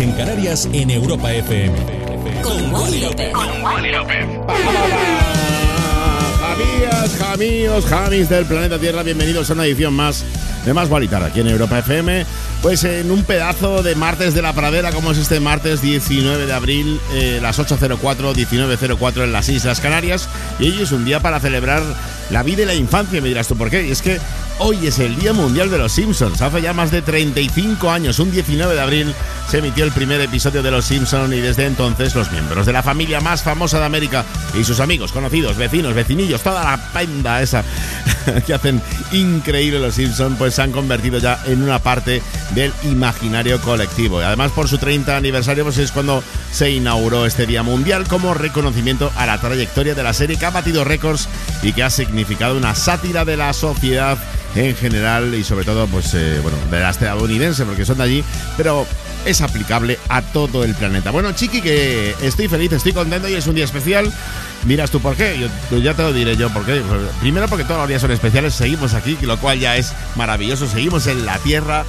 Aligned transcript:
en 0.00 0.12
Canarias 0.12 0.68
en 0.72 0.90
Europa 0.90 1.32
FM. 1.32 1.74
Con 2.42 2.72
Wally 2.72 3.00
López. 3.00 3.32
Con 3.32 3.62
Wally 3.62 3.92
López. 3.92 4.26
Jamías, 6.40 7.16
jamíos, 7.18 7.84
jamis 7.86 8.28
del 8.28 8.46
planeta 8.46 8.78
Tierra, 8.78 9.02
bienvenidos 9.02 9.50
a 9.50 9.52
una 9.52 9.64
edición 9.64 9.94
más 9.94 10.24
de 10.64 10.74
Más 10.74 10.88
Gualitar 10.88 11.22
aquí 11.22 11.40
en 11.40 11.48
Europa 11.48 11.78
FM. 11.78 12.26
Pues 12.62 12.84
en 12.84 13.10
un 13.10 13.22
pedazo 13.22 13.82
de 13.82 13.94
martes 13.94 14.34
de 14.34 14.42
la 14.42 14.52
pradera, 14.52 14.90
como 14.92 15.12
es 15.12 15.18
este 15.18 15.38
martes 15.38 15.82
19 15.82 16.46
de 16.46 16.52
abril, 16.52 17.00
eh, 17.12 17.38
las 17.40 17.58
8.04, 17.58 18.34
19.04 18.34 19.24
en 19.24 19.32
las 19.32 19.48
Islas 19.48 19.80
Canarias. 19.80 20.28
Y 20.58 20.70
hoy 20.70 20.82
es 20.82 20.92
un 20.92 21.04
día 21.04 21.20
para 21.20 21.38
celebrar 21.38 21.82
la 22.30 22.42
vida 22.42 22.62
y 22.62 22.66
la 22.66 22.74
infancia, 22.74 23.20
me 23.20 23.28
dirás 23.28 23.46
tú 23.46 23.56
por 23.56 23.70
qué. 23.70 23.86
Y 23.86 23.90
es 23.92 24.02
que 24.02 24.18
hoy 24.58 24.86
es 24.86 24.98
el 24.98 25.16
Día 25.16 25.32
Mundial 25.32 25.70
de 25.70 25.78
los 25.78 25.92
Simpsons. 25.92 26.40
Hace 26.42 26.62
ya 26.62 26.72
más 26.72 26.90
de 26.90 27.02
35 27.02 27.90
años, 27.90 28.18
un 28.18 28.30
19 28.30 28.74
de 28.74 28.80
abril, 28.80 29.14
se 29.48 29.58
emitió 29.58 29.84
el 29.84 29.92
primer 29.92 30.20
episodio 30.20 30.62
de 30.62 30.70
Los 30.70 30.86
Simpson 30.86 31.32
y 31.32 31.40
desde 31.40 31.66
entonces 31.66 32.14
los 32.14 32.30
miembros 32.32 32.66
de 32.66 32.72
la 32.72 32.82
familia 32.82 33.20
más 33.20 33.42
famosa 33.42 33.78
de 33.78 33.86
América 33.86 34.24
y 34.58 34.64
sus 34.64 34.80
amigos, 34.80 35.12
conocidos, 35.12 35.56
vecinos, 35.56 35.94
vecinillos, 35.94 36.42
toda 36.42 36.64
la 36.64 36.92
penda 36.92 37.42
esa 37.42 37.64
que 38.46 38.54
hacen 38.54 38.82
increíble 39.12 39.78
Los 39.78 39.94
Simpson, 39.94 40.36
pues 40.36 40.54
se 40.54 40.62
han 40.62 40.72
convertido 40.72 41.18
ya 41.18 41.38
en 41.46 41.62
una 41.62 41.78
parte 41.78 42.22
del 42.54 42.72
imaginario 42.84 43.60
colectivo. 43.60 44.20
Y 44.20 44.24
además 44.24 44.52
por 44.52 44.68
su 44.68 44.78
30 44.78 45.16
aniversario 45.16 45.64
pues 45.64 45.78
es 45.78 45.92
cuando 45.92 46.22
se 46.50 46.70
inauguró 46.70 47.26
este 47.26 47.46
Día 47.46 47.62
Mundial 47.62 48.06
como 48.08 48.34
reconocimiento 48.34 49.12
a 49.16 49.26
la 49.26 49.40
trayectoria 49.40 49.94
de 49.94 50.02
la 50.02 50.12
serie 50.12 50.38
que 50.38 50.46
ha 50.46 50.50
batido 50.50 50.84
récords 50.84 51.28
y 51.62 51.72
que 51.72 51.82
ha 51.82 51.90
significado 51.90 52.56
una 52.56 52.74
sátira 52.74 53.24
de 53.24 53.36
la 53.36 53.52
sociedad 53.52 54.18
en 54.56 54.74
general 54.76 55.34
y 55.34 55.44
sobre 55.44 55.64
todo 55.64 55.86
pues 55.86 56.14
eh, 56.14 56.38
bueno 56.42 56.56
de 56.70 56.80
la 56.80 56.90
estadounidense 56.90 57.64
porque 57.64 57.84
son 57.84 57.98
de 57.98 58.04
allí 58.04 58.24
pero 58.56 58.86
es 59.26 59.40
aplicable 59.40 59.98
a 60.08 60.22
todo 60.22 60.64
el 60.64 60.74
planeta. 60.74 61.10
Bueno, 61.10 61.32
Chiqui, 61.32 61.60
que 61.60 62.14
estoy 62.22 62.48
feliz, 62.48 62.72
estoy 62.72 62.92
contento 62.92 63.28
y 63.28 63.34
es 63.34 63.46
un 63.46 63.56
día 63.56 63.64
especial. 63.64 64.10
Miras 64.66 64.90
tú 64.90 65.00
por 65.00 65.14
qué, 65.14 65.38
yo, 65.70 65.78
ya 65.78 65.94
te 65.94 66.02
lo 66.02 66.12
diré 66.12 66.36
yo 66.36 66.50
por 66.50 66.66
qué. 66.66 66.82
Primero 67.20 67.46
porque 67.46 67.64
todos 67.64 67.78
los 67.78 67.88
días 67.88 68.00
son 68.00 68.10
especiales, 68.10 68.52
seguimos 68.52 68.94
aquí, 68.94 69.16
lo 69.22 69.38
cual 69.38 69.60
ya 69.60 69.76
es 69.76 69.92
maravilloso, 70.16 70.66
seguimos 70.66 71.06
en 71.06 71.24
la 71.24 71.38
Tierra. 71.38 71.84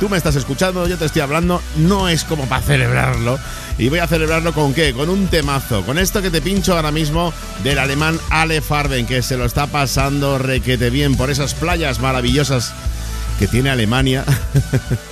Tú 0.00 0.08
me 0.08 0.16
estás 0.16 0.34
escuchando, 0.36 0.88
yo 0.88 0.96
te 0.96 1.04
estoy 1.04 1.20
hablando, 1.20 1.60
no 1.76 2.08
es 2.08 2.24
como 2.24 2.46
para 2.46 2.62
celebrarlo. 2.62 3.38
Y 3.76 3.90
voy 3.90 3.98
a 3.98 4.06
celebrarlo 4.06 4.54
con 4.54 4.72
qué? 4.72 4.94
Con 4.94 5.10
un 5.10 5.26
temazo, 5.28 5.82
con 5.82 5.98
esto 5.98 6.22
que 6.22 6.30
te 6.30 6.40
pincho 6.40 6.74
ahora 6.74 6.90
mismo 6.90 7.34
del 7.62 7.78
alemán 7.78 8.18
Ale 8.30 8.62
Farben, 8.62 9.06
que 9.06 9.20
se 9.20 9.36
lo 9.36 9.44
está 9.44 9.66
pasando 9.66 10.38
requete 10.38 10.88
bien 10.88 11.16
por 11.16 11.30
esas 11.30 11.52
playas 11.52 12.00
maravillosas 12.00 12.72
que 13.38 13.46
tiene 13.46 13.68
Alemania. 13.68 14.24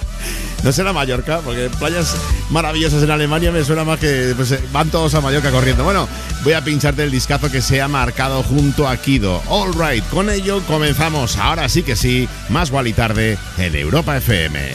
No 0.63 0.73
será 0.73 0.93
Mallorca, 0.93 1.41
porque 1.45 1.71
playas 1.79 2.15
maravillosas 2.51 3.03
en 3.03 3.11
Alemania 3.11 3.51
me 3.51 3.65
suena 3.65 3.85
más 3.85 3.99
que 3.99 4.35
pues, 4.37 4.53
eh, 4.53 4.61
van 4.73 4.91
todos 4.91 5.15
a 5.15 5.21
Mallorca 5.21 5.51
corriendo. 5.51 5.85
Bueno, 5.85 6.07
voy 6.45 6.53
a 6.53 6.63
pincharte 6.63 7.03
el 7.03 7.11
discazo 7.11 7.51
que 7.51 7.63
se 7.63 7.81
ha 7.81 7.89
marcado 7.89 8.43
junto 8.43 8.87
a 8.87 8.97
Kido. 8.97 9.43
All 9.49 9.73
right, 9.73 10.05
con 10.09 10.29
ello 10.29 10.63
comenzamos. 10.67 11.37
Ahora 11.39 11.69
sí 11.69 11.83
que 11.83 11.97
sí, 11.97 12.29
más 12.51 12.69
igual 12.69 12.89
y 12.89 12.93
tarde 12.93 13.39
en 13.59 13.75
Europa 13.75 14.17
FM. 14.17 14.75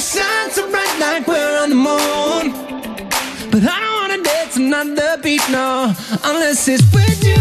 Shine 0.00 0.50
so 0.50 0.68
bright 0.70 0.98
like 0.98 1.26
we're 1.26 1.58
on 1.62 1.68
the 1.68 1.76
moon. 1.76 2.52
But 3.50 3.62
I 3.64 3.80
don't 3.80 3.94
wanna 4.00 4.22
dance 4.22 4.56
another 4.56 5.18
beat, 5.22 5.42
no, 5.50 5.92
unless 6.24 6.68
it's 6.68 6.82
with 6.94 7.22
you. 7.22 7.36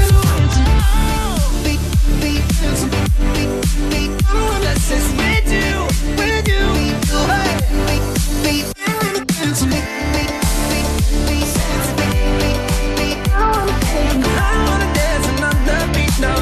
Wanna 14.68 14.94
dance 14.94 15.28
another 15.38 15.94
beat, 15.94 16.20
no, 16.20 16.36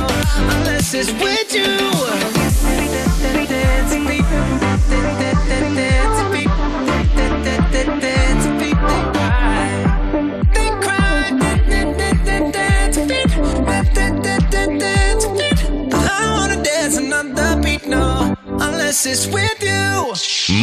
unless 0.49 0.93
it's 0.93 1.11
with 1.21 1.53
you. 1.53 1.96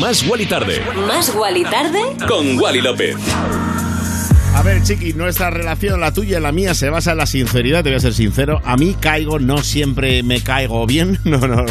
Más 0.01 0.27
Wally 0.27 0.47
tarde 0.47 0.83
Más 1.07 1.33
Wally 1.37 1.63
tarde. 1.63 2.01
con 2.27 2.59
Wally 2.59 2.81
López. 2.81 3.15
A 4.57 4.63
ver, 4.63 4.83
Chiqui, 4.83 5.13
nuestra 5.13 5.51
relación, 5.51 6.01
la 6.01 6.13
tuya 6.13 6.39
y 6.39 6.41
la 6.41 6.51
mía, 6.51 6.75
se 6.75 6.91
basa 6.91 7.13
en 7.13 7.19
la 7.19 7.27
sinceridad, 7.27 7.85
te 7.85 7.91
voy 7.91 7.97
a 7.99 8.01
ser 8.01 8.13
sincero. 8.13 8.61
A 8.65 8.77
mí 8.77 8.97
caigo, 8.99 9.39
no 9.39 9.59
siempre 9.59 10.25
me 10.25 10.41
caigo 10.41 10.85
bien, 10.85 11.21
no, 11.25 11.39
no, 11.39 11.65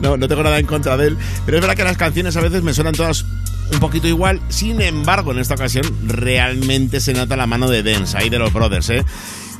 no, 0.00 0.16
no 0.16 0.26
tengo 0.28 0.42
nada 0.42 0.58
en 0.58 0.66
contra 0.66 0.96
de 0.96 1.08
él. 1.08 1.16
Pero 1.46 1.58
es 1.58 1.60
verdad 1.60 1.76
que 1.76 1.84
las 1.84 1.96
canciones 1.96 2.36
a 2.36 2.40
veces 2.40 2.64
me 2.64 2.74
suenan 2.74 2.94
todas 2.94 3.24
un 3.72 3.78
poquito 3.78 4.08
igual. 4.08 4.40
Sin 4.48 4.80
embargo, 4.80 5.30
en 5.30 5.38
esta 5.38 5.54
ocasión 5.54 5.84
realmente 6.04 7.00
se 7.00 7.12
nota 7.12 7.36
la 7.36 7.46
mano 7.46 7.68
de 7.70 7.84
Dance, 7.84 8.18
ahí 8.18 8.28
de 8.28 8.40
los 8.40 8.52
Brothers, 8.52 8.90
¿eh? 8.90 9.04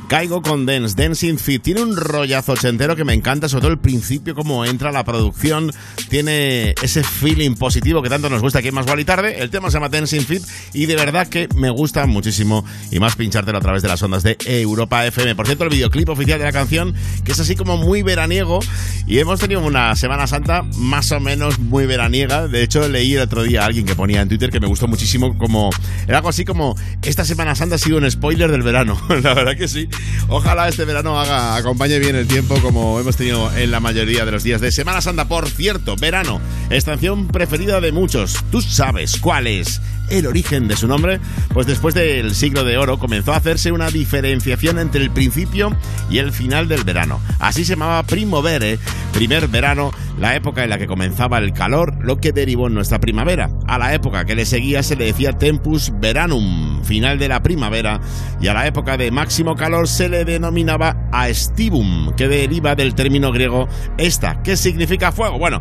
Caigo 0.09 0.41
con 0.41 0.65
Dance, 0.65 0.95
Dancing 0.97 1.37
Fit. 1.37 1.61
Tiene 1.61 1.83
un 1.83 1.95
rollazo 1.95 2.53
ochentero 2.53 2.95
que 2.95 3.05
me 3.05 3.13
encanta, 3.13 3.47
sobre 3.47 3.61
todo 3.61 3.71
el 3.73 3.77
principio, 3.77 4.33
cómo 4.33 4.65
entra 4.65 4.91
la 4.91 5.03
producción. 5.03 5.71
Tiene 6.09 6.73
ese 6.81 7.03
feeling 7.03 7.53
positivo 7.53 8.01
que 8.01 8.09
tanto 8.09 8.27
nos 8.27 8.41
gusta 8.41 8.57
aquí 8.57 8.69
en 8.69 8.73
Más 8.73 8.87
Gual 8.87 9.05
Tarde. 9.05 9.39
El 9.39 9.51
tema 9.51 9.69
se 9.69 9.75
llama 9.75 9.87
Dancing 9.87 10.21
Fit 10.21 10.41
y 10.73 10.87
de 10.87 10.95
verdad 10.95 11.27
que 11.27 11.47
me 11.55 11.69
gusta 11.69 12.07
muchísimo 12.07 12.65
y 12.89 12.99
más 12.99 13.15
pinchártelo 13.15 13.59
a 13.59 13.61
través 13.61 13.83
de 13.83 13.87
las 13.87 14.01
ondas 14.01 14.23
de 14.23 14.35
Europa 14.47 15.05
FM. 15.05 15.35
Por 15.35 15.45
cierto, 15.45 15.65
el 15.65 15.69
videoclip 15.69 16.09
oficial 16.09 16.39
de 16.39 16.45
la 16.45 16.53
canción, 16.53 16.95
que 17.23 17.33
es 17.33 17.39
así 17.39 17.55
como 17.55 17.77
muy 17.77 18.01
veraniego 18.01 18.61
y 19.05 19.19
hemos 19.19 19.39
tenido 19.39 19.61
una 19.61 19.95
Semana 19.95 20.25
Santa 20.25 20.63
más 20.75 21.11
o 21.11 21.19
menos 21.19 21.59
muy 21.59 21.85
veraniega. 21.85 22.47
De 22.47 22.63
hecho, 22.63 22.89
leí 22.89 23.13
el 23.13 23.21
otro 23.21 23.43
día 23.43 23.61
a 23.61 23.65
alguien 23.65 23.85
que 23.85 23.93
ponía 23.93 24.21
en 24.21 24.27
Twitter 24.27 24.49
que 24.49 24.59
me 24.59 24.65
gustó 24.65 24.87
muchísimo 24.87 25.37
como... 25.37 25.69
Era 26.07 26.17
algo 26.17 26.29
así 26.29 26.45
como, 26.45 26.75
esta 27.03 27.23
Semana 27.25 27.53
Santa 27.53 27.75
ha 27.75 27.77
sido 27.77 27.99
un 27.99 28.09
spoiler 28.09 28.49
del 28.49 28.63
verano. 28.63 28.99
la 29.09 29.35
verdad 29.35 29.55
que 29.55 29.67
sí. 29.67 29.87
Ojalá 30.27 30.67
este 30.67 30.85
verano 30.85 31.19
haga, 31.19 31.55
acompañe 31.55 31.99
bien 31.99 32.15
el 32.15 32.27
tiempo 32.27 32.55
como 32.61 32.99
hemos 32.99 33.15
tenido 33.15 33.51
en 33.55 33.71
la 33.71 33.79
mayoría 33.79 34.25
de 34.25 34.31
los 34.31 34.43
días 34.43 34.61
de 34.61 34.71
Semana 34.71 35.01
Santa. 35.01 35.27
Por 35.27 35.49
cierto, 35.49 35.95
verano, 35.95 36.39
estación 36.69 37.27
preferida 37.27 37.81
de 37.81 37.91
muchos. 37.91 38.35
¿Tú 38.51 38.61
sabes 38.61 39.17
cuál 39.19 39.47
es? 39.47 39.81
el 40.09 40.27
origen 40.27 40.67
de 40.67 40.75
su 40.75 40.87
nombre, 40.87 41.19
pues 41.53 41.67
después 41.67 41.93
del 41.95 42.33
siglo 42.35 42.63
de 42.63 42.77
oro 42.77 42.99
comenzó 42.99 43.33
a 43.33 43.37
hacerse 43.37 43.71
una 43.71 43.89
diferenciación 43.89 44.79
entre 44.79 45.01
el 45.01 45.11
principio 45.11 45.75
y 46.09 46.17
el 46.17 46.31
final 46.31 46.67
del 46.67 46.83
verano. 46.83 47.19
Así 47.39 47.65
se 47.65 47.73
llamaba 47.73 48.03
Primovere, 48.03 48.79
primer 49.13 49.47
verano, 49.47 49.91
la 50.19 50.35
época 50.35 50.63
en 50.63 50.69
la 50.69 50.77
que 50.77 50.87
comenzaba 50.87 51.37
el 51.37 51.53
calor, 51.53 51.93
lo 52.01 52.17
que 52.17 52.31
derivó 52.31 52.67
en 52.67 52.73
nuestra 52.73 52.99
primavera. 52.99 53.49
A 53.67 53.77
la 53.77 53.93
época 53.93 54.25
que 54.25 54.35
le 54.35 54.45
seguía 54.45 54.83
se 54.83 54.95
le 54.95 55.05
decía 55.05 55.33
Tempus 55.33 55.91
Veranum, 55.99 56.83
final 56.83 57.19
de 57.19 57.27
la 57.27 57.43
primavera, 57.43 58.01
y 58.41 58.47
a 58.47 58.53
la 58.53 58.67
época 58.67 58.97
de 58.97 59.11
máximo 59.11 59.55
calor 59.55 59.87
se 59.89 60.07
le 60.07 60.23
denominaba 60.23 61.09
Aestivum, 61.11 62.15
que 62.15 62.27
deriva 62.27 62.75
del 62.75 62.93
término 62.93 63.31
griego 63.31 63.67
esta, 63.97 64.41
que 64.43 64.55
significa 64.55 65.11
fuego. 65.11 65.39
Bueno, 65.39 65.59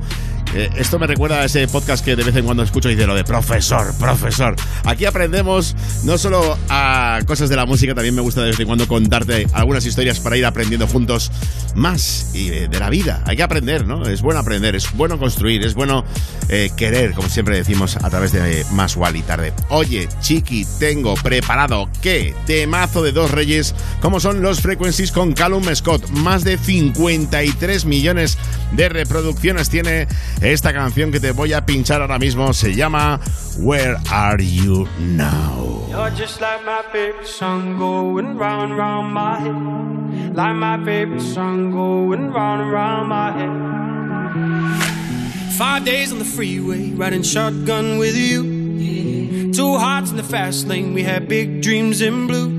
eh, 0.54 0.70
esto 0.76 0.98
me 0.98 1.06
recuerda 1.06 1.40
a 1.40 1.44
ese 1.44 1.68
podcast 1.68 2.04
que 2.04 2.16
de 2.16 2.24
vez 2.24 2.34
en 2.36 2.44
cuando 2.44 2.62
escucho 2.62 2.88
y 2.88 2.94
dice 2.94 3.06
lo 3.06 3.14
de 3.14 3.24
profesor, 3.24 3.94
profesor. 3.98 4.56
Aquí 4.84 5.04
aprendemos 5.04 5.76
no 6.04 6.16
solo 6.16 6.56
a 6.68 7.18
cosas 7.26 7.48
de 7.48 7.56
la 7.56 7.66
música, 7.66 7.94
también 7.94 8.14
me 8.14 8.22
gusta 8.22 8.42
de 8.42 8.48
vez 8.48 8.60
en 8.60 8.66
cuando 8.66 8.88
contarte 8.88 9.46
algunas 9.52 9.84
historias 9.84 10.20
para 10.20 10.36
ir 10.36 10.46
aprendiendo 10.46 10.86
juntos 10.86 11.30
más 11.74 12.32
de 12.32 12.68
la 12.78 12.88
vida. 12.88 13.22
Hay 13.26 13.36
que 13.36 13.42
aprender, 13.42 13.86
¿no? 13.86 14.06
Es 14.06 14.22
bueno 14.22 14.40
aprender, 14.40 14.74
es 14.74 14.92
bueno 14.94 15.18
construir, 15.18 15.64
es 15.64 15.74
bueno 15.74 16.04
eh, 16.48 16.70
querer, 16.76 17.12
como 17.12 17.28
siempre 17.28 17.56
decimos 17.56 17.96
a 17.96 18.08
través 18.08 18.32
de 18.32 18.64
Más 18.72 18.96
y 19.14 19.22
Tarde. 19.22 19.52
Oye, 19.68 20.08
Chiqui, 20.20 20.66
tengo 20.78 21.14
preparado 21.14 21.90
qué 22.00 22.34
temazo 22.46 23.02
de 23.02 23.12
dos 23.12 23.30
reyes, 23.30 23.74
como 24.00 24.17
son 24.20 24.42
los 24.42 24.60
Frequencies 24.60 25.12
con 25.12 25.32
Callum 25.32 25.64
Scott. 25.74 26.08
Más 26.10 26.44
de 26.44 26.58
53 26.58 27.84
millones 27.84 28.38
de 28.72 28.88
reproducciones 28.88 29.68
tiene 29.68 30.08
esta 30.40 30.72
canción 30.72 31.10
que 31.12 31.20
te 31.20 31.32
voy 31.32 31.52
a 31.52 31.64
pinchar 31.66 32.00
ahora 32.00 32.18
mismo. 32.18 32.52
Se 32.52 32.74
llama 32.74 33.20
Where 33.58 33.96
Are 34.10 34.44
You 34.44 34.88
Now? 34.98 35.86
You're 35.90 36.10
just 36.10 36.40
like 36.40 36.64
my 36.64 36.82
favorite 36.92 37.26
song 37.26 37.78
going 37.78 38.36
round 38.36 38.76
round 38.76 39.12
my 39.12 39.38
head. 39.38 40.34
Like 40.34 40.54
my 40.54 40.82
favorite 40.84 41.20
song 41.20 41.70
going 41.70 42.32
round 42.32 42.72
round 42.72 43.08
my 43.08 43.32
head. 43.32 44.88
Five 45.56 45.84
days 45.84 46.12
on 46.12 46.18
the 46.18 46.24
freeway, 46.24 46.92
riding 46.92 47.22
shotgun 47.22 47.98
with 47.98 48.16
you. 48.16 49.52
Two 49.52 49.76
hearts 49.76 50.10
in 50.10 50.16
the 50.16 50.22
fast 50.22 50.68
lane, 50.68 50.94
we 50.94 51.02
had 51.02 51.26
big 51.28 51.62
dreams 51.62 52.00
in 52.00 52.26
blue. 52.28 52.58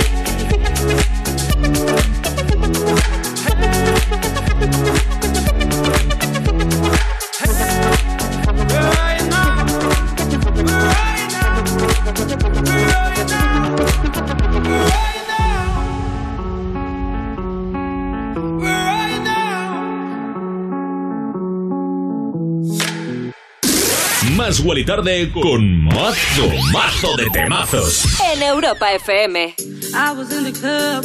Más 24.61 24.67
Wally 24.67 24.85
Tarde 24.85 25.31
con 25.31 25.85
mazo, 25.85 26.47
mazo 26.71 27.15
de 27.17 27.25
temazos. 27.31 28.05
En 28.33 28.43
Europa 28.43 28.93
FM. 28.93 29.55
I 29.93 30.13
was 30.15 30.31
in 30.31 30.43
the 30.43 30.51
club, 30.51 31.03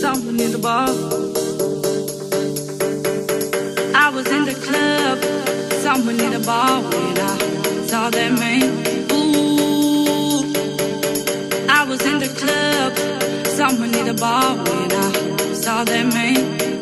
someone 0.00 0.40
in 0.40 0.50
the 0.50 0.58
bar. 0.58 0.88
I 3.94 4.10
was 4.10 4.26
in 4.26 4.44
the 4.44 4.54
club, 4.54 5.18
someone 5.82 6.18
in 6.18 6.32
the 6.32 6.40
bar 6.44 6.80
when 6.80 7.16
I 7.16 7.38
saw 7.86 8.10
that 8.10 8.32
man. 8.32 8.62
Ooh, 9.12 10.42
I 11.68 11.84
was 11.84 12.04
in 12.04 12.18
the 12.18 12.28
club, 12.28 12.96
someone 13.46 13.94
in 13.94 14.06
the 14.06 14.14
bar 14.14 14.56
when 14.56 14.90
I 14.90 15.12
saw 15.54 15.84
that 15.84 16.06
man. 16.12 16.81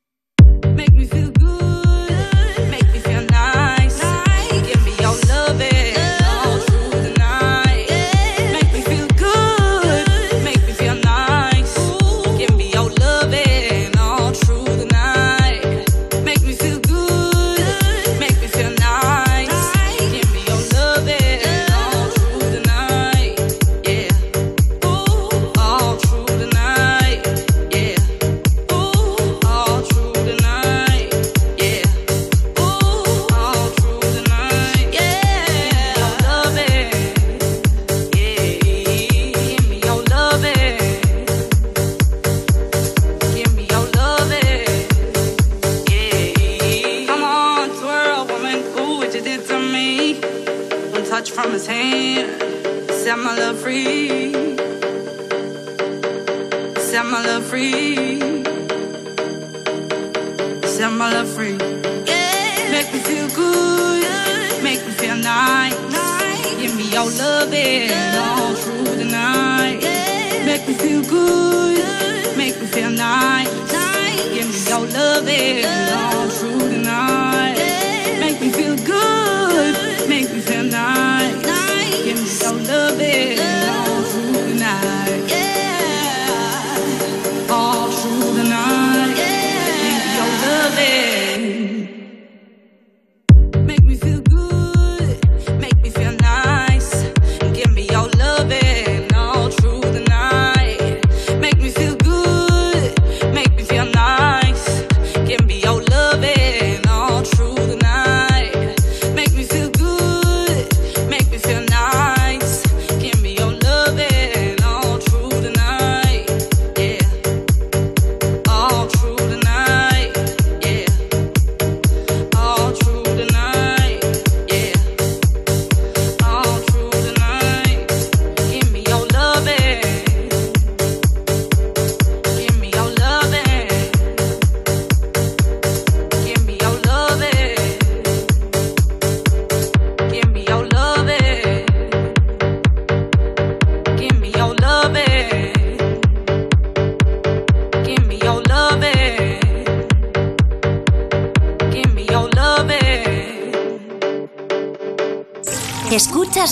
Give 74.71 74.79
me 74.79 74.85
your 74.85 74.93
loving 74.93 75.65
all 75.65 76.29
through 76.29 76.60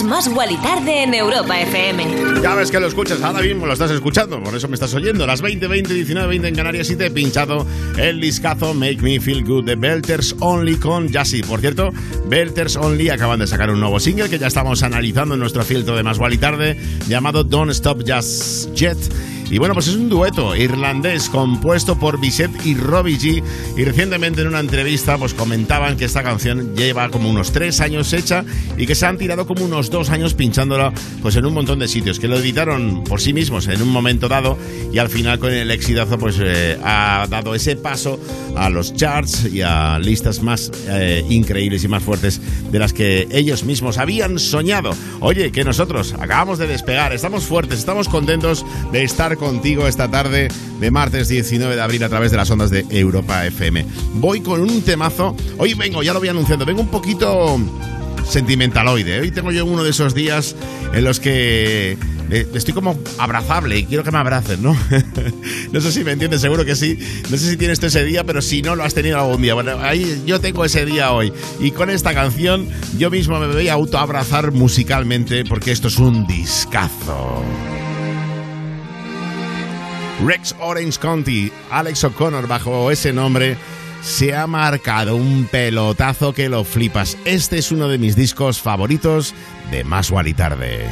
Más 0.04 0.30
Tarde 0.62 1.04
en 1.04 1.14
Europa 1.14 1.60
FM. 1.60 2.42
Ya 2.42 2.56
ves 2.56 2.72
que 2.72 2.80
lo 2.80 2.88
escuchas, 2.88 3.22
ahora 3.22 3.42
mismo 3.42 3.66
lo 3.66 3.74
estás 3.74 3.92
escuchando, 3.92 4.42
por 4.42 4.56
eso 4.56 4.68
me 4.68 4.76
estás 4.76 4.94
oyendo. 4.94 5.26
Las 5.26 5.42
20, 5.42 5.68
20, 5.68 5.94
19, 5.94 6.28
20 6.28 6.48
en 6.48 6.56
Canarias 6.56 6.90
y 6.90 6.96
te 6.96 7.08
he 7.08 7.12
pinchado 7.12 7.66
el 7.98 8.22
discazo 8.22 8.74
Make 8.74 9.02
Me 9.02 9.20
Feel 9.20 9.44
Good 9.44 9.66
de 9.66 9.76
Belters 9.76 10.36
Only 10.40 10.78
con 10.78 11.12
Jassy. 11.12 11.44
Por 11.44 11.60
cierto, 11.60 11.90
Belters 12.28 12.76
Only 12.76 13.10
acaban 13.10 13.40
de 13.40 13.48
sacar 13.48 13.70
un 13.72 13.80
nuevo 13.80 14.00
single 14.00 14.30
que 14.30 14.40
ya 14.40 14.48
estamos 14.48 14.84
analizando 14.84 15.34
en 15.34 15.40
nuestro 15.42 15.64
filtro 15.64 15.96
de 15.96 16.04
Más 16.04 16.20
Tarde, 16.40 16.78
llamado 17.08 17.44
Don't 17.44 17.72
Stop 17.72 18.04
Just 18.08 18.74
Jet. 18.74 18.98
Y 19.52 19.58
bueno, 19.58 19.74
pues 19.74 19.88
es 19.88 19.96
un 19.96 20.10
dueto 20.10 20.56
irlandés 20.56 21.28
compuesto 21.28 21.98
por 21.98 22.20
Bisette 22.20 22.66
y 22.66 22.76
Robbie 22.76 23.18
G. 23.18 23.44
Y 23.76 23.84
recientemente 23.84 24.42
en 24.42 24.48
una 24.48 24.60
entrevista 24.60 25.18
pues 25.18 25.34
comentaban 25.34 25.98
que 25.98 26.06
esta 26.06 26.22
canción 26.22 26.76
lleva 26.76 27.10
como 27.10 27.30
unos 27.30 27.52
tres 27.52 27.82
años 27.82 28.14
hecha 28.14 28.46
y 28.78 28.86
que 28.86 28.94
se 28.94 29.08
han 29.08 29.18
tirado 29.18 29.48
como 29.48 29.66
unos 29.66 29.90
dos 29.90 30.12
años 30.12 30.36
pinchándola 30.36 30.94
pues 31.24 31.36
en 31.36 31.46
un 31.46 31.54
montón 31.54 31.80
de 31.80 31.88
sitios, 31.88 32.20
que 32.20 32.28
lo 32.28 32.38
editaron 32.38 33.04
por 33.04 33.22
sí 33.22 33.34
mismos 33.34 33.68
en 33.68 33.82
un 33.82 33.90
momento 33.90 34.28
dado 34.28 34.58
y 34.94 35.00
al 35.00 35.10
final 35.10 35.40
con 35.40 35.52
el 35.52 35.72
exitazo 35.72 36.20
pues 36.20 36.38
eh, 36.40 36.78
ha 36.84 37.26
dado 37.28 37.56
ese 37.56 37.76
paso 37.76 38.20
a 38.56 38.70
los 38.70 38.94
charts 38.94 39.46
y 39.52 39.62
a 39.62 39.98
listas 39.98 40.44
más 40.44 40.72
eh, 40.88 41.26
increíbles 41.30 41.84
y 41.84 41.88
más 41.88 42.04
fuertes 42.04 42.40
de 42.72 42.78
las 42.78 42.94
que 42.94 43.28
ellos 43.32 43.64
mismos 43.64 43.98
habían 43.98 44.38
soñado. 44.38 44.92
Oye, 45.22 45.52
que 45.52 45.64
nosotros 45.64 46.14
acabamos 46.20 46.60
de 46.60 46.68
despegar, 46.68 47.14
estamos 47.14 47.46
fuertes, 47.46 47.80
estamos 47.80 48.08
contentos 48.10 48.66
de 48.92 49.04
estar 49.04 49.39
contigo 49.40 49.88
esta 49.88 50.12
tarde 50.12 50.50
de 50.80 50.92
martes 50.92 51.28
19 51.30 51.76
de 51.76 51.82
abril 51.82 52.04
a 52.04 52.10
través 52.10 52.30
de 52.32 52.38
las 52.38 52.52
ondas 52.52 52.70
de 52.70 52.86
Europa 52.90 53.46
FM. 53.48 53.86
Voy 54.16 54.42
con 54.42 54.62
un 54.62 54.82
temazo, 54.84 55.36
hoy 55.58 55.74
vengo, 55.74 56.04
ya 56.04 56.14
lo 56.14 56.20
voy 56.20 56.30
anunciando, 56.30 56.66
vengo 56.66 56.82
un 56.82 56.90
poquito 56.90 57.58
sentimentaloide. 58.30 59.20
Hoy 59.22 59.32
tengo 59.32 59.52
yo 59.52 59.66
uno 59.66 59.84
de 59.84 59.90
esos 59.90 60.14
días 60.14 60.56
en 60.94 61.04
los 61.04 61.20
que 61.20 61.98
eh, 62.32 62.48
estoy 62.54 62.74
como 62.74 63.00
abrazable 63.18 63.80
y 63.80 63.86
quiero 63.86 64.04
que 64.04 64.12
me 64.12 64.20
abracen, 64.20 64.62
¿no? 64.62 64.78
no 65.72 65.82
sé 65.82 65.92
si 65.92 66.04
me 66.04 66.12
entiendes, 66.12 66.42
seguro 66.42 66.66
que 66.66 66.76
sí. 66.76 67.00
No 67.30 67.38
sé 67.38 67.50
si 67.50 67.58
tienes 67.58 67.82
ese 67.82 68.04
día, 68.04 68.24
pero 68.24 68.42
si 68.42 68.62
no 68.62 68.76
lo 68.76 68.84
has 68.84 68.94
tenido 68.94 69.20
algún 69.20 69.42
día. 69.42 69.54
Bueno, 69.56 69.80
ahí 69.82 70.22
yo 70.26 70.40
tengo 70.40 70.64
ese 70.66 70.86
día 70.86 71.12
hoy. 71.12 71.34
Y 71.60 71.72
con 71.72 71.90
esta 71.90 72.14
canción 72.14 72.68
yo 72.98 73.10
mismo 73.10 73.40
me 73.40 73.48
voy 73.48 73.70
a 73.70 73.74
autoabrazar 73.74 74.52
musicalmente 74.52 75.44
porque 75.46 75.72
esto 75.72 75.88
es 75.88 75.98
un 75.98 76.28
discazo. 76.28 77.44
Rex 80.26 80.56
Orange 80.60 81.00
County, 81.00 81.52
Alex 81.72 82.04
O'Connor 82.04 82.48
bajo 82.48 82.92
ese 82.92 83.14
nombre 83.14 83.58
se 84.02 84.36
ha 84.36 84.48
marcado 84.48 85.16
un 85.16 85.46
pelotazo 85.46 86.34
que 86.34 86.50
lo 86.50 86.64
flipas. 86.64 87.18
Este 87.26 87.58
es 87.58 87.72
uno 87.72 87.88
de 87.88 87.98
mis 87.98 88.16
discos 88.16 88.60
favoritos 88.60 89.34
de 89.72 89.84
Más 89.84 90.12
y 90.26 90.34
Tarde. 90.34 90.86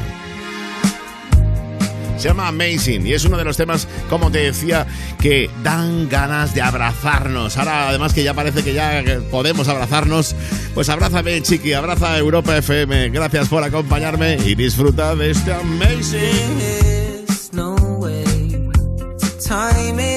Se 2.18 2.30
llama 2.30 2.48
Amazing 2.48 3.06
y 3.06 3.14
es 3.14 3.26
uno 3.26 3.38
de 3.38 3.44
los 3.44 3.58
temas, 3.58 3.88
como 4.10 4.32
te 4.32 4.40
decía, 4.40 4.88
que 5.20 5.52
dan 5.62 6.10
ganas 6.10 6.56
de 6.56 6.64
abrazarnos. 6.64 7.58
Ahora, 7.58 7.90
además 7.90 8.14
que 8.14 8.24
ya 8.24 8.34
parece 8.34 8.64
que 8.64 8.74
ya 8.74 9.04
podemos 9.30 9.68
abrazarnos, 9.68 10.36
pues 10.74 10.90
abrázame, 10.90 11.42
chiqui, 11.44 11.74
abraza 11.74 12.18
Europa 12.18 12.58
FM. 12.58 13.10
Gracias 13.10 13.50
por 13.50 13.64
acompañarme 13.64 14.38
y 14.44 14.56
disfruta 14.56 15.16
de 15.16 15.30
este 15.30 15.54
Amazing. 15.54 16.97
time 19.48 19.98
is. 19.98 20.17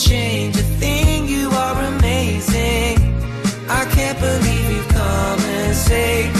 Change 0.00 0.56
a 0.56 0.62
thing, 0.80 1.28
you 1.28 1.50
are 1.50 1.82
amazing. 1.94 2.96
I 3.68 3.84
can't 3.92 4.18
believe 4.18 4.70
you've 4.72 4.88
come 4.88 5.40
and 5.40 5.76
saved 5.76 6.39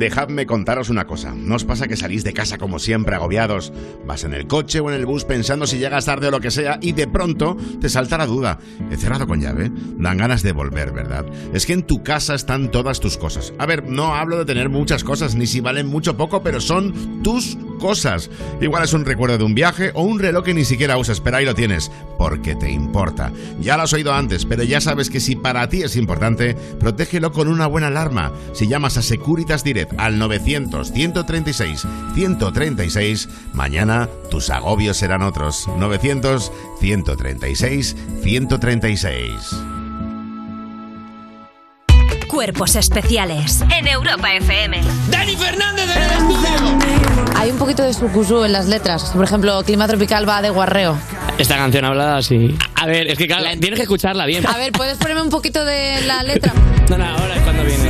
Dejadme 0.00 0.46
contaros 0.46 0.88
una 0.88 1.06
cosa. 1.06 1.34
¿No 1.36 1.56
os 1.56 1.66
pasa 1.66 1.86
que 1.86 1.94
salís 1.94 2.24
de 2.24 2.32
casa 2.32 2.56
como 2.56 2.78
siempre 2.78 3.14
agobiados? 3.14 3.70
Vas 4.06 4.24
en 4.24 4.32
el 4.32 4.46
coche 4.46 4.80
o 4.80 4.88
en 4.88 4.96
el 4.96 5.04
bus 5.04 5.26
pensando 5.26 5.66
si 5.66 5.76
llegas 5.76 6.06
tarde 6.06 6.28
o 6.28 6.30
lo 6.30 6.40
que 6.40 6.50
sea 6.50 6.78
y 6.80 6.92
de 6.92 7.06
pronto 7.06 7.58
te 7.82 7.90
salta 7.90 8.16
la 8.16 8.24
duda. 8.24 8.58
¿He 8.90 8.96
cerrado 8.96 9.26
con 9.26 9.42
llave? 9.42 9.70
Dan 9.98 10.16
ganas 10.16 10.42
de 10.42 10.52
volver, 10.52 10.92
¿verdad? 10.92 11.26
Es 11.52 11.66
que 11.66 11.74
en 11.74 11.82
tu 11.82 12.02
casa 12.02 12.34
están 12.34 12.70
todas 12.70 12.98
tus 12.98 13.18
cosas. 13.18 13.52
A 13.58 13.66
ver, 13.66 13.90
no 13.90 14.14
hablo 14.14 14.38
de 14.38 14.46
tener 14.46 14.70
muchas 14.70 15.04
cosas 15.04 15.34
ni 15.34 15.46
si 15.46 15.60
valen 15.60 15.86
mucho 15.86 16.16
poco, 16.16 16.42
pero 16.42 16.62
son 16.62 17.22
tus 17.22 17.58
cosas. 17.78 18.30
Igual 18.62 18.84
es 18.84 18.94
un 18.94 19.04
recuerdo 19.04 19.36
de 19.36 19.44
un 19.44 19.54
viaje 19.54 19.90
o 19.94 20.02
un 20.02 20.18
reloj 20.18 20.44
que 20.44 20.54
ni 20.54 20.64
siquiera 20.64 20.96
usas, 20.96 21.20
pero 21.20 21.36
ahí 21.36 21.44
lo 21.44 21.54
tienes, 21.54 21.90
porque 22.16 22.54
te 22.54 22.70
importa. 22.70 23.32
Ya 23.60 23.76
lo 23.76 23.82
has 23.82 23.92
oído 23.92 24.14
antes, 24.14 24.46
pero 24.46 24.62
ya 24.62 24.80
sabes 24.80 25.10
que 25.10 25.20
si 25.20 25.36
para 25.36 25.68
ti 25.68 25.82
es 25.82 25.96
importante, 25.96 26.54
protégelo 26.78 27.32
con 27.32 27.48
una 27.48 27.66
buena 27.66 27.88
alarma. 27.88 28.32
Si 28.52 28.66
llamas 28.66 28.96
a 28.96 29.02
Securitas 29.02 29.64
Direct 29.64 29.89
al 29.98 30.18
900 30.18 30.92
136 30.92 31.86
136, 32.14 33.28
mañana 33.52 34.08
tus 34.30 34.50
agobios 34.50 34.96
serán 34.96 35.22
otros. 35.22 35.68
900 35.76 36.52
136 36.80 37.96
136. 38.22 39.30
Cuerpos 42.28 42.76
especiales 42.76 43.62
en 43.76 43.88
Europa 43.88 44.32
FM. 44.34 44.80
Dani 45.10 45.36
Fernández 45.36 45.86
de 45.86 46.00
estudio. 46.00 46.78
Hay 47.36 47.50
un 47.50 47.58
poquito 47.58 47.82
de 47.82 47.92
sucusú 47.92 48.44
en 48.44 48.52
las 48.52 48.66
letras. 48.66 49.10
Por 49.14 49.24
ejemplo, 49.24 49.62
Clima 49.64 49.88
Tropical 49.88 50.28
va 50.28 50.40
de 50.40 50.50
guarreo. 50.50 50.96
Esta 51.38 51.56
canción 51.56 51.84
hablada 51.84 52.18
así. 52.18 52.56
A 52.76 52.86
ver, 52.86 53.08
es 53.08 53.18
que 53.18 53.26
claro, 53.26 53.46
tienes 53.58 53.78
que 53.78 53.82
escucharla 53.82 54.26
bien. 54.26 54.46
A 54.46 54.56
ver, 54.56 54.72
¿puedes 54.72 54.96
ponerme 54.98 55.22
un 55.22 55.30
poquito 55.30 55.64
de 55.64 56.02
la 56.02 56.22
letra? 56.22 56.52
No, 56.88 56.98
no, 56.98 57.04
ahora 57.04 57.34
es 57.34 57.42
cuando 57.42 57.64
viene 57.64 57.89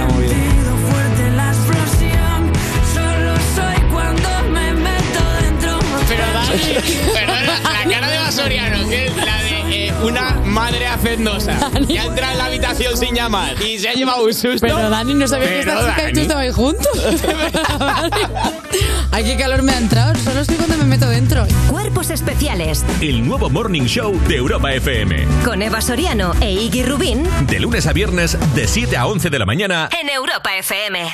Perdona, 6.50 7.60
la 7.62 7.90
cara 7.90 8.08
de 8.08 8.18
Basoriano, 8.18 8.88
que 8.88 9.06
es 9.06 9.16
la 9.16 9.42
de 9.42 9.86
eh, 9.88 9.92
una 10.02 10.30
madre 10.44 10.86
hacendosa 10.86 11.70
que 11.86 11.98
ha 11.98 12.04
entrado 12.04 12.32
en 12.32 12.38
la 12.38 12.44
habitación 12.46 12.96
sin 12.96 13.14
llamar 13.14 13.54
y 13.62 13.78
se 13.78 13.88
ha 13.88 13.92
llevado 13.94 14.24
un 14.24 14.34
susto. 14.34 14.58
Pero 14.60 14.90
Dani, 14.90 15.14
no 15.14 15.26
sabía 15.28 15.48
que 15.48 15.62
Pero, 15.64 15.72
esta 15.80 15.96
chica 15.96 16.02
y 16.02 16.12
tú 16.12 16.16
Dani. 16.16 16.20
estabais 16.22 16.54
juntos. 16.54 16.88
Ay, 19.12 19.24
qué 19.24 19.36
calor 19.36 19.62
me 19.62 19.72
ha 19.72 19.78
entrado. 19.78 20.14
Solo 20.22 20.40
estoy 20.40 20.56
cuando 20.56 20.76
me 20.78 20.84
meto 20.84 21.08
dentro. 21.08 21.46
Cuerpos 21.68 22.10
especiales 22.10 22.84
El 23.00 23.26
nuevo 23.26 23.50
Morning 23.50 23.82
Show 23.86 24.18
de 24.28 24.36
Europa 24.36 24.72
FM. 24.72 25.26
con 25.44 25.62
Eva 25.62 25.80
Soriano 25.80 26.32
e 26.40 26.52
Iggy 26.52 26.82
Rubín 26.84 27.26
De 27.46 27.58
lunes 27.60 27.86
a 27.86 27.92
viernes, 27.92 28.36
de 28.54 28.66
7 28.68 28.96
a 28.96 29.06
11 29.06 29.30
de 29.30 29.38
la 29.38 29.46
mañana. 29.46 29.88
en 30.00 30.08
Europa 30.08 30.56
FM. 30.56 31.08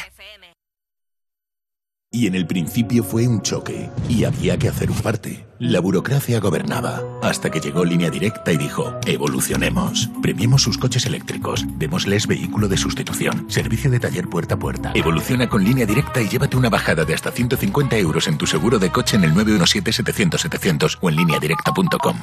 Y 2.13 2.29
en 2.29 2.35
el 2.35 2.47
principio 2.47 3.03
fue 3.03 3.27
un 3.27 3.43
choque, 3.43 3.91
y 4.09 4.25
había 4.25 4.57
que 4.59 4.69
hacer 4.69 4.91
un 4.91 4.97
parte. 4.99 5.45
La 5.59 5.81
burocracia 5.81 6.39
gobernaba, 6.39 7.03
hasta 7.23 7.51
que 7.51 7.61
llegó 7.61 7.85
Línea 7.85 8.11
Directa 8.11 8.53
y 8.53 8.57
dijo, 8.57 8.95
evolucionemos. 9.07 10.09
Premiemos 10.23 10.63
sus 10.63 10.79
coches 10.79 11.05
eléctricos, 11.05 11.65
démosles 11.79 12.27
vehículo 12.27 12.69
de 12.69 12.77
sustitución, 12.77 13.47
servicio 13.51 13.91
de 13.91 14.01
taller 14.01 14.29
puerta 14.29 14.55
a 14.55 14.59
puerta. 14.59 14.93
Evoluciona 14.95 15.49
con 15.49 15.65
Línea 15.65 15.85
Directa 15.85 16.23
y 16.23 16.29
llévate 16.29 16.57
una 16.57 16.71
bajada 16.71 17.05
de 17.05 17.15
hasta 17.15 17.33
150 17.33 17.97
euros 17.99 18.29
en 18.29 18.39
tu 18.39 18.47
seguro 18.47 18.79
de 18.79 18.91
coche 18.91 19.17
en 19.17 19.25
el 19.25 19.35
917-700-700 19.35 20.99
o 21.01 21.11
en 21.11 21.17
lineadirecta.com. 21.17 22.17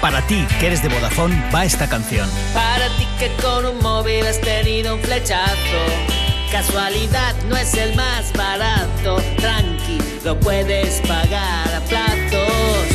Para 0.00 0.20
ti, 0.26 0.44
que 0.60 0.66
eres 0.66 0.82
de 0.82 0.88
Vodafone, 0.88 1.50
va 1.54 1.64
esta 1.64 1.88
canción. 1.88 2.28
Para 2.52 2.88
ti 2.98 3.06
que 3.18 3.30
con 3.42 3.64
un 3.64 3.78
móvil 3.82 4.26
has 4.26 4.40
tenido 4.40 4.96
un 4.96 5.00
flechazo. 5.00 6.23
Casualidad 6.54 7.34
no 7.48 7.56
es 7.56 7.74
el 7.74 7.96
más 7.96 8.32
barato. 8.32 9.16
Tranqui, 9.38 9.98
lo 10.24 10.38
puedes 10.38 11.00
pagar 11.00 11.74
a 11.74 11.80
plazos. 11.80 12.86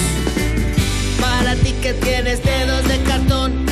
Para 1.20 1.56
ti 1.56 1.74
que 1.82 1.94
tienes 1.96 2.42
dedos 2.42 2.88
de 2.88 3.04
cartón, 3.04 3.66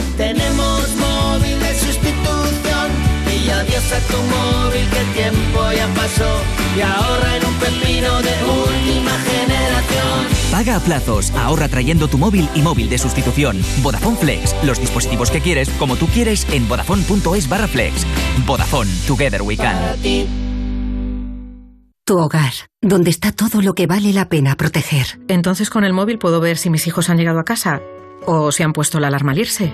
Y 3.48 3.50
adiós 3.50 3.94
a 3.94 4.00
tu 4.12 4.18
móvil 4.18 4.90
que 4.90 5.00
el 5.00 5.14
tiempo 5.14 5.72
ya 5.72 5.88
pasó. 5.94 6.42
Y 6.76 6.82
ahorra 6.82 7.38
en 7.38 7.46
un 7.46 7.54
pepino 7.56 8.22
de 8.22 8.34
última 8.44 9.12
generación. 9.12 10.28
Paga 10.52 10.76
a 10.76 10.80
plazos, 10.80 11.32
ahorra 11.32 11.70
trayendo 11.70 12.08
tu 12.10 12.18
móvil 12.18 12.50
y 12.56 12.62
móvil 12.62 12.90
de 12.90 12.98
sustitución. 12.98 13.62
Vodafone 13.82 14.18
Flex, 14.18 14.56
los 14.64 14.80
dispositivos 14.80 15.32
que 15.32 15.40
quieres, 15.40 15.70
como 15.80 15.96
tú 15.96 16.08
quieres, 16.08 16.46
en 16.52 16.68
vodafone.es 16.68 17.48
barra 17.48 17.68
flex. 17.68 18.06
Vodafone, 18.46 18.92
together 19.08 19.42
we 19.42 19.56
can. 19.56 19.78
Tu 22.06 22.18
hogar, 22.18 22.54
donde 22.82 23.10
está 23.10 23.32
todo 23.32 23.62
lo 23.62 23.76
que 23.76 23.88
vale 23.88 24.14
la 24.14 24.30
pena 24.30 24.56
proteger. 24.56 25.20
Entonces 25.28 25.70
con 25.70 25.84
el 25.84 25.94
móvil 25.94 26.20
puedo 26.20 26.40
ver 26.40 26.58
si 26.58 26.70
mis 26.70 26.88
hijos 26.88 27.10
han 27.10 27.18
llegado 27.18 27.40
a 27.40 27.44
casa 27.46 27.82
o 28.26 28.52
si 28.52 28.64
han 28.64 28.74
puesto 28.74 29.00
la 29.00 29.08
alarma 29.08 29.32
al 29.32 29.40
irse. 29.40 29.74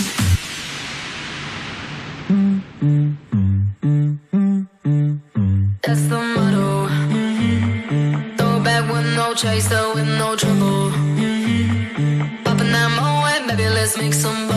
Mm-hmm. 2.81 4.15
That's 5.83 6.01
the 6.07 6.17
motto. 6.17 6.87
Throw 8.37 8.59
back 8.63 8.91
with 8.91 9.05
no 9.15 9.35
chaser, 9.35 9.93
with 9.93 10.07
no 10.07 10.35
trouble. 10.35 10.89
Popping 12.43 12.71
that 12.71 12.89
moe, 12.97 13.47
baby, 13.47 13.69
let's 13.69 13.97
make 13.97 14.15
some 14.15 14.50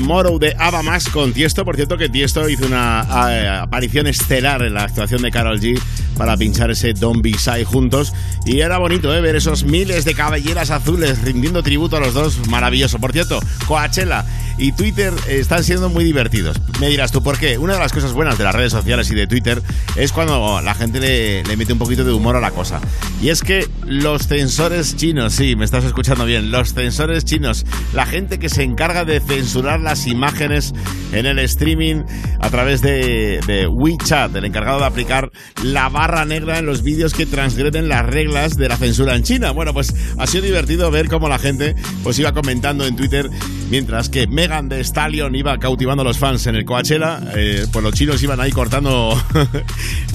Moro 0.00 0.38
de 0.38 0.56
Ava 0.58 0.82
Max 0.82 1.08
con 1.08 1.32
Tiesto. 1.32 1.64
Por 1.64 1.76
cierto, 1.76 1.98
que 1.98 2.08
Tiesto 2.08 2.48
hizo 2.48 2.66
una 2.66 3.06
eh, 3.30 3.48
aparición 3.48 4.06
estelar 4.06 4.62
en 4.62 4.74
la 4.74 4.84
actuación 4.84 5.20
de 5.22 5.30
Carol 5.30 5.60
G 5.60 5.78
para 6.16 6.36
pinchar 6.36 6.70
ese 6.70 6.94
Don't 6.94 7.22
Be 7.22 7.32
Shy 7.32 7.64
juntos. 7.64 8.14
Y 8.46 8.60
era 8.60 8.78
bonito 8.78 9.14
¿eh? 9.14 9.20
ver 9.20 9.36
esos 9.36 9.64
miles 9.64 10.04
de 10.04 10.14
cabelleras 10.14 10.70
azules 10.70 11.20
rindiendo 11.22 11.62
tributo 11.62 11.96
a 11.96 12.00
los 12.00 12.14
dos. 12.14 12.46
Maravilloso. 12.48 12.98
Por 12.98 13.12
cierto, 13.12 13.40
Coachella 13.66 14.24
y 14.56 14.72
Twitter 14.72 15.12
están 15.28 15.62
siendo 15.64 15.90
muy 15.90 16.04
divertidos. 16.04 16.60
Me 16.80 16.88
dirás 16.88 17.12
tú 17.12 17.22
por 17.22 17.38
qué. 17.38 17.58
Una 17.58 17.74
de 17.74 17.80
las 17.80 17.92
cosas 17.92 18.12
buenas 18.12 18.38
de 18.38 18.44
las 18.44 18.54
redes 18.54 18.72
sociales 18.72 19.10
y 19.10 19.14
de 19.14 19.26
Twitter 19.26 19.62
es 19.96 20.12
cuando 20.12 20.60
la 20.62 20.74
gente 20.74 20.98
le, 20.98 21.44
le 21.44 21.56
mete 21.56 21.72
un 21.72 21.78
poquito 21.78 22.04
de 22.04 22.12
humor 22.12 22.36
a 22.36 22.40
la 22.40 22.52
cosa. 22.52 22.80
Y 23.24 23.30
es 23.30 23.40
que 23.40 23.66
los 23.86 24.26
censores 24.26 24.96
chinos, 24.96 25.32
sí, 25.32 25.56
me 25.56 25.64
estás 25.64 25.82
escuchando 25.84 26.26
bien, 26.26 26.50
los 26.50 26.74
censores 26.74 27.24
chinos, 27.24 27.64
la 27.94 28.04
gente 28.04 28.38
que 28.38 28.50
se 28.50 28.64
encarga 28.64 29.06
de 29.06 29.18
censurar 29.18 29.80
las 29.80 30.06
imágenes 30.06 30.74
en 31.10 31.24
el 31.24 31.38
streaming 31.38 32.02
a 32.40 32.50
través 32.50 32.82
de, 32.82 33.66
WeChat, 33.72 34.36
el 34.36 34.44
encargado 34.44 34.80
de 34.80 34.84
aplicar 34.84 35.30
la 35.62 35.88
barra 35.88 36.26
negra 36.26 36.58
en 36.58 36.66
los 36.66 36.82
vídeos 36.82 37.14
que 37.14 37.24
transgreden 37.24 37.88
las 37.88 38.04
reglas 38.04 38.58
de 38.58 38.68
la 38.68 38.76
censura 38.76 39.16
en 39.16 39.22
China. 39.22 39.52
Bueno, 39.52 39.72
pues 39.72 39.94
ha 40.18 40.26
sido 40.26 40.44
divertido 40.44 40.90
ver 40.90 41.08
cómo 41.08 41.26
la 41.26 41.38
gente 41.38 41.76
pues 42.02 42.18
iba 42.18 42.32
comentando 42.32 42.84
en 42.86 42.94
Twitter 42.94 43.30
mientras 43.70 44.10
que 44.10 44.26
Megan 44.26 44.68
de 44.68 44.80
Stallion 44.84 45.34
iba 45.34 45.58
cautivando 45.58 46.02
a 46.02 46.04
los 46.04 46.18
fans 46.18 46.46
en 46.46 46.56
el 46.56 46.66
Coachella, 46.66 47.22
eh, 47.34 47.66
pues 47.72 47.82
los 47.82 47.94
chinos 47.94 48.22
iban 48.22 48.38
ahí 48.38 48.52
cortando 48.52 49.18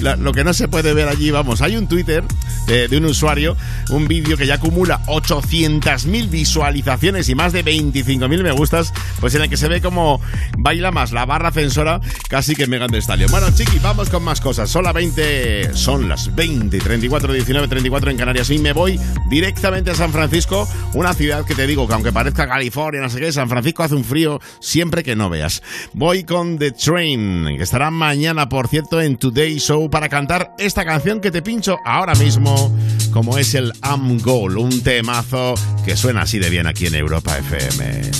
lo 0.00 0.32
que 0.32 0.44
no 0.44 0.54
se 0.54 0.68
puede 0.68 0.94
ver 0.94 1.08
allí. 1.08 1.32
Vamos, 1.32 1.60
hay 1.60 1.76
un 1.76 1.88
Twitter 1.88 2.22
de, 2.68 2.86
de 2.86 2.99
un 3.00 3.06
usuario, 3.06 3.56
un 3.90 4.06
vídeo 4.06 4.36
que 4.36 4.46
ya 4.46 4.54
acumula 4.54 5.00
800.000 5.06 6.30
visualizaciones 6.30 7.28
y 7.28 7.34
más 7.34 7.52
de 7.52 7.64
25.000 7.64 8.42
me 8.42 8.52
gustas, 8.52 8.92
pues 9.20 9.34
en 9.34 9.42
el 9.42 9.48
que 9.48 9.56
se 9.56 9.68
ve 9.68 9.80
como 9.80 10.20
baila 10.58 10.90
más 10.90 11.12
la 11.12 11.24
barra 11.26 11.50
censora 11.50 12.00
casi 12.28 12.54
que 12.54 12.66
Megan 12.66 12.90
de 12.90 13.00
Stallion. 13.00 13.30
Bueno, 13.30 13.48
chiqui, 13.54 13.78
vamos 13.78 14.10
con 14.10 14.22
más 14.22 14.40
cosas. 14.40 14.70
Son 14.70 14.84
las 14.84 14.94
20, 14.94 15.74
son 15.74 16.08
las 16.08 16.34
20, 16.34 16.78
34, 16.78 17.32
19, 17.32 17.68
34 17.68 18.10
en 18.10 18.16
Canarias 18.16 18.50
y 18.50 18.58
me 18.58 18.72
voy 18.72 19.00
directamente 19.28 19.90
a 19.90 19.94
San 19.94 20.12
Francisco, 20.12 20.68
una 20.94 21.14
ciudad 21.14 21.44
que 21.44 21.54
te 21.54 21.66
digo 21.66 21.86
que 21.86 21.94
aunque 21.94 22.12
parezca 22.12 22.46
California, 22.46 23.00
no 23.00 23.08
sé 23.08 23.20
qué, 23.20 23.32
San 23.32 23.48
Francisco 23.48 23.82
hace 23.82 23.94
un 23.94 24.04
frío 24.04 24.40
siempre 24.60 25.02
que 25.02 25.16
no 25.16 25.30
veas. 25.30 25.62
Voy 25.92 26.24
con 26.24 26.58
The 26.58 26.72
Train, 26.72 27.56
que 27.56 27.62
estará 27.62 27.90
mañana, 27.90 28.48
por 28.48 28.68
cierto, 28.68 29.00
en 29.00 29.16
Today 29.16 29.58
Show 29.58 29.88
para 29.90 30.08
cantar 30.08 30.54
esta 30.58 30.84
canción 30.84 31.20
que 31.20 31.30
te 31.30 31.42
pincho 31.42 31.78
ahora 31.84 32.14
mismo, 32.14 32.74
como 33.12 33.38
es 33.38 33.54
el 33.54 33.72
Am 33.82 34.18
Goal, 34.20 34.58
un 34.58 34.82
temazo 34.82 35.54
que 35.84 35.96
suena 35.96 36.22
así 36.22 36.38
de 36.38 36.50
bien 36.50 36.66
aquí 36.66 36.86
en 36.86 36.94
Europa 36.94 37.36
FM. 37.38 38.10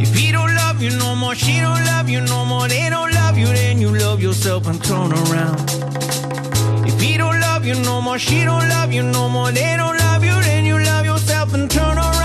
If 0.00 0.14
he 0.14 0.32
don't 0.32 0.54
love 0.54 0.80
you 0.80 0.90
no 0.98 1.14
more, 1.14 1.34
she 1.34 1.60
don't 1.60 1.84
love 1.84 2.08
you 2.08 2.20
no 2.20 2.44
more, 2.44 2.68
they 2.68 2.90
don't 2.90 3.12
love 3.12 3.38
you, 3.38 3.46
then 3.46 3.80
you 3.80 3.90
love 3.96 4.20
yourself 4.20 4.66
and 4.66 4.82
turn 4.82 5.12
around. 5.12 5.60
If 6.86 7.00
he 7.00 7.16
don't 7.16 7.40
love 7.40 7.64
you 7.64 7.74
no 7.84 8.00
more, 8.00 8.18
she 8.18 8.44
don't 8.44 8.68
love 8.68 8.92
you 8.92 9.02
no 9.02 9.28
more, 9.28 9.52
they 9.52 9.76
don't 9.76 9.96
love 9.98 10.24
you, 10.24 10.34
then 10.42 10.64
you 10.64 10.78
love 10.78 11.04
yourself 11.04 11.54
and 11.54 11.70
turn 11.70 11.98
around. 11.98 12.21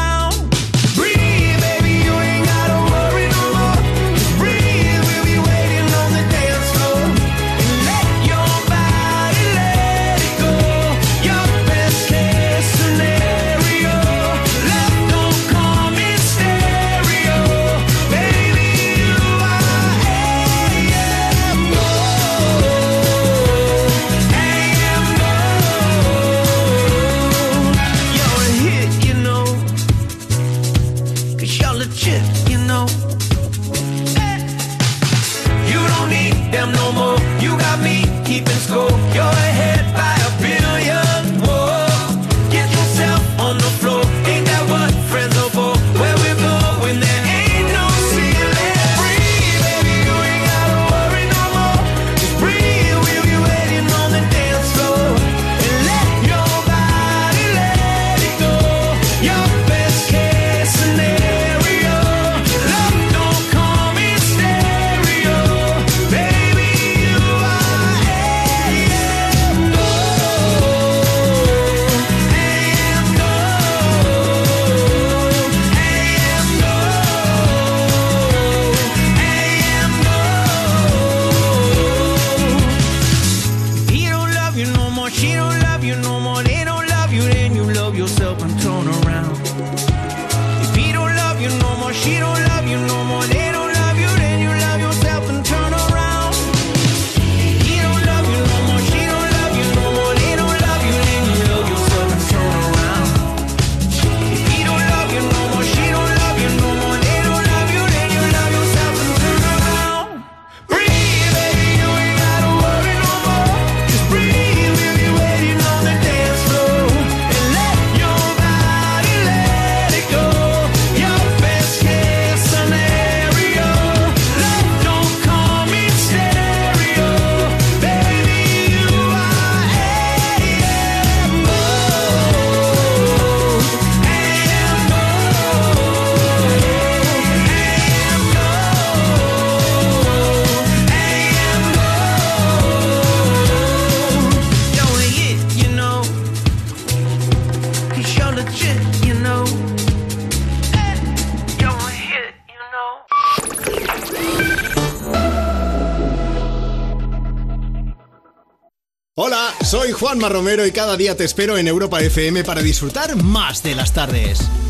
Hola, 159.19 159.51
soy 159.65 159.91
Juanma 159.91 160.29
Romero 160.29 160.65
y 160.67 160.71
cada 160.71 160.95
día 160.95 161.17
te 161.17 161.23
espero 161.23 161.57
en 161.57 161.67
Europa 161.67 161.99
FM 161.99 162.43
para 162.43 162.61
disfrutar 162.61 163.15
más 163.15 163.63
de 163.63 163.73
las 163.73 163.91
tardes. 163.91 164.47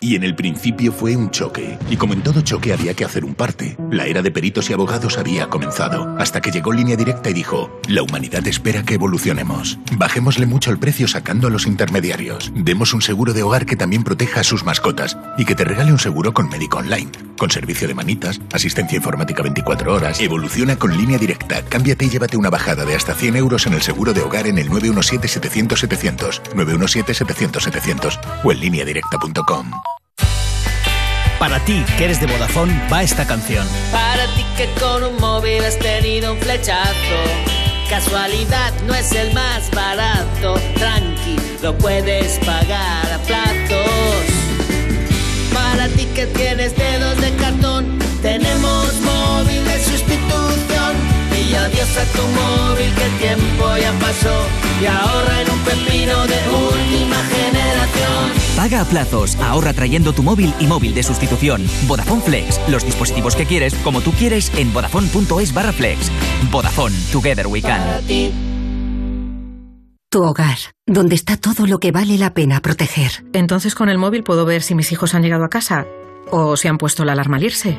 Y 0.00 0.14
en 0.14 0.24
el 0.24 0.34
principio 0.34 0.92
fue 0.92 1.16
un 1.16 1.30
choque. 1.30 1.78
Y 1.90 1.96
como 1.96 2.12
en 2.12 2.22
todo 2.22 2.42
choque 2.42 2.72
había 2.72 2.94
que 2.94 3.04
hacer 3.04 3.24
un 3.24 3.34
parte. 3.34 3.76
La 3.90 4.06
era 4.06 4.22
de 4.22 4.30
peritos 4.30 4.68
y 4.68 4.72
abogados 4.72 5.16
había 5.18 5.48
comenzado. 5.48 6.16
Hasta 6.18 6.40
que 6.40 6.50
llegó 6.50 6.72
Línea 6.72 6.96
Directa 6.96 7.30
y 7.30 7.32
dijo, 7.32 7.80
la 7.88 8.02
humanidad 8.02 8.46
espera 8.46 8.82
que 8.82 8.94
evolucionemos. 8.94 9.78
Bajémosle 9.92 10.46
mucho 10.46 10.70
el 10.70 10.78
precio 10.78 11.08
sacando 11.08 11.48
a 11.48 11.50
los 11.50 11.66
intermediarios. 11.66 12.52
Demos 12.54 12.92
un 12.92 13.02
seguro 13.02 13.32
de 13.32 13.42
hogar 13.42 13.64
que 13.64 13.76
también 13.76 14.04
proteja 14.04 14.40
a 14.40 14.44
sus 14.44 14.64
mascotas. 14.64 15.16
Y 15.38 15.44
que 15.44 15.54
te 15.54 15.64
regale 15.64 15.92
un 15.92 15.98
seguro 15.98 16.34
con 16.34 16.48
médico 16.48 16.78
online. 16.78 17.10
Con 17.38 17.50
servicio 17.50 17.88
de 17.88 17.94
manitas, 17.94 18.40
asistencia 18.52 18.96
informática 18.96 19.42
24 19.42 19.94
horas. 19.94 20.20
Evoluciona 20.20 20.76
con 20.76 20.96
Línea 20.96 21.18
Directa. 21.18 21.62
Cámbiate 21.62 22.04
y 22.04 22.10
llévate 22.10 22.36
una 22.36 22.50
bajada 22.50 22.84
de 22.84 22.94
hasta 22.94 23.14
100 23.14 23.36
euros 23.36 23.66
en 23.66 23.74
el 23.74 23.82
seguro 23.82 24.12
de 24.12 24.20
hogar 24.20 24.46
en 24.46 24.58
el 24.58 24.70
917-700-700. 24.70 26.42
917-700-700. 26.54 28.20
O 28.44 28.52
en 28.52 28.60
lineadirecta.com. 28.60 29.70
Para 31.38 31.60
ti, 31.60 31.84
que 31.98 32.04
eres 32.04 32.18
de 32.18 32.26
Vodafone, 32.26 32.88
va 32.90 33.02
esta 33.02 33.26
canción. 33.26 33.66
Para 33.92 34.26
ti 34.34 34.44
que 34.56 34.68
con 34.80 35.04
un 35.04 35.16
móvil 35.20 35.62
has 35.64 35.78
tenido 35.78 36.32
un 36.32 36.38
flechazo. 36.38 37.20
Casualidad 37.90 38.72
no 38.86 38.94
es 38.94 39.12
el 39.12 39.34
más 39.34 39.70
barato. 39.70 40.58
Tranqui, 40.76 41.36
lo 41.62 41.76
puedes 41.76 42.38
pagar 42.38 43.12
a 43.12 43.18
plazos. 43.26 44.26
Para 45.52 45.88
ti 45.88 46.06
que 46.14 46.26
tienes 46.26 46.74
dedos 46.74 47.20
de 47.20 47.30
Y 51.86 51.98
adiós 51.98 51.98
a 51.98 52.04
tu 52.12 52.22
móvil 52.28 52.94
que 52.94 53.04
el 53.04 53.18
tiempo 53.18 53.76
ya 53.76 53.92
pasó. 53.98 54.46
Y 54.80 54.86
ahorra 54.86 55.42
en 55.42 55.50
un 55.50 55.58
pepino 55.60 56.26
de 56.26 56.38
última 56.48 57.16
generación. 57.16 58.32
Paga 58.56 58.80
a 58.80 58.84
plazos, 58.84 59.36
ahorra 59.36 59.72
trayendo 59.72 60.12
tu 60.12 60.22
móvil 60.22 60.52
y 60.58 60.66
móvil 60.66 60.94
de 60.94 61.02
sustitución. 61.02 61.66
Vodafone 61.86 62.22
Flex, 62.22 62.60
los 62.68 62.84
dispositivos 62.84 63.36
que 63.36 63.46
quieres, 63.46 63.74
como 63.84 64.00
tú 64.00 64.12
quieres, 64.12 64.50
en 64.56 64.72
vodafone.es 64.72 65.52
barra 65.52 65.72
flex. 65.72 66.10
Vodafone, 66.50 66.94
Together 67.12 67.46
We 67.46 67.62
Can. 67.62 67.82
Tu 70.08 70.22
hogar, 70.22 70.58
donde 70.86 71.14
está 71.14 71.36
todo 71.36 71.66
lo 71.66 71.78
que 71.78 71.92
vale 71.92 72.16
la 72.16 72.32
pena 72.32 72.60
proteger. 72.60 73.24
Entonces 73.32 73.74
con 73.74 73.88
el 73.88 73.98
móvil 73.98 74.22
puedo 74.22 74.44
ver 74.44 74.62
si 74.62 74.74
mis 74.74 74.92
hijos 74.92 75.14
han 75.14 75.22
llegado 75.22 75.44
a 75.44 75.50
casa 75.50 75.86
o 76.30 76.56
si 76.56 76.68
han 76.68 76.78
puesto 76.78 77.04
la 77.04 77.12
alarma 77.12 77.36
al 77.36 77.44
irse. 77.44 77.78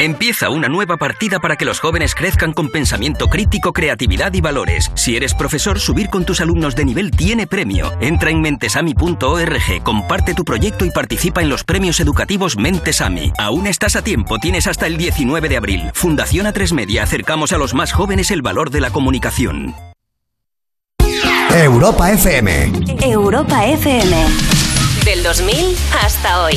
Empieza 0.00 0.48
una 0.48 0.70
nueva 0.70 0.96
partida 0.96 1.40
para 1.40 1.56
que 1.56 1.66
los 1.66 1.78
jóvenes 1.78 2.14
crezcan 2.14 2.54
con 2.54 2.70
pensamiento 2.70 3.26
crítico, 3.26 3.74
creatividad 3.74 4.32
y 4.32 4.40
valores. 4.40 4.90
Si 4.94 5.14
eres 5.14 5.34
profesor, 5.34 5.78
subir 5.78 6.08
con 6.08 6.24
tus 6.24 6.40
alumnos 6.40 6.74
de 6.74 6.86
nivel 6.86 7.10
tiene 7.10 7.46
premio. 7.46 7.92
Entra 8.00 8.30
en 8.30 8.40
mentesami.org, 8.40 9.82
comparte 9.82 10.32
tu 10.32 10.42
proyecto 10.42 10.86
y 10.86 10.90
participa 10.90 11.42
en 11.42 11.50
los 11.50 11.64
premios 11.64 12.00
educativos 12.00 12.56
Mentesami. 12.56 13.30
Aún 13.36 13.66
estás 13.66 13.94
a 13.94 14.00
tiempo, 14.00 14.38
tienes 14.38 14.66
hasta 14.66 14.86
el 14.86 14.96
19 14.96 15.50
de 15.50 15.58
abril. 15.58 15.90
Fundación 15.92 16.46
A3 16.46 16.72
Media, 16.72 17.02
acercamos 17.02 17.52
a 17.52 17.58
los 17.58 17.74
más 17.74 17.92
jóvenes 17.92 18.30
el 18.30 18.40
valor 18.40 18.70
de 18.70 18.80
la 18.80 18.88
comunicación. 18.88 19.74
Europa 21.54 22.10
FM. 22.10 22.72
Europa 23.02 23.66
FM. 23.66 24.16
Del 25.04 25.22
2000 25.22 25.76
hasta 26.02 26.42
hoy. 26.44 26.56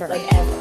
ever, 0.00 0.14
like 0.14 0.57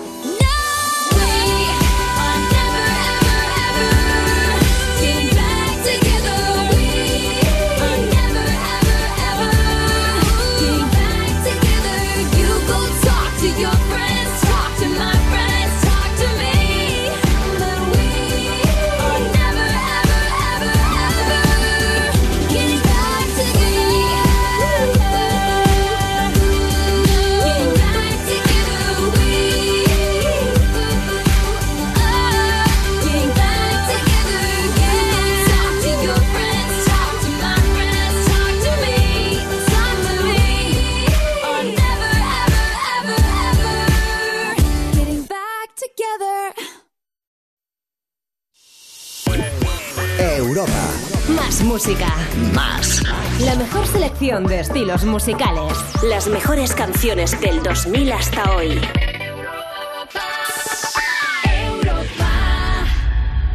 de 54.28 54.60
estilos 54.60 55.06
musicales. 55.06 55.72
Las 56.04 56.28
mejores 56.28 56.74
canciones 56.76 57.40
del 57.40 57.64
2000 57.64 58.12
hasta 58.12 58.58
hoy. 58.58 58.78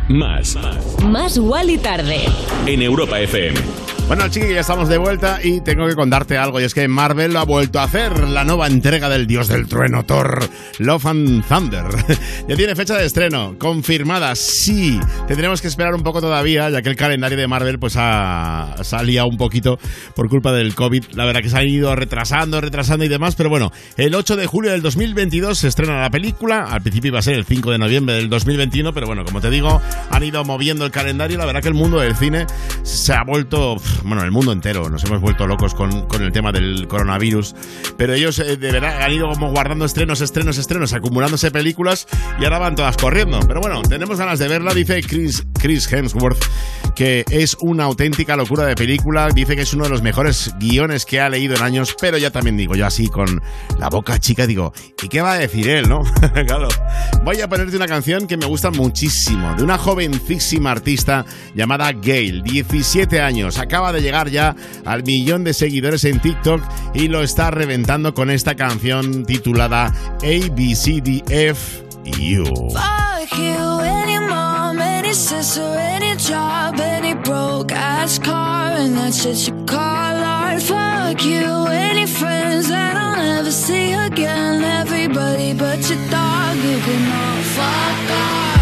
Más. 0.08 0.56
Más 1.04 1.38
y 1.68 1.76
tarde. 1.76 2.24
En 2.64 2.80
Europa 2.80 3.20
FM. 3.20 3.60
Bueno, 4.08 4.28
chiqui, 4.28 4.52
ya 4.52 4.60
estamos 4.60 4.90
de 4.90 4.98
vuelta 4.98 5.38
y 5.42 5.62
tengo 5.62 5.86
que 5.86 5.94
contarte 5.94 6.36
algo. 6.36 6.60
Y 6.60 6.64
es 6.64 6.74
que 6.74 6.86
Marvel 6.86 7.32
lo 7.32 7.38
ha 7.38 7.44
vuelto 7.44 7.80
a 7.80 7.84
hacer. 7.84 8.28
La 8.28 8.44
nueva 8.44 8.66
entrega 8.66 9.08
del 9.08 9.26
dios 9.26 9.48
del 9.48 9.66
trueno, 9.68 10.04
Thor, 10.04 10.48
Love 10.78 11.06
and 11.06 11.44
Thunder. 11.48 11.86
ya 12.48 12.56
tiene 12.56 12.76
fecha 12.76 12.98
de 12.98 13.06
estreno. 13.06 13.56
Confirmada, 13.58 14.34
sí. 14.34 15.00
Tendremos 15.28 15.62
que 15.62 15.68
esperar 15.68 15.94
un 15.94 16.02
poco 16.02 16.20
todavía, 16.20 16.68
ya 16.68 16.82
que 16.82 16.90
el 16.90 16.96
calendario 16.96 17.38
de 17.38 17.46
Marvel 17.46 17.78
pues 17.78 17.94
ha, 17.96 18.74
se 18.82 18.96
ha 18.96 19.02
liado 19.02 19.28
un 19.28 19.38
poquito 19.38 19.78
por 20.14 20.28
culpa 20.28 20.52
del 20.52 20.74
COVID. 20.74 21.04
La 21.14 21.24
verdad 21.24 21.40
que 21.40 21.48
se 21.48 21.56
han 21.56 21.68
ido 21.68 21.96
retrasando, 21.96 22.60
retrasando 22.60 23.06
y 23.06 23.08
demás. 23.08 23.34
Pero 23.34 23.48
bueno, 23.48 23.72
el 23.96 24.14
8 24.14 24.36
de 24.36 24.46
julio 24.46 24.72
del 24.72 24.82
2022 24.82 25.56
se 25.56 25.68
estrena 25.68 26.00
la 26.02 26.10
película. 26.10 26.64
Al 26.64 26.82
principio 26.82 27.08
iba 27.08 27.20
a 27.20 27.22
ser 27.22 27.34
el 27.34 27.46
5 27.46 27.70
de 27.70 27.78
noviembre 27.78 28.16
del 28.16 28.28
2021, 28.28 28.92
pero 28.92 29.06
bueno, 29.06 29.24
como 29.24 29.40
te 29.40 29.48
digo, 29.48 29.80
han 30.10 30.22
ido 30.22 30.44
moviendo 30.44 30.84
el 30.84 30.90
calendario. 30.90 31.38
La 31.38 31.46
verdad 31.46 31.62
que 31.62 31.68
el 31.68 31.74
mundo 31.74 32.00
del 32.00 32.14
cine 32.14 32.46
se 32.82 33.14
ha 33.14 33.24
vuelto, 33.24 33.76
bueno, 34.04 34.22
el 34.22 34.30
mundo 34.30 34.52
entero, 34.52 34.88
nos 34.88 35.04
hemos 35.04 35.20
vuelto 35.20 35.46
locos 35.46 35.74
con, 35.74 36.06
con 36.06 36.22
el 36.22 36.32
tema 36.32 36.52
del 36.52 36.86
coronavirus. 36.88 37.54
Pero 37.96 38.14
ellos 38.14 38.38
eh, 38.38 38.56
de 38.56 38.72
verdad 38.72 39.02
han 39.02 39.12
ido 39.12 39.28
como 39.28 39.50
guardando 39.50 39.84
estrenos, 39.84 40.20
estrenos, 40.20 40.58
estrenos, 40.58 40.92
acumulándose 40.92 41.50
películas 41.50 42.06
y 42.40 42.44
ahora 42.44 42.58
van 42.58 42.74
todas 42.74 42.96
corriendo. 42.96 43.40
Pero 43.46 43.60
bueno, 43.60 43.82
tenemos 43.82 44.18
ganas 44.18 44.38
de 44.38 44.48
verla, 44.48 44.74
dice 44.74 45.02
Chris, 45.02 45.44
Chris 45.58 45.92
Hemsworth, 45.92 46.44
que 46.94 47.24
es 47.30 47.56
una 47.60 47.84
auténtica 47.84 48.36
locura 48.36 48.64
de 48.64 48.74
película. 48.74 49.28
Dice 49.34 49.56
que 49.56 49.62
es 49.62 49.72
uno 49.74 49.84
de 49.84 49.90
los 49.90 50.02
mejores 50.02 50.54
guiones 50.58 51.04
que 51.04 51.20
ha 51.20 51.28
leído 51.28 51.54
en 51.54 51.62
años, 51.62 51.96
pero 52.00 52.18
ya 52.18 52.30
también 52.30 52.56
digo, 52.56 52.74
yo 52.74 52.86
así 52.86 53.08
con 53.08 53.42
la 53.78 53.88
boca 53.88 54.18
chica, 54.18 54.46
digo, 54.46 54.72
¿y 55.02 55.08
qué 55.08 55.20
va 55.20 55.32
a 55.32 55.38
decir 55.38 55.68
él, 55.68 55.88
no? 55.88 56.02
claro. 56.46 56.68
Voy 57.24 57.40
a 57.40 57.48
ponerte 57.48 57.76
una 57.76 57.86
canción 57.86 58.26
que 58.26 58.36
me 58.36 58.46
gusta 58.46 58.70
muchísimo, 58.70 59.54
de 59.54 59.62
una 59.62 59.78
jovencísima 59.78 60.70
artista 60.70 61.24
llamada 61.54 61.92
Gail, 61.92 62.42
17 62.42 63.20
años. 63.20 63.58
Acaba 63.58 63.81
de 63.90 64.02
llegar 64.02 64.30
ya 64.30 64.54
al 64.84 65.02
millón 65.02 65.42
de 65.42 65.54
seguidores 65.54 66.04
en 66.04 66.20
TikTok 66.20 66.62
y 66.94 67.08
lo 67.08 67.22
está 67.22 67.50
reventando 67.50 68.14
con 68.14 68.30
esta 68.30 68.54
canción 68.54 69.24
titulada 69.24 69.86
A, 69.86 70.52
B, 70.52 70.74
C, 70.76 71.00
D, 71.00 71.24
F, 71.28 71.82
U. 72.04 72.44
Fuck 72.70 73.38
you, 73.38 73.80
any 73.80 74.18
mom, 74.18 74.78
any 74.78 75.14
sister, 75.14 75.62
any 75.62 76.14
job, 76.16 76.78
any 76.78 77.14
broke 77.14 77.72
ass 77.72 78.18
car, 78.18 78.72
and 78.72 78.96
that 78.96 79.14
shit 79.14 79.48
you 79.48 79.64
call 79.64 79.78
art. 79.78 80.60
Fuck 80.62 81.24
you, 81.24 81.66
any 81.68 82.06
friends 82.06 82.68
that 82.68 82.96
I'll 82.96 83.16
never 83.16 83.50
see 83.50 83.92
again. 83.92 84.62
Everybody 84.62 85.54
but 85.54 85.78
your 85.88 85.98
dog, 86.10 86.56
you 86.56 86.78
can 86.80 87.12
all 87.12 87.42
fuck 87.42 88.10
off. 88.10 88.61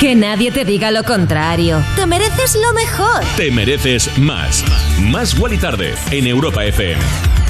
Que 0.00 0.14
nadie 0.14 0.50
te 0.50 0.64
diga 0.64 0.90
lo 0.90 1.04
contrario. 1.04 1.82
Te 1.96 2.06
mereces 2.06 2.56
lo 2.56 2.72
mejor. 2.72 3.22
Te 3.36 3.50
mereces 3.50 4.16
más. 4.18 4.64
Más 5.00 5.38
Wally 5.38 5.58
Tarde 5.58 5.94
en 6.10 6.26
Europa 6.26 6.64
FM. 6.64 7.43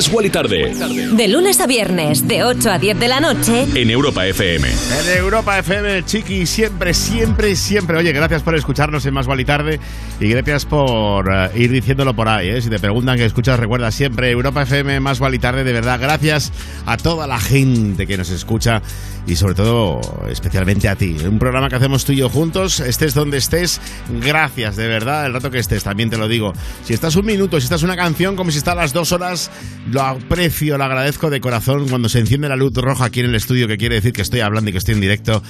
as 0.00 0.09
Wally 0.20 0.28
Tarde 0.28 0.74
De 1.16 1.28
lunes 1.28 1.60
a 1.60 1.66
viernes, 1.66 2.28
de 2.28 2.44
8 2.44 2.70
a 2.70 2.78
10 2.78 3.00
de 3.00 3.08
la 3.08 3.20
noche. 3.20 3.66
en 3.74 3.88
Europa 3.88 4.26
FM. 4.26 4.68
En 4.68 5.16
Europa 5.16 5.58
FM, 5.58 6.04
Chiqui, 6.04 6.44
siempre, 6.44 6.92
siempre, 6.92 7.56
siempre. 7.56 7.96
Oye, 7.96 8.12
gracias 8.12 8.42
por 8.42 8.54
escucharnos 8.54 9.06
en 9.06 9.14
Más 9.14 9.24
Gual 9.24 9.40
y 9.40 9.46
Tarde 9.46 9.80
y 10.20 10.28
gracias 10.28 10.66
por 10.66 11.32
eh, 11.32 11.50
ir 11.54 11.70
diciéndolo 11.70 12.14
por 12.14 12.28
ahí. 12.28 12.50
¿eh? 12.50 12.60
Si 12.60 12.68
te 12.68 12.78
preguntan 12.78 13.16
que 13.16 13.24
escuchas, 13.24 13.58
recuerda 13.58 13.90
siempre 13.90 14.30
Europa 14.30 14.60
FM, 14.64 15.00
Más 15.00 15.20
Gual 15.20 15.36
y 15.36 15.38
Tarde. 15.38 15.64
De 15.64 15.72
verdad, 15.72 15.98
gracias 15.98 16.52
a 16.84 16.98
toda 16.98 17.26
la 17.26 17.40
gente 17.40 18.06
que 18.06 18.18
nos 18.18 18.28
escucha 18.28 18.82
y 19.26 19.36
sobre 19.36 19.54
todo, 19.54 20.00
especialmente 20.28 20.88
a 20.88 20.96
ti. 20.96 21.16
Un 21.24 21.38
programa 21.38 21.70
que 21.70 21.76
hacemos 21.76 22.04
tú 22.04 22.12
y 22.12 22.16
yo 22.16 22.28
juntos, 22.28 22.80
estés 22.80 23.14
donde 23.14 23.38
estés. 23.38 23.80
Gracias, 24.22 24.76
de 24.76 24.86
verdad, 24.86 25.24
el 25.24 25.32
rato 25.32 25.50
que 25.50 25.58
estés, 25.58 25.84
también 25.84 26.10
te 26.10 26.18
lo 26.18 26.28
digo. 26.28 26.52
Si 26.84 26.92
estás 26.92 27.16
un 27.16 27.24
minuto, 27.24 27.58
si 27.58 27.64
estás 27.64 27.82
una 27.82 27.96
canción, 27.96 28.36
como 28.36 28.50
si 28.50 28.58
estás 28.58 28.72
a 28.72 28.76
las 28.76 28.92
dos 28.92 29.12
horas, 29.12 29.50
lo 29.88 30.09
aprecio, 30.10 30.76
lo 30.78 30.84
agradezco 30.84 31.30
de 31.30 31.40
corazón 31.40 31.88
cuando 31.88 32.08
se 32.08 32.18
enciende 32.18 32.48
la 32.48 32.56
luz 32.56 32.74
roja 32.74 33.06
aquí 33.06 33.20
en 33.20 33.26
el 33.26 33.34
estudio, 33.34 33.66
que 33.68 33.78
quiere 33.78 33.96
decir 33.96 34.12
que 34.12 34.22
estoy 34.22 34.40
hablando 34.40 34.70
y 34.70 34.72
que 34.72 34.78
estoy 34.78 34.94
en 34.94 35.00
directo. 35.00 35.42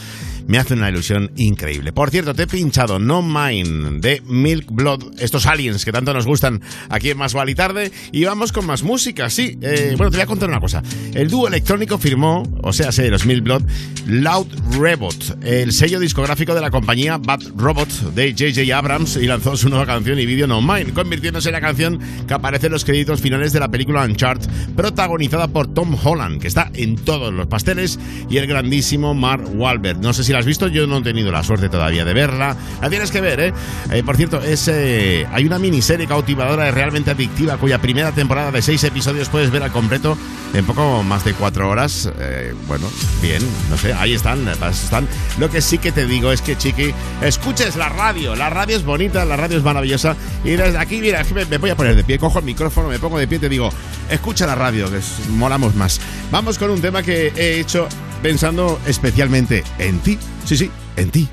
Me 0.46 0.58
hace 0.58 0.74
una 0.74 0.88
ilusión 0.88 1.30
increíble. 1.36 1.92
Por 1.92 2.10
cierto, 2.10 2.34
te 2.34 2.44
he 2.44 2.46
pinchado 2.46 2.98
No 2.98 3.22
Mine 3.22 4.00
de 4.00 4.22
Milk 4.26 4.66
Blood, 4.70 5.20
estos 5.20 5.46
aliens 5.46 5.84
que 5.84 5.92
tanto 5.92 6.12
nos 6.12 6.26
gustan 6.26 6.60
aquí 6.88 7.10
en 7.10 7.18
Más 7.18 7.34
Vale 7.34 7.52
y 7.52 7.54
Tarde. 7.54 7.92
Y 8.12 8.24
vamos 8.24 8.52
con 8.52 8.66
más 8.66 8.82
música, 8.82 9.30
sí. 9.30 9.58
Eh, 9.62 9.94
bueno, 9.96 10.10
te 10.10 10.16
voy 10.16 10.22
a 10.22 10.26
contar 10.26 10.48
una 10.48 10.60
cosa. 10.60 10.82
El 11.14 11.28
dúo 11.28 11.48
electrónico 11.48 11.98
firmó, 11.98 12.42
o 12.62 12.72
sea, 12.72 12.92
sé, 12.92 13.08
los 13.10 13.26
Milk 13.26 13.44
Blood, 13.44 13.62
Loud 14.06 14.46
Rebot, 14.78 15.38
el 15.42 15.72
sello 15.72 16.00
discográfico 16.00 16.54
de 16.54 16.60
la 16.60 16.70
compañía 16.70 17.18
Bad 17.18 17.40
Robot 17.56 18.14
de 18.14 18.32
J.J. 18.32 18.76
Abrams 18.76 19.16
y 19.16 19.26
lanzó 19.26 19.56
su 19.56 19.68
nueva 19.68 19.86
canción 19.86 20.18
y 20.18 20.26
vídeo 20.26 20.46
No 20.46 20.60
Mine, 20.60 20.92
convirtiéndose 20.92 21.48
en 21.48 21.54
la 21.54 21.60
canción 21.60 22.00
que 22.26 22.34
aparece 22.34 22.66
en 22.66 22.72
los 22.72 22.84
créditos 22.84 23.20
finales 23.20 23.52
de 23.52 23.60
la 23.60 23.70
película 23.70 24.04
Uncharted, 24.04 24.48
protagonizada 24.74 25.48
por 25.48 25.72
Tom 25.72 25.96
Holland, 26.02 26.40
que 26.40 26.48
está 26.48 26.70
en 26.74 26.96
todos 26.96 27.32
los 27.32 27.46
pasteles, 27.46 27.98
y 28.28 28.38
el 28.38 28.46
grandísimo 28.46 29.14
Mark 29.14 29.44
Wahlberg. 29.54 30.00
No 30.00 30.12
sé 30.12 30.24
si 30.24 30.29
la 30.32 30.38
has 30.40 30.46
visto, 30.46 30.68
yo 30.68 30.86
no 30.86 30.98
he 30.98 31.02
tenido 31.02 31.30
la 31.32 31.42
suerte 31.42 31.68
todavía 31.68 32.04
de 32.04 32.12
verla. 32.14 32.56
La 32.80 32.88
tienes 32.90 33.10
que 33.10 33.20
ver, 33.20 33.40
¿eh? 33.40 33.52
Eh, 33.92 34.02
por 34.04 34.16
cierto, 34.16 34.40
es, 34.42 34.68
eh, 34.68 35.26
hay 35.32 35.44
una 35.46 35.58
miniserie 35.58 36.06
cautivadora 36.06 36.68
y 36.68 36.70
realmente 36.70 37.10
adictiva 37.10 37.56
cuya 37.56 37.78
primera 37.80 38.12
temporada 38.12 38.50
de 38.50 38.62
seis 38.62 38.82
episodios 38.84 39.28
puedes 39.28 39.50
ver 39.50 39.62
al 39.62 39.72
completo 39.72 40.16
en 40.54 40.64
poco 40.64 41.02
más 41.02 41.24
de 41.24 41.34
cuatro 41.34 41.68
horas. 41.68 42.10
Eh, 42.18 42.54
bueno, 42.66 42.86
bien, 43.22 43.42
no 43.70 43.76
sé, 43.76 43.92
ahí 43.94 44.14
están, 44.14 44.46
están. 44.48 45.06
Lo 45.38 45.50
que 45.50 45.60
sí 45.60 45.78
que 45.78 45.92
te 45.92 46.06
digo 46.06 46.32
es 46.32 46.42
que, 46.42 46.56
chiqui, 46.56 46.92
escuches 47.22 47.76
la 47.76 47.88
radio. 47.88 48.34
La 48.36 48.50
radio 48.50 48.76
es 48.76 48.84
bonita, 48.84 49.24
la 49.24 49.36
radio 49.36 49.56
es 49.58 49.62
maravillosa. 49.64 50.16
Y 50.44 50.50
desde 50.50 50.78
aquí, 50.78 51.00
mira, 51.00 51.22
me, 51.34 51.44
me 51.44 51.58
voy 51.58 51.70
a 51.70 51.76
poner 51.76 51.94
de 51.96 52.04
pie, 52.04 52.18
cojo 52.18 52.38
el 52.38 52.44
micrófono, 52.44 52.88
me 52.88 52.98
pongo 52.98 53.18
de 53.18 53.26
pie 53.28 53.38
y 53.38 53.40
te 53.40 53.48
digo, 53.48 53.70
escucha 54.10 54.46
la 54.46 54.54
radio, 54.54 54.90
que 54.90 54.98
es- 54.98 55.28
molamos 55.30 55.74
más. 55.74 56.00
Vamos 56.30 56.58
con 56.58 56.70
un 56.70 56.80
tema 56.80 57.02
que 57.02 57.32
he 57.36 57.60
hecho 57.60 57.88
pensando 58.22 58.80
especialmente 58.86 59.64
en 59.78 59.98
ti. 60.00 60.18
Sí, 60.44 60.56
sí, 60.56 60.70
en 60.96 61.10
ti. 61.10 61.28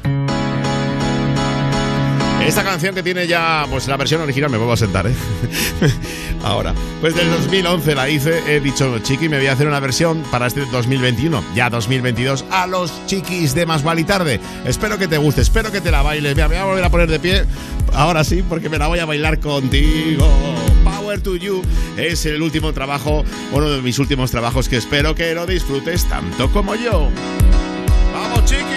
Esta 2.45 2.63
canción 2.63 2.95
que 2.95 3.03
tiene 3.03 3.27
ya, 3.27 3.65
pues 3.69 3.87
la 3.87 3.97
versión 3.97 4.21
original, 4.21 4.49
me 4.49 4.57
vuelvo 4.57 4.73
a 4.73 4.77
sentar, 4.77 5.05
¿eh? 5.07 5.13
Ahora, 6.43 6.73
pues 7.01 7.13
del 7.13 7.29
2011 7.29 7.95
la 7.95 8.09
hice, 8.09 8.41
he 8.47 8.59
dicho, 8.59 8.99
chiqui, 8.99 9.27
me 9.27 9.37
voy 9.37 9.47
a 9.47 9.51
hacer 9.51 9.67
una 9.67 9.79
versión 9.79 10.23
para 10.31 10.47
este 10.47 10.65
2021, 10.71 11.43
ya 11.53 11.69
2022, 11.69 12.45
a 12.49 12.65
los 12.67 13.05
chiquis 13.05 13.53
de 13.53 13.65
Más 13.65 13.83
Vale 13.83 14.01
y 14.01 14.03
Tarde. 14.05 14.39
Espero 14.65 14.97
que 14.97 15.07
te 15.07 15.17
guste, 15.17 15.41
espero 15.41 15.71
que 15.71 15.81
te 15.81 15.91
la 15.91 16.01
bailes. 16.03 16.35
Me 16.35 16.47
voy 16.47 16.55
a 16.55 16.63
volver 16.63 16.83
a 16.83 16.89
poner 16.89 17.09
de 17.09 17.19
pie, 17.19 17.43
ahora 17.93 18.23
sí, 18.23 18.43
porque 18.47 18.69
me 18.69 18.77
la 18.77 18.87
voy 18.87 18.99
a 18.99 19.05
bailar 19.05 19.39
contigo. 19.39 20.25
Power 20.85 21.19
to 21.19 21.35
You 21.35 21.61
es 21.97 22.25
el 22.25 22.41
último 22.41 22.71
trabajo, 22.71 23.25
uno 23.51 23.69
de 23.69 23.81
mis 23.81 23.99
últimos 23.99 24.31
trabajos 24.31 24.69
que 24.69 24.77
espero 24.77 25.15
que 25.15 25.33
lo 25.33 25.45
disfrutes 25.45 26.05
tanto 26.05 26.49
como 26.51 26.75
yo. 26.75 27.09
¡Vamos, 28.13 28.45
chiqui! 28.45 28.76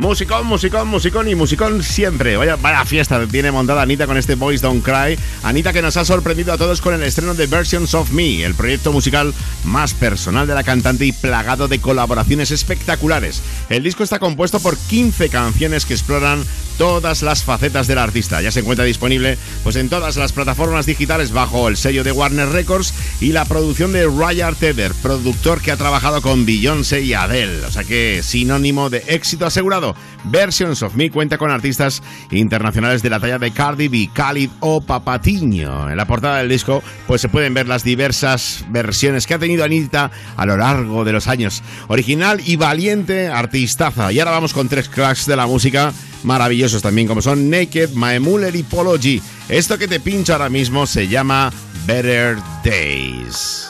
Musicón, 0.00 0.46
musicón, 0.46 0.88
musicón 0.88 1.28
y 1.28 1.34
musicón 1.34 1.82
siempre. 1.82 2.38
Vaya, 2.38 2.56
vaya 2.56 2.86
fiesta 2.86 3.26
tiene 3.26 3.52
montada 3.52 3.82
Anita 3.82 4.06
con 4.06 4.16
este 4.16 4.34
Boys 4.34 4.62
Don't 4.62 4.82
Cry. 4.82 5.18
Anita 5.42 5.74
que 5.74 5.82
nos 5.82 5.98
ha 5.98 6.06
sorprendido 6.06 6.54
a 6.54 6.56
todos 6.56 6.80
con 6.80 6.94
el 6.94 7.02
estreno 7.02 7.34
de 7.34 7.46
Versions 7.46 7.92
of 7.92 8.10
Me, 8.10 8.42
el 8.42 8.54
proyecto 8.54 8.92
musical 8.92 9.34
más 9.64 9.92
personal 9.92 10.46
de 10.46 10.54
la 10.54 10.64
cantante 10.64 11.04
y 11.04 11.12
plagado 11.12 11.68
de 11.68 11.80
colaboraciones 11.80 12.50
espectaculares. 12.50 13.42
El 13.68 13.82
disco 13.82 14.02
está 14.02 14.18
compuesto 14.18 14.58
por 14.58 14.78
15 14.78 15.28
canciones 15.28 15.84
que 15.84 15.92
exploran 15.92 16.44
todas 16.80 17.20
las 17.20 17.44
facetas 17.44 17.86
del 17.86 17.98
artista. 17.98 18.40
Ya 18.40 18.50
se 18.50 18.60
encuentra 18.60 18.86
disponible 18.86 19.36
pues 19.62 19.76
en 19.76 19.90
todas 19.90 20.16
las 20.16 20.32
plataformas 20.32 20.86
digitales 20.86 21.30
bajo 21.30 21.68
el 21.68 21.76
sello 21.76 22.04
de 22.04 22.12
Warner 22.12 22.48
Records 22.48 22.94
y 23.20 23.32
la 23.32 23.44
producción 23.44 23.92
de 23.92 24.06
Ryan 24.06 24.54
Tedder, 24.54 24.94
productor 25.02 25.60
que 25.60 25.72
ha 25.72 25.76
trabajado 25.76 26.22
con 26.22 26.46
Beyoncé 26.46 27.02
y 27.02 27.12
Adele. 27.12 27.66
O 27.66 27.70
sea 27.70 27.84
que 27.84 28.22
sinónimo 28.22 28.88
de 28.88 29.04
éxito 29.08 29.44
asegurado. 29.44 29.89
Versions 30.24 30.82
of 30.82 30.94
Me 30.94 31.10
cuenta 31.10 31.38
con 31.38 31.50
artistas 31.50 32.02
internacionales 32.30 33.02
de 33.02 33.10
la 33.10 33.20
talla 33.20 33.38
de 33.38 33.50
Cardi 33.50 33.88
B, 33.88 34.10
Khalid 34.12 34.50
o 34.60 34.80
Papatiño. 34.80 35.90
En 35.90 35.96
la 35.96 36.06
portada 36.06 36.38
del 36.38 36.48
disco 36.48 36.82
pues 37.06 37.20
se 37.20 37.28
pueden 37.28 37.54
ver 37.54 37.68
las 37.68 37.84
diversas 37.84 38.64
versiones 38.68 39.26
que 39.26 39.34
ha 39.34 39.38
tenido 39.38 39.64
Anita 39.64 40.10
a 40.36 40.46
lo 40.46 40.56
largo 40.56 41.04
de 41.04 41.12
los 41.12 41.28
años. 41.28 41.62
Original 41.88 42.40
y 42.44 42.56
valiente 42.56 43.28
artistaza. 43.28 44.12
Y 44.12 44.18
ahora 44.18 44.32
vamos 44.32 44.52
con 44.52 44.68
tres 44.68 44.88
cracks 44.88 45.26
de 45.26 45.36
la 45.36 45.46
música 45.46 45.92
maravillosos 46.22 46.82
también 46.82 47.06
como 47.06 47.22
son 47.22 47.50
Naked, 47.50 47.90
Maemuller 47.94 48.54
y 48.54 48.62
Polo 48.62 48.98
G. 48.98 49.20
Esto 49.48 49.78
que 49.78 49.88
te 49.88 50.00
pincho 50.00 50.32
ahora 50.32 50.48
mismo 50.48 50.86
se 50.86 51.08
llama 51.08 51.52
Better 51.86 52.36
Days. 52.64 53.69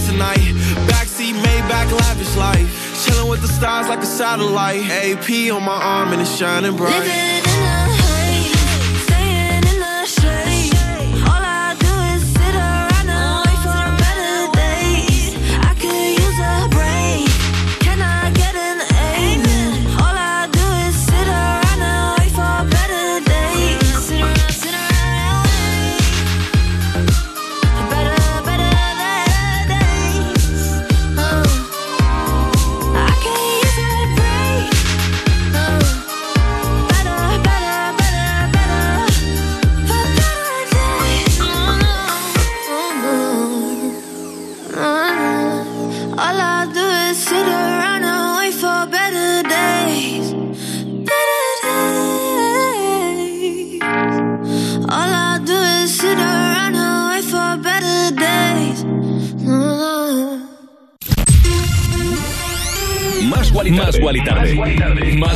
tonight. 0.11 0.55
Backseat, 0.87 1.33
Maybach, 1.33 1.91
lavish 1.91 2.35
life. 2.35 3.05
Chilling 3.05 3.29
with 3.29 3.41
the 3.41 3.47
stars 3.47 3.87
like 3.87 3.99
a 3.99 4.05
satellite. 4.05 4.83
AP 4.89 5.51
on 5.51 5.63
my 5.63 5.79
arm 5.81 6.11
and 6.13 6.21
it's 6.21 6.35
shining 6.37 6.75
bright. 6.75 7.50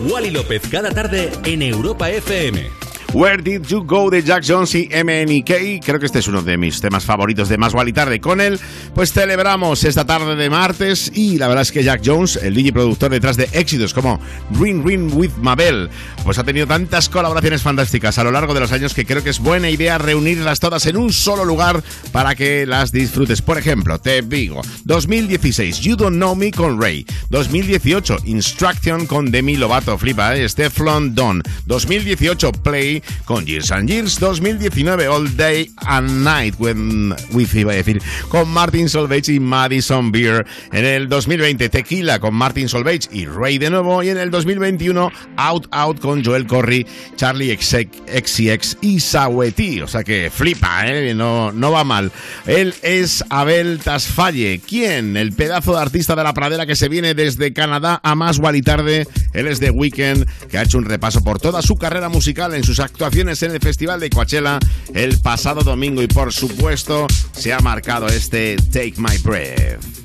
Wally 0.00 0.30
López 0.30 0.62
cada 0.70 0.90
tarde 0.90 1.30
en 1.44 1.62
Europa 1.62 2.10
FM. 2.10 2.87
Where 3.14 3.42
Did 3.42 3.62
You 3.66 3.84
Go 3.84 4.10
de 4.10 4.22
Jack 4.22 4.44
Jones 4.46 4.74
y 4.74 4.88
MNK. 4.88 5.82
Creo 5.82 5.98
que 5.98 6.06
este 6.06 6.18
es 6.18 6.28
uno 6.28 6.42
de 6.42 6.58
mis 6.58 6.80
temas 6.80 7.06
favoritos 7.06 7.48
de 7.48 7.56
Más 7.56 7.72
y 7.86 7.92
Tarde. 7.92 8.20
Con 8.20 8.40
él, 8.40 8.60
pues 8.94 9.12
celebramos 9.12 9.82
esta 9.84 10.04
tarde 10.04 10.36
de 10.36 10.50
martes 10.50 11.10
y 11.14 11.38
la 11.38 11.48
verdad 11.48 11.62
es 11.62 11.72
que 11.72 11.82
Jack 11.82 12.02
Jones, 12.04 12.36
el 12.36 12.54
DJ 12.54 12.72
productor 12.74 13.10
detrás 13.10 13.38
de 13.38 13.48
éxitos 13.52 13.94
como 13.94 14.20
Ring 14.60 14.86
Ring 14.86 15.10
with 15.14 15.32
Mabel, 15.40 15.88
pues 16.22 16.38
ha 16.38 16.44
tenido 16.44 16.66
tantas 16.66 17.08
colaboraciones 17.08 17.62
fantásticas 17.62 18.18
a 18.18 18.24
lo 18.24 18.30
largo 18.30 18.52
de 18.52 18.60
los 18.60 18.72
años 18.72 18.92
que 18.92 19.06
creo 19.06 19.24
que 19.24 19.30
es 19.30 19.38
buena 19.38 19.70
idea 19.70 19.96
reunirlas 19.96 20.60
todas 20.60 20.84
en 20.84 20.98
un 20.98 21.12
solo 21.12 21.46
lugar 21.46 21.82
para 22.12 22.34
que 22.34 22.66
las 22.66 22.92
disfrutes. 22.92 23.40
Por 23.40 23.56
ejemplo, 23.56 23.98
te 23.98 24.20
digo, 24.20 24.60
2016, 24.84 25.80
You 25.80 25.96
Don't 25.96 26.16
Know 26.16 26.36
Me 26.36 26.50
con 26.50 26.80
Ray. 26.80 27.06
2018, 27.30 28.18
Instruction 28.26 29.06
con 29.06 29.30
Demi 29.30 29.56
Lovato, 29.56 29.96
flipa, 29.96 30.36
¿eh? 30.36 30.46
Steflon 30.46 31.14
Don. 31.14 31.42
2018, 31.64 32.52
Play 32.52 32.97
con 33.24 33.46
Years 33.46 33.70
and 33.70 33.88
Years. 33.88 34.18
2019, 34.18 35.08
All 35.08 35.36
Day 35.36 35.70
and 35.86 36.24
Night 36.24 36.54
when, 36.58 37.14
with, 37.32 37.54
iba 37.54 37.72
a 37.72 37.76
decir, 37.76 38.02
con 38.28 38.48
Martin 38.48 38.88
Solveig 38.88 39.28
y 39.28 39.40
Madison 39.40 40.10
Beer. 40.10 40.46
En 40.72 40.84
el 40.84 41.08
2020, 41.08 41.68
Tequila 41.68 42.18
con 42.18 42.34
Martin 42.34 42.68
Solveig 42.68 43.08
y 43.12 43.26
Ray 43.26 43.58
de 43.58 43.70
nuevo. 43.70 44.02
Y 44.02 44.10
en 44.10 44.18
el 44.18 44.30
2021, 44.30 45.10
Out 45.36 45.68
Out 45.70 46.00
con 46.00 46.24
Joel 46.24 46.46
Corry, 46.46 46.86
Charlie 47.16 47.56
XCX 47.56 48.78
y 48.80 49.00
Saweti. 49.00 49.80
O 49.82 49.88
sea 49.88 50.02
que 50.02 50.30
flipa, 50.30 50.86
¿eh? 50.86 51.14
No, 51.14 51.52
no 51.52 51.70
va 51.70 51.84
mal. 51.84 52.10
Él 52.46 52.74
es 52.82 53.24
Abel 53.30 53.78
Tasfalle. 53.78 54.60
¿Quién? 54.66 55.16
El 55.16 55.32
pedazo 55.32 55.74
de 55.74 55.80
artista 55.80 56.16
de 56.16 56.24
la 56.24 56.34
pradera 56.34 56.66
que 56.66 56.76
se 56.76 56.88
viene 56.88 57.14
desde 57.14 57.52
Canadá 57.52 58.00
a 58.02 58.14
más 58.14 58.40
y 58.54 58.62
tarde. 58.62 59.06
Él 59.32 59.46
es 59.46 59.60
de 59.60 59.70
Weekend, 59.70 60.26
que 60.48 60.58
ha 60.58 60.62
hecho 60.62 60.78
un 60.78 60.84
repaso 60.84 61.22
por 61.22 61.38
toda 61.38 61.60
su 61.62 61.76
carrera 61.76 62.08
musical 62.08 62.54
en 62.54 62.64
sus 62.64 62.80
actuaciones 62.88 63.42
en 63.42 63.52
el 63.52 63.60
Festival 63.60 64.00
de 64.00 64.10
Coachella 64.10 64.58
el 64.94 65.18
pasado 65.20 65.62
domingo 65.62 66.02
y 66.02 66.06
por 66.06 66.32
supuesto 66.32 67.06
se 67.32 67.52
ha 67.52 67.60
marcado 67.60 68.06
este 68.08 68.56
Take 68.72 68.94
My 68.96 69.18
Breath. 69.18 69.98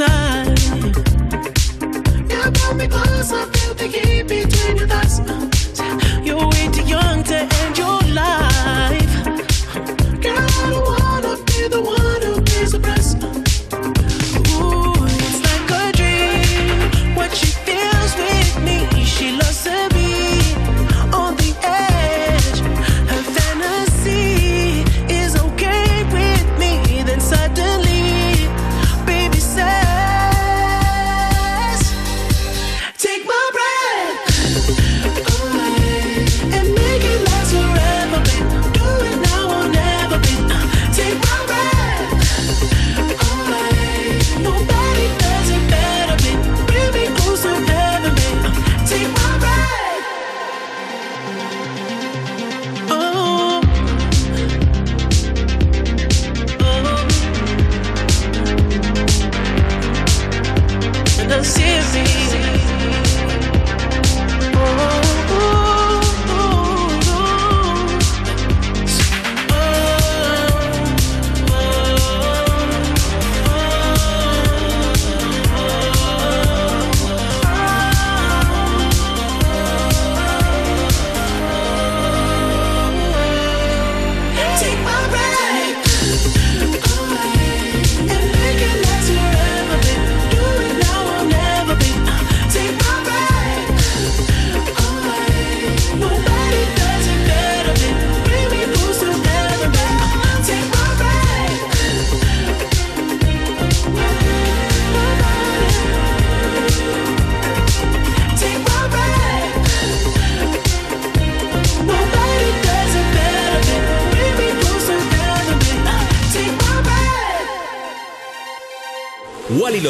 On 0.00 0.47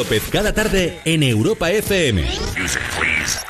López 0.09 0.29
cada 0.31 0.53
tarde 0.53 0.99
en 1.05 1.21
Europa 1.21 1.69
FM. 1.69 2.27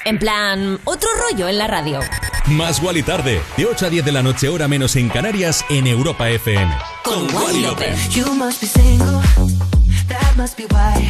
En 0.03 0.19
plan, 0.19 0.77
otro 0.84 1.10
rollo 1.22 1.48
en 1.48 1.57
la 1.57 1.68
radio. 1.68 2.02
Más 2.48 2.81
Wally 2.81 3.02
tarde, 3.02 3.41
de 3.56 3.65
8 3.65 3.86
a 3.86 3.90
10 3.90 4.03
de 4.03 4.11
la 4.11 4.22
noche, 4.22 4.49
hora 4.49 4.68
menos 4.68 4.98
en 4.98 5.07
Canarias, 5.07 5.64
en 5.69 5.88
Europa 5.88 6.30
FM. 6.30 6.69
Con 7.06 7.34
Wally 7.34 7.61
López. 7.61 8.10
You 8.10 8.34
must 8.36 8.60
be 8.60 8.68
single, 8.68 9.22
that 10.10 10.36
must 10.36 10.57
be 10.57 10.65
why. 10.65 11.10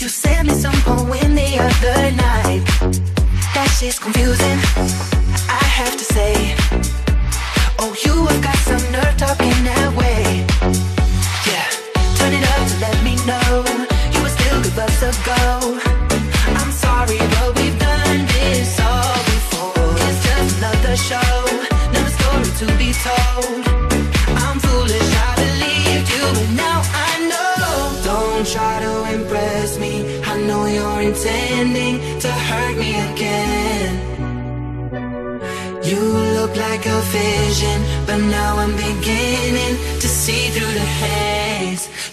You 0.00 0.08
sent 0.08 0.48
me 0.48 0.60
some 0.60 0.76
poem 0.82 1.36
the 1.36 1.60
other 1.60 2.10
night. 2.10 2.64
That 3.54 3.70
shit's 3.78 4.00
confusing, 4.00 4.58
I 5.48 5.64
have 5.64 5.96
to 5.96 6.04
say. 6.12 6.56
Oh, 7.78 7.94
you 8.04 8.26
have 8.26 8.42
got 8.42 8.56
some 8.66 8.82
nerve 8.90 9.16
talking 9.16 9.64
that 9.64 9.94
way. 9.96 10.07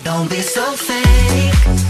Don't 0.06 0.30
be 0.30 0.40
so 0.40 0.62
fake. 0.74 1.85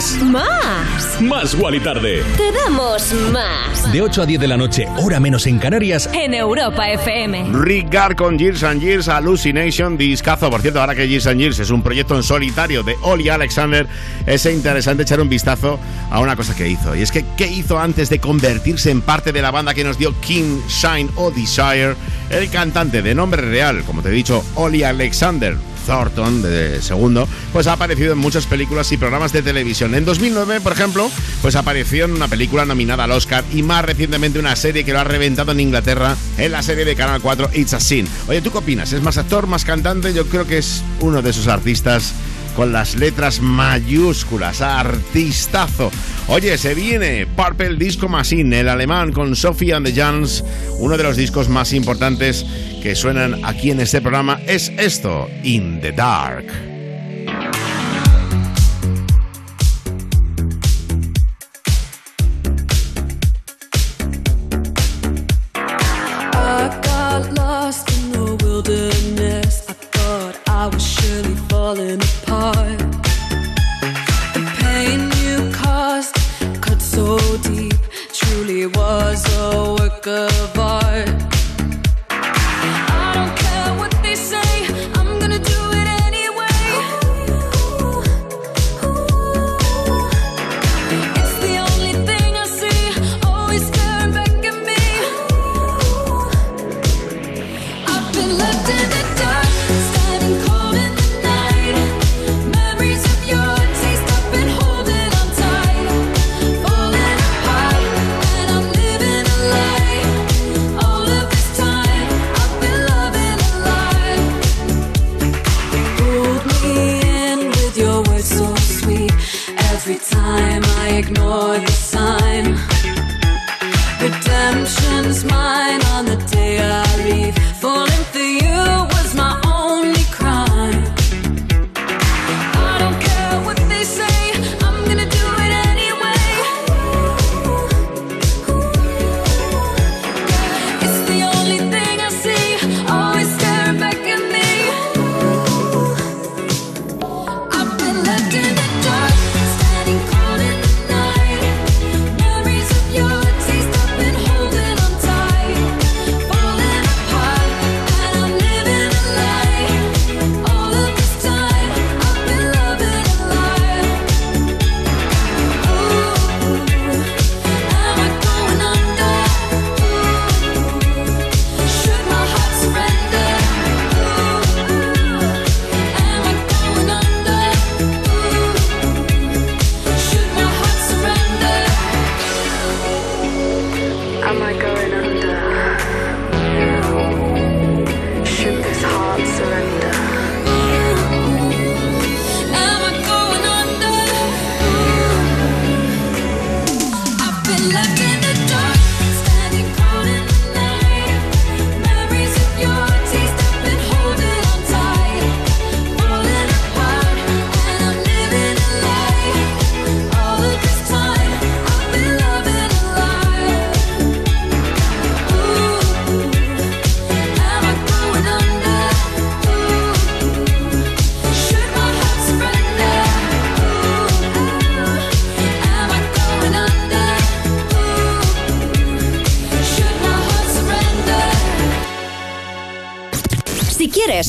¿Más? 0.00 0.22
Más. 0.22 1.20
Más. 1.20 1.54
Wally 1.54 1.78
tarde. 1.78 2.22
Te 2.38 2.50
damos 2.52 3.12
más. 3.32 3.92
De 3.92 4.00
8 4.00 4.22
a 4.22 4.26
10 4.26 4.40
de 4.40 4.48
la 4.48 4.56
noche, 4.56 4.86
hora 4.96 5.20
menos 5.20 5.46
en 5.46 5.58
Canarias. 5.58 6.08
En 6.14 6.32
Europa 6.32 6.88
FM. 6.88 7.50
Rick 7.52 8.16
con 8.16 8.38
Years 8.38 8.62
and 8.62 8.80
Years 8.80 9.08
Hallucination 9.08 9.98
Discazo. 9.98 10.48
Por 10.48 10.62
cierto, 10.62 10.80
ahora 10.80 10.94
que 10.94 11.06
Years 11.06 11.26
and 11.26 11.38
Years 11.38 11.58
es 11.58 11.68
un 11.68 11.82
proyecto 11.82 12.16
en 12.16 12.22
solitario 12.22 12.82
de 12.82 12.96
Oli 13.02 13.28
Alexander, 13.28 13.86
es 14.24 14.46
interesante 14.46 15.02
echar 15.02 15.20
un 15.20 15.28
vistazo 15.28 15.78
a 16.10 16.20
una 16.20 16.34
cosa 16.34 16.56
que 16.56 16.66
hizo. 16.66 16.96
Y 16.96 17.02
es 17.02 17.12
que, 17.12 17.26
¿qué 17.36 17.48
hizo 17.48 17.78
antes 17.78 18.08
de 18.08 18.20
convertirse 18.20 18.90
en 18.90 19.02
parte 19.02 19.32
de 19.32 19.42
la 19.42 19.50
banda 19.50 19.74
que 19.74 19.84
nos 19.84 19.98
dio 19.98 20.18
King, 20.20 20.62
Shine 20.66 21.10
o 21.16 21.30
Desire? 21.30 21.94
El 22.30 22.48
cantante 22.48 23.02
de 23.02 23.14
nombre 23.14 23.42
real, 23.42 23.82
como 23.84 24.00
te 24.00 24.08
he 24.08 24.12
dicho, 24.12 24.42
Oli 24.54 24.82
Alexander. 24.82 25.56
Thornton, 25.90 26.40
de 26.40 26.80
segundo, 26.82 27.26
pues 27.52 27.66
ha 27.66 27.72
aparecido 27.72 28.12
en 28.12 28.18
muchas 28.18 28.46
películas 28.46 28.92
y 28.92 28.96
programas 28.96 29.32
de 29.32 29.42
televisión. 29.42 29.96
En 29.96 30.04
2009, 30.04 30.60
por 30.60 30.72
ejemplo, 30.72 31.10
pues 31.42 31.56
apareció 31.56 32.04
en 32.04 32.12
una 32.12 32.28
película 32.28 32.64
nominada 32.64 33.02
al 33.02 33.10
Oscar 33.10 33.42
y 33.52 33.64
más 33.64 33.84
recientemente 33.84 34.38
una 34.38 34.54
serie 34.54 34.84
que 34.84 34.92
lo 34.92 35.00
ha 35.00 35.04
reventado 35.04 35.50
en 35.50 35.58
Inglaterra, 35.58 36.16
en 36.38 36.52
la 36.52 36.62
serie 36.62 36.84
de 36.84 36.94
Canal 36.94 37.20
4 37.20 37.50
It's 37.54 37.74
a 37.74 37.80
Sin. 37.80 38.06
Oye, 38.28 38.40
¿tú 38.40 38.52
qué 38.52 38.58
opinas? 38.58 38.92
¿Es 38.92 39.02
más 39.02 39.18
actor, 39.18 39.48
más 39.48 39.64
cantante? 39.64 40.14
Yo 40.14 40.26
creo 40.26 40.46
que 40.46 40.58
es 40.58 40.84
uno 41.00 41.22
de 41.22 41.30
esos 41.30 41.48
artistas 41.48 42.14
con 42.54 42.72
las 42.72 42.94
letras 42.94 43.40
mayúsculas, 43.40 44.60
artistazo. 44.60 45.90
Oye, 46.28 46.56
se 46.58 46.74
viene 46.74 47.26
Purple 47.26 47.76
Disco 47.76 48.08
Machine, 48.08 48.60
el 48.60 48.68
alemán 48.68 49.12
con 49.12 49.34
Sophie 49.34 49.74
and 49.74 49.86
the 49.86 49.92
Jans, 49.92 50.44
uno 50.78 50.96
de 50.96 51.02
los 51.02 51.16
discos 51.16 51.48
más 51.48 51.72
importantes 51.72 52.46
que 52.80 52.94
suenan 52.94 53.44
aquí 53.44 53.70
en 53.70 53.80
este 53.80 54.00
programa 54.00 54.40
es 54.46 54.72
esto, 54.76 55.28
In 55.42 55.80
the 55.80 55.92
Dark. 55.92 56.69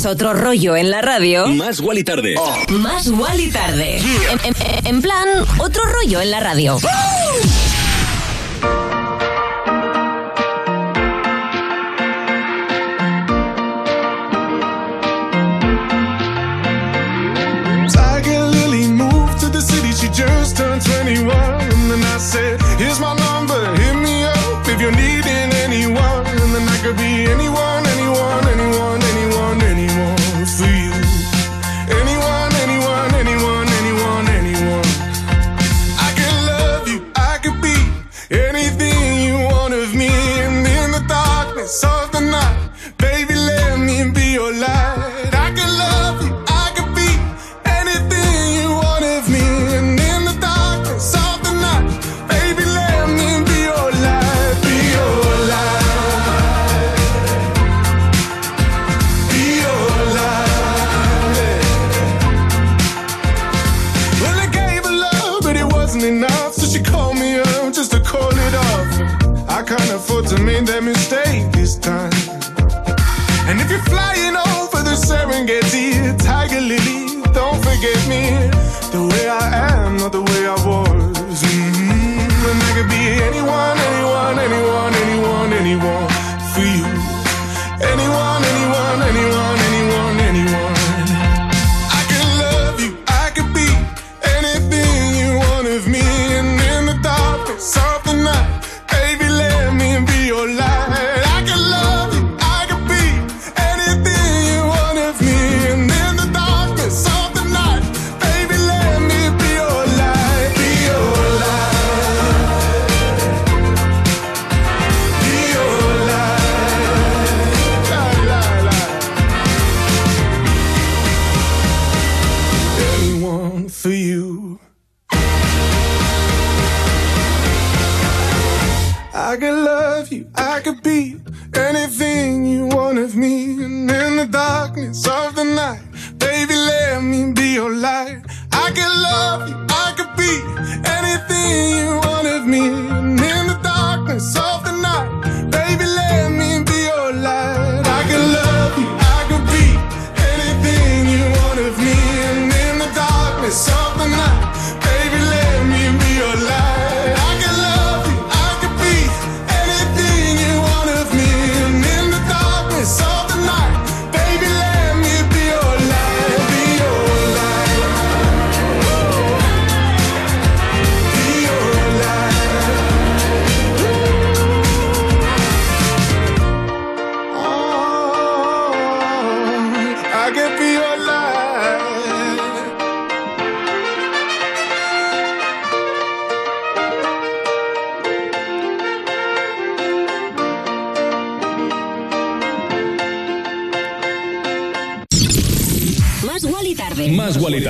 Otro 0.05 0.33
rollo 0.33 0.75
en 0.75 0.89
la 0.89 1.01
radio. 1.01 1.47
Más 1.47 1.79
Wally 1.79 2.03
Tarde. 2.03 2.35
Oh. 2.37 2.55
Más 2.69 3.07
Wally 3.07 3.51
Tarde. 3.51 4.01
En, 4.83 5.01
plan, 5.01 5.27
otro 5.59 5.83
rollo 5.85 6.21
en 6.21 6.31
la 6.31 6.39
radio. 6.39 6.79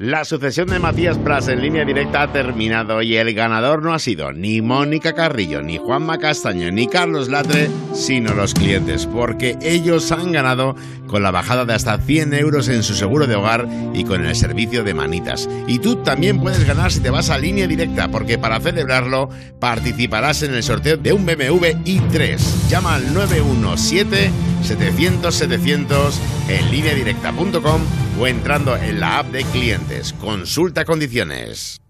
La 0.00 0.24
sucesión 0.24 0.68
de 0.68 0.78
Matías 0.78 1.18
Pras 1.18 1.48
en 1.48 1.60
línea 1.60 1.84
directa 1.84 2.22
ha 2.22 2.32
terminado 2.32 3.02
y 3.02 3.16
el 3.16 3.34
ganador 3.34 3.82
no 3.82 3.92
ha 3.92 3.98
sido 3.98 4.30
ni 4.30 4.62
Mónica 4.62 5.12
Carrillo, 5.12 5.60
ni 5.60 5.76
Juanma 5.78 6.18
Castaño, 6.18 6.70
ni 6.70 6.86
Carlos 6.86 7.28
Latre, 7.28 7.68
sino 7.94 8.32
los 8.32 8.54
clientes, 8.54 9.06
porque 9.06 9.58
ellos 9.60 10.12
han 10.12 10.30
ganado 10.30 10.76
con 11.08 11.24
la 11.24 11.32
bajada 11.32 11.64
de 11.64 11.74
hasta 11.74 11.98
100 11.98 12.32
euros 12.34 12.68
en 12.68 12.84
su 12.84 12.94
seguro 12.94 13.26
de 13.26 13.34
hogar 13.34 13.66
y 13.92 14.04
con 14.04 14.24
el 14.24 14.36
servicio 14.36 14.84
de 14.84 14.94
manitas. 14.94 15.50
Y 15.66 15.80
tú 15.80 15.96
también 15.96 16.38
puedes 16.38 16.64
ganar 16.64 16.92
si 16.92 17.00
te 17.00 17.10
vas 17.10 17.28
a 17.28 17.38
línea 17.38 17.66
directa, 17.66 18.06
porque 18.06 18.38
para 18.38 18.60
celebrarlo 18.60 19.30
participarás 19.58 20.44
en 20.44 20.54
el 20.54 20.62
sorteo 20.62 20.96
de 20.96 21.12
un 21.12 21.26
BMW 21.26 21.74
i3. 21.84 22.68
Llama 22.68 22.94
al 22.94 23.12
917 23.12 24.30
700 24.62 25.34
700 25.34 26.20
en 26.50 26.70
lineadirecta.com 26.70 28.07
o 28.18 28.26
entrando 28.26 28.76
en 28.76 29.00
la 29.00 29.18
app 29.18 29.26
de 29.28 29.44
clientes. 29.44 30.12
Consulta 30.20 30.84
condiciones. 30.84 31.80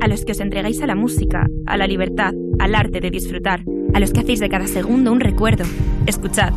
A 0.00 0.06
los 0.06 0.24
que 0.24 0.32
os 0.32 0.40
entregáis 0.40 0.80
a 0.80 0.86
la 0.86 0.94
música, 0.94 1.48
a 1.66 1.76
la 1.76 1.86
libertad, 1.86 2.32
al 2.58 2.74
arte 2.74 3.00
de 3.00 3.10
disfrutar, 3.10 3.62
a 3.94 4.00
los 4.00 4.12
que 4.12 4.20
hacéis 4.20 4.40
de 4.40 4.48
cada 4.48 4.66
segundo 4.66 5.12
un 5.12 5.20
recuerdo. 5.20 5.64
Escuchad, 6.06 6.52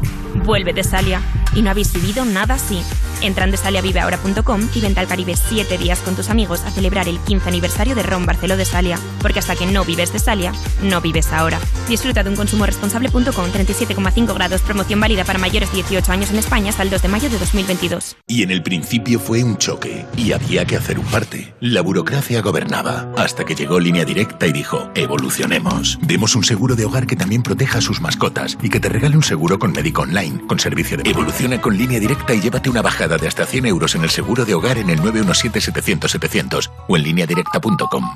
vuelve 0.45 0.73
de 0.73 0.83
Salia. 0.83 1.21
Y 1.53 1.61
no 1.61 1.69
habéis 1.69 1.91
vivido 1.91 2.23
nada 2.23 2.55
así. 2.55 2.81
Entra 3.21 3.43
en 3.43 3.51
desaliaviveahora.com 3.51 4.61
y 4.73 4.79
vente 4.79 4.99
al 5.01 5.07
Caribe 5.07 5.35
7 5.35 5.77
días 5.77 5.99
con 5.99 6.15
tus 6.15 6.29
amigos 6.29 6.61
a 6.61 6.71
celebrar 6.71 7.09
el 7.09 7.19
15 7.19 7.49
aniversario 7.49 7.93
de 7.93 8.03
Ron 8.03 8.25
Barceló 8.25 8.55
de 8.55 8.65
Salia. 8.65 8.97
Porque 9.21 9.39
hasta 9.39 9.55
que 9.55 9.65
no 9.65 9.83
vives 9.83 10.13
de 10.13 10.19
Salia, 10.19 10.53
no 10.81 11.01
vives 11.01 11.33
ahora. 11.33 11.59
Disfruta 11.89 12.23
de 12.23 12.29
un 12.29 12.37
consumo 12.37 12.65
responsable.com 12.65 13.21
37,5 13.25 14.33
grados, 14.33 14.61
promoción 14.61 14.99
válida 15.01 15.25
para 15.25 15.39
mayores 15.39 15.69
de 15.71 15.77
18 15.77 16.11
años 16.11 16.31
en 16.31 16.37
España 16.37 16.69
hasta 16.69 16.83
el 16.83 16.89
2 16.89 17.01
de 17.01 17.07
mayo 17.09 17.29
de 17.29 17.37
2022. 17.37 18.15
Y 18.27 18.43
en 18.43 18.51
el 18.51 18.63
principio 18.63 19.19
fue 19.19 19.43
un 19.43 19.57
choque 19.57 20.05
y 20.15 20.31
había 20.31 20.65
que 20.65 20.77
hacer 20.77 20.97
un 20.97 21.05
parte. 21.05 21.53
La 21.59 21.81
burocracia 21.81 22.41
gobernaba 22.41 23.11
hasta 23.17 23.43
que 23.43 23.55
llegó 23.55 23.79
Línea 23.79 24.05
Directa 24.05 24.47
y 24.47 24.53
dijo, 24.53 24.89
evolucionemos. 24.95 25.99
Demos 26.01 26.35
un 26.35 26.45
seguro 26.45 26.75
de 26.75 26.85
hogar 26.85 27.07
que 27.07 27.17
también 27.22 27.43
proteja 27.43 27.77
a 27.77 27.81
sus 27.81 28.02
mascotas 28.02 28.57
y 28.64 28.69
que 28.69 28.80
te 28.80 28.89
regale 28.89 29.15
un 29.15 29.22
seguro 29.22 29.60
con 29.60 29.72
médico 29.73 30.02
online, 30.02 30.41
con 30.48 30.57
servicio 30.57 30.98
de... 30.98 31.07
Evoluciona 31.07 31.61
con 31.61 31.77
Línea 31.77 31.99
Directa 31.99 32.34
y 32.34 32.41
llévate 32.41 32.68
una 32.68 32.81
bajada 32.81 33.18
de 33.19 33.27
hasta 33.27 33.45
100 33.45 33.68
euros 33.68 33.93
en 33.93 34.02
el 34.02 34.10
seguro 34.10 34.43
de 34.43 34.56
hogar 34.56 34.80
en 34.80 34.89
el 34.89 34.99
917-700-700 35.02 36.72
o 36.88 36.98
en 36.98 37.03
lineadirecta.com. 37.03 38.11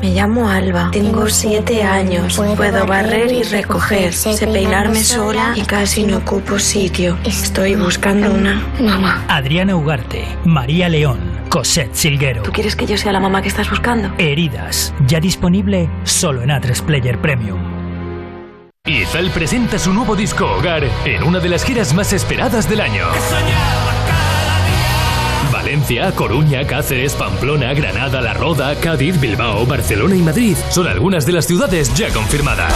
Me 0.00 0.10
llamo 0.12 0.48
Alba, 0.48 0.90
tengo 0.90 1.28
siete 1.28 1.84
años, 1.84 2.36
puedo 2.56 2.84
barrer 2.84 3.30
y 3.30 3.44
recoger, 3.44 4.12
sé 4.12 4.46
peinarme 4.48 5.04
sola 5.04 5.52
y 5.54 5.62
casi 5.62 6.04
no 6.04 6.16
ocupo 6.16 6.58
sitio. 6.58 7.16
Estoy 7.24 7.76
buscando 7.76 8.32
una 8.32 8.60
mamá. 8.80 9.24
Adriana 9.28 9.76
Ugarte, 9.76 10.24
María 10.44 10.88
León, 10.88 11.20
Cosette 11.48 11.94
Silguero. 11.94 12.42
¿Tú 12.42 12.50
quieres 12.50 12.74
que 12.74 12.86
yo 12.86 12.96
sea 12.96 13.12
la 13.12 13.20
mamá 13.20 13.40
que 13.40 13.48
estás 13.48 13.70
buscando? 13.70 14.12
Heridas, 14.18 14.92
ya 15.06 15.20
disponible 15.20 15.88
solo 16.02 16.42
en 16.42 16.50
A3 16.50 16.82
Player 16.82 17.20
Premium. 17.20 17.77
Izal 18.88 19.30
presenta 19.30 19.78
su 19.78 19.92
nuevo 19.92 20.16
disco 20.16 20.46
Hogar 20.46 20.82
en 21.04 21.22
una 21.22 21.40
de 21.40 21.50
las 21.50 21.62
giras 21.62 21.92
más 21.92 22.14
esperadas 22.14 22.66
del 22.70 22.80
año. 22.80 23.04
Valencia, 25.52 26.10
Coruña, 26.12 26.66
Cáceres, 26.66 27.12
Pamplona, 27.12 27.74
Granada, 27.74 28.22
La 28.22 28.32
Roda, 28.32 28.74
Cádiz, 28.76 29.20
Bilbao, 29.20 29.66
Barcelona 29.66 30.16
y 30.16 30.22
Madrid 30.22 30.56
son 30.70 30.86
algunas 30.86 31.26
de 31.26 31.32
las 31.32 31.46
ciudades 31.46 31.92
ya 31.94 32.08
confirmadas. 32.14 32.72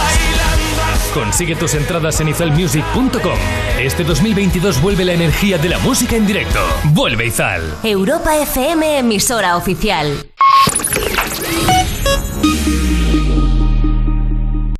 Consigue 1.15 1.55
tus 1.55 1.73
entradas 1.73 2.21
en 2.21 2.27
izalmusic.com. 2.27 3.39
Este 3.79 4.03
2022 4.03 4.81
vuelve 4.83 5.05
la 5.05 5.13
energía 5.13 5.57
de 5.57 5.69
la 5.69 5.79
música 5.79 6.15
en 6.15 6.27
directo. 6.27 6.59
Vuelve 6.85 7.25
Izal. 7.25 7.63
Europa 7.83 8.37
FM, 8.37 8.99
emisora 8.99 9.57
oficial. 9.57 10.27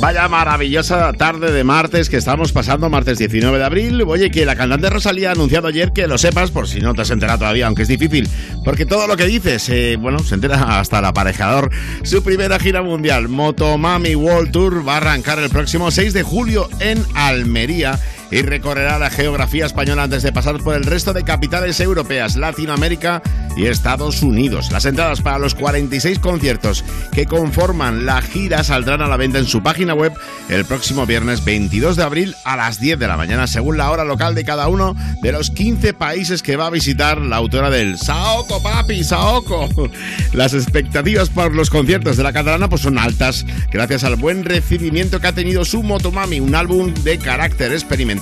Vaya 0.00 0.26
maravillosa 0.28 1.12
tarde 1.12 1.52
de 1.52 1.62
martes 1.62 2.08
que 2.08 2.16
estamos 2.16 2.52
pasando, 2.52 2.88
martes 2.88 3.18
19 3.18 3.58
de 3.58 3.64
abril. 3.64 4.02
Oye, 4.06 4.30
que 4.30 4.46
la 4.46 4.56
cantante 4.56 4.88
Rosalía 4.88 5.28
ha 5.28 5.32
anunciado 5.32 5.68
ayer 5.68 5.92
que 5.92 6.06
lo 6.06 6.16
sepas, 6.16 6.50
por 6.50 6.66
si 6.66 6.80
no 6.80 6.94
te 6.94 7.02
has 7.02 7.10
enterado 7.10 7.40
todavía, 7.40 7.66
aunque 7.66 7.82
es 7.82 7.88
difícil, 7.88 8.26
porque 8.64 8.86
todo 8.86 9.06
lo 9.06 9.18
que 9.18 9.26
dices, 9.26 9.68
eh, 9.68 9.98
bueno, 10.00 10.20
se 10.20 10.36
entera 10.36 10.80
hasta 10.80 11.00
el 11.00 11.04
aparejador. 11.04 11.70
Su 12.02 12.24
primera 12.24 12.58
gira 12.58 12.80
mundial, 12.80 13.28
Motomami 13.28 14.14
World 14.14 14.52
Tour, 14.52 14.88
va 14.88 14.94
a 14.94 14.96
arrancar 14.96 15.38
el 15.38 15.50
próximo 15.50 15.90
6 15.90 16.14
de 16.14 16.22
julio 16.22 16.70
en 16.80 17.04
Almería 17.14 18.00
y 18.30 18.42
recorrerá 18.42 18.98
la 18.98 19.10
geografía 19.10 19.66
española 19.66 20.04
antes 20.04 20.22
de 20.22 20.32
pasar 20.32 20.58
por 20.62 20.74
el 20.74 20.84
resto 20.84 21.12
de 21.12 21.24
capitales 21.24 21.80
europeas, 21.80 22.36
Latinoamérica 22.36 23.22
y 23.56 23.66
Estados 23.66 24.22
Unidos. 24.22 24.70
Las 24.70 24.84
entradas 24.84 25.20
para 25.20 25.38
los 25.38 25.54
46 25.54 26.18
conciertos 26.20 26.84
que 27.12 27.26
conforman 27.26 28.06
la 28.06 28.22
gira 28.22 28.62
saldrán 28.62 29.02
a 29.02 29.08
la 29.08 29.16
venta 29.16 29.38
en 29.38 29.46
su 29.46 29.62
página 29.62 29.94
web 29.94 30.12
el 30.48 30.64
próximo 30.64 31.06
viernes 31.06 31.44
22 31.44 31.96
de 31.96 32.02
abril 32.04 32.36
a 32.44 32.56
las 32.56 32.78
10 32.78 32.98
de 32.98 33.08
la 33.08 33.16
mañana, 33.16 33.46
según 33.46 33.76
la 33.76 33.90
hora 33.90 34.04
local 34.04 34.34
de 34.34 34.44
cada 34.44 34.68
uno 34.68 34.94
de 35.22 35.32
los 35.32 35.50
15 35.50 35.92
países 35.94 36.42
que 36.42 36.56
va 36.56 36.66
a 36.66 36.70
visitar 36.70 37.18
la 37.18 37.36
autora 37.36 37.70
del 37.70 37.98
Saoko, 37.98 38.62
papi, 38.62 39.02
Saoko. 39.02 39.68
Las 40.32 40.54
expectativas 40.54 41.28
por 41.28 41.54
los 41.54 41.70
conciertos 41.70 42.16
de 42.16 42.22
la 42.22 42.32
catalana 42.32 42.68
pues 42.68 42.82
son 42.82 42.98
altas, 42.98 43.44
gracias 43.70 44.04
al 44.04 44.16
buen 44.16 44.44
recibimiento 44.44 45.20
que 45.20 45.26
ha 45.26 45.32
tenido 45.32 45.64
su 45.64 45.82
Motomami, 45.82 46.38
un 46.40 46.54
álbum 46.54 46.94
de 46.94 47.18
carácter 47.18 47.72
experimental 47.72 48.19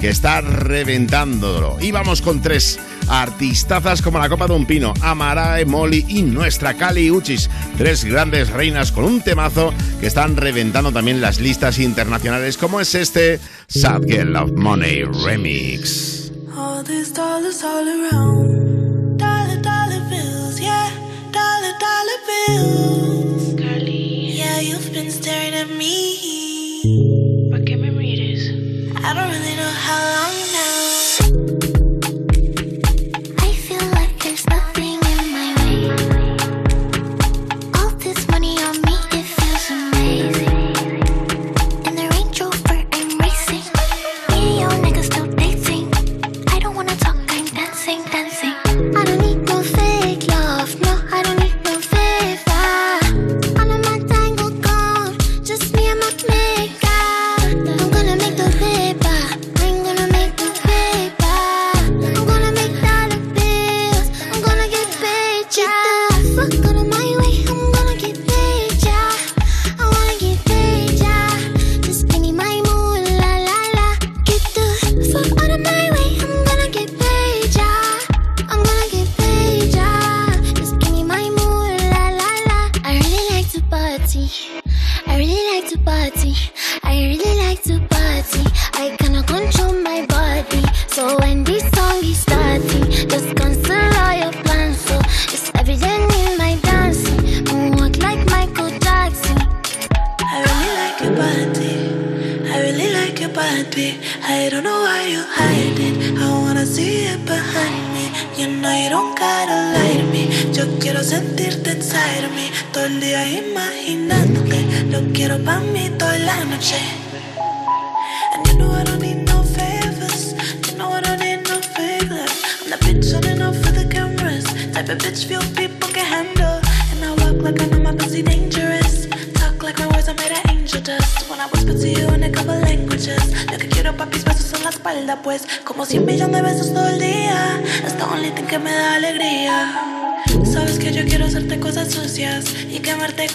que 0.00 0.08
está 0.08 0.40
reventándolo. 0.40 1.76
Y 1.80 1.90
vamos 1.90 2.22
con 2.22 2.40
tres 2.40 2.78
artistazas 3.08 4.00
como 4.00 4.18
la 4.18 4.28
copa 4.28 4.46
de 4.46 4.54
un 4.54 4.66
pino, 4.66 4.94
Amarae, 5.02 5.64
Molly 5.64 6.04
y 6.08 6.22
nuestra 6.22 6.74
Kali 6.74 7.10
Uchis. 7.10 7.50
Tres 7.76 8.04
grandes 8.04 8.50
reinas 8.50 8.92
con 8.92 9.04
un 9.04 9.20
temazo 9.20 9.74
que 10.00 10.06
están 10.06 10.36
reventando 10.36 10.92
también 10.92 11.20
las 11.20 11.40
listas 11.40 11.78
internacionales, 11.78 12.56
como 12.56 12.80
es 12.80 12.94
este 12.94 13.40
Sad 13.66 14.02
Girl 14.06 14.36
of 14.36 14.52
Money 14.52 15.04
Remix. 15.04 16.30
All 16.56 16.84
these 16.84 17.12
dollars 17.12 17.62
all 17.64 17.88
around. 17.88 19.18
Dollar, 19.18 19.60
dollar 19.62 20.08
bills, 20.08 20.60
yeah. 20.60 20.90
Dollar, 21.32 21.74
dollar 21.80 22.20
bills. 22.26 23.60
Carly. 23.60 24.32
Yeah, 24.36 24.60
you've 24.60 24.92
been 24.92 25.10
staring 25.10 25.54
at 25.54 25.68
me. 25.70 26.41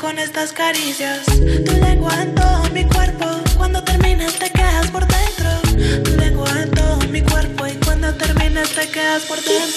con 0.08 0.20
estas 0.20 0.54
caricias. 0.54 1.26
Tu 1.26 1.74
lengua 1.82 2.14
en 2.22 2.34
todo 2.34 2.64
mi 2.72 2.86
cuerpo, 2.86 3.26
cuando 3.58 3.84
terminas 3.84 4.36
te 4.36 4.50
quedas 4.50 4.90
por 4.90 5.06
dentro. 5.06 5.50
Tu 6.06 6.12
lengua 6.16 6.50
en 6.62 6.72
todo 6.72 6.98
mi 7.12 7.22
cuerpo 7.22 7.68
y 7.68 7.74
cuando 7.84 8.14
terminas 8.14 8.70
te 8.70 8.88
quedas 8.88 9.24
por 9.24 9.38
dentro. 9.42 9.77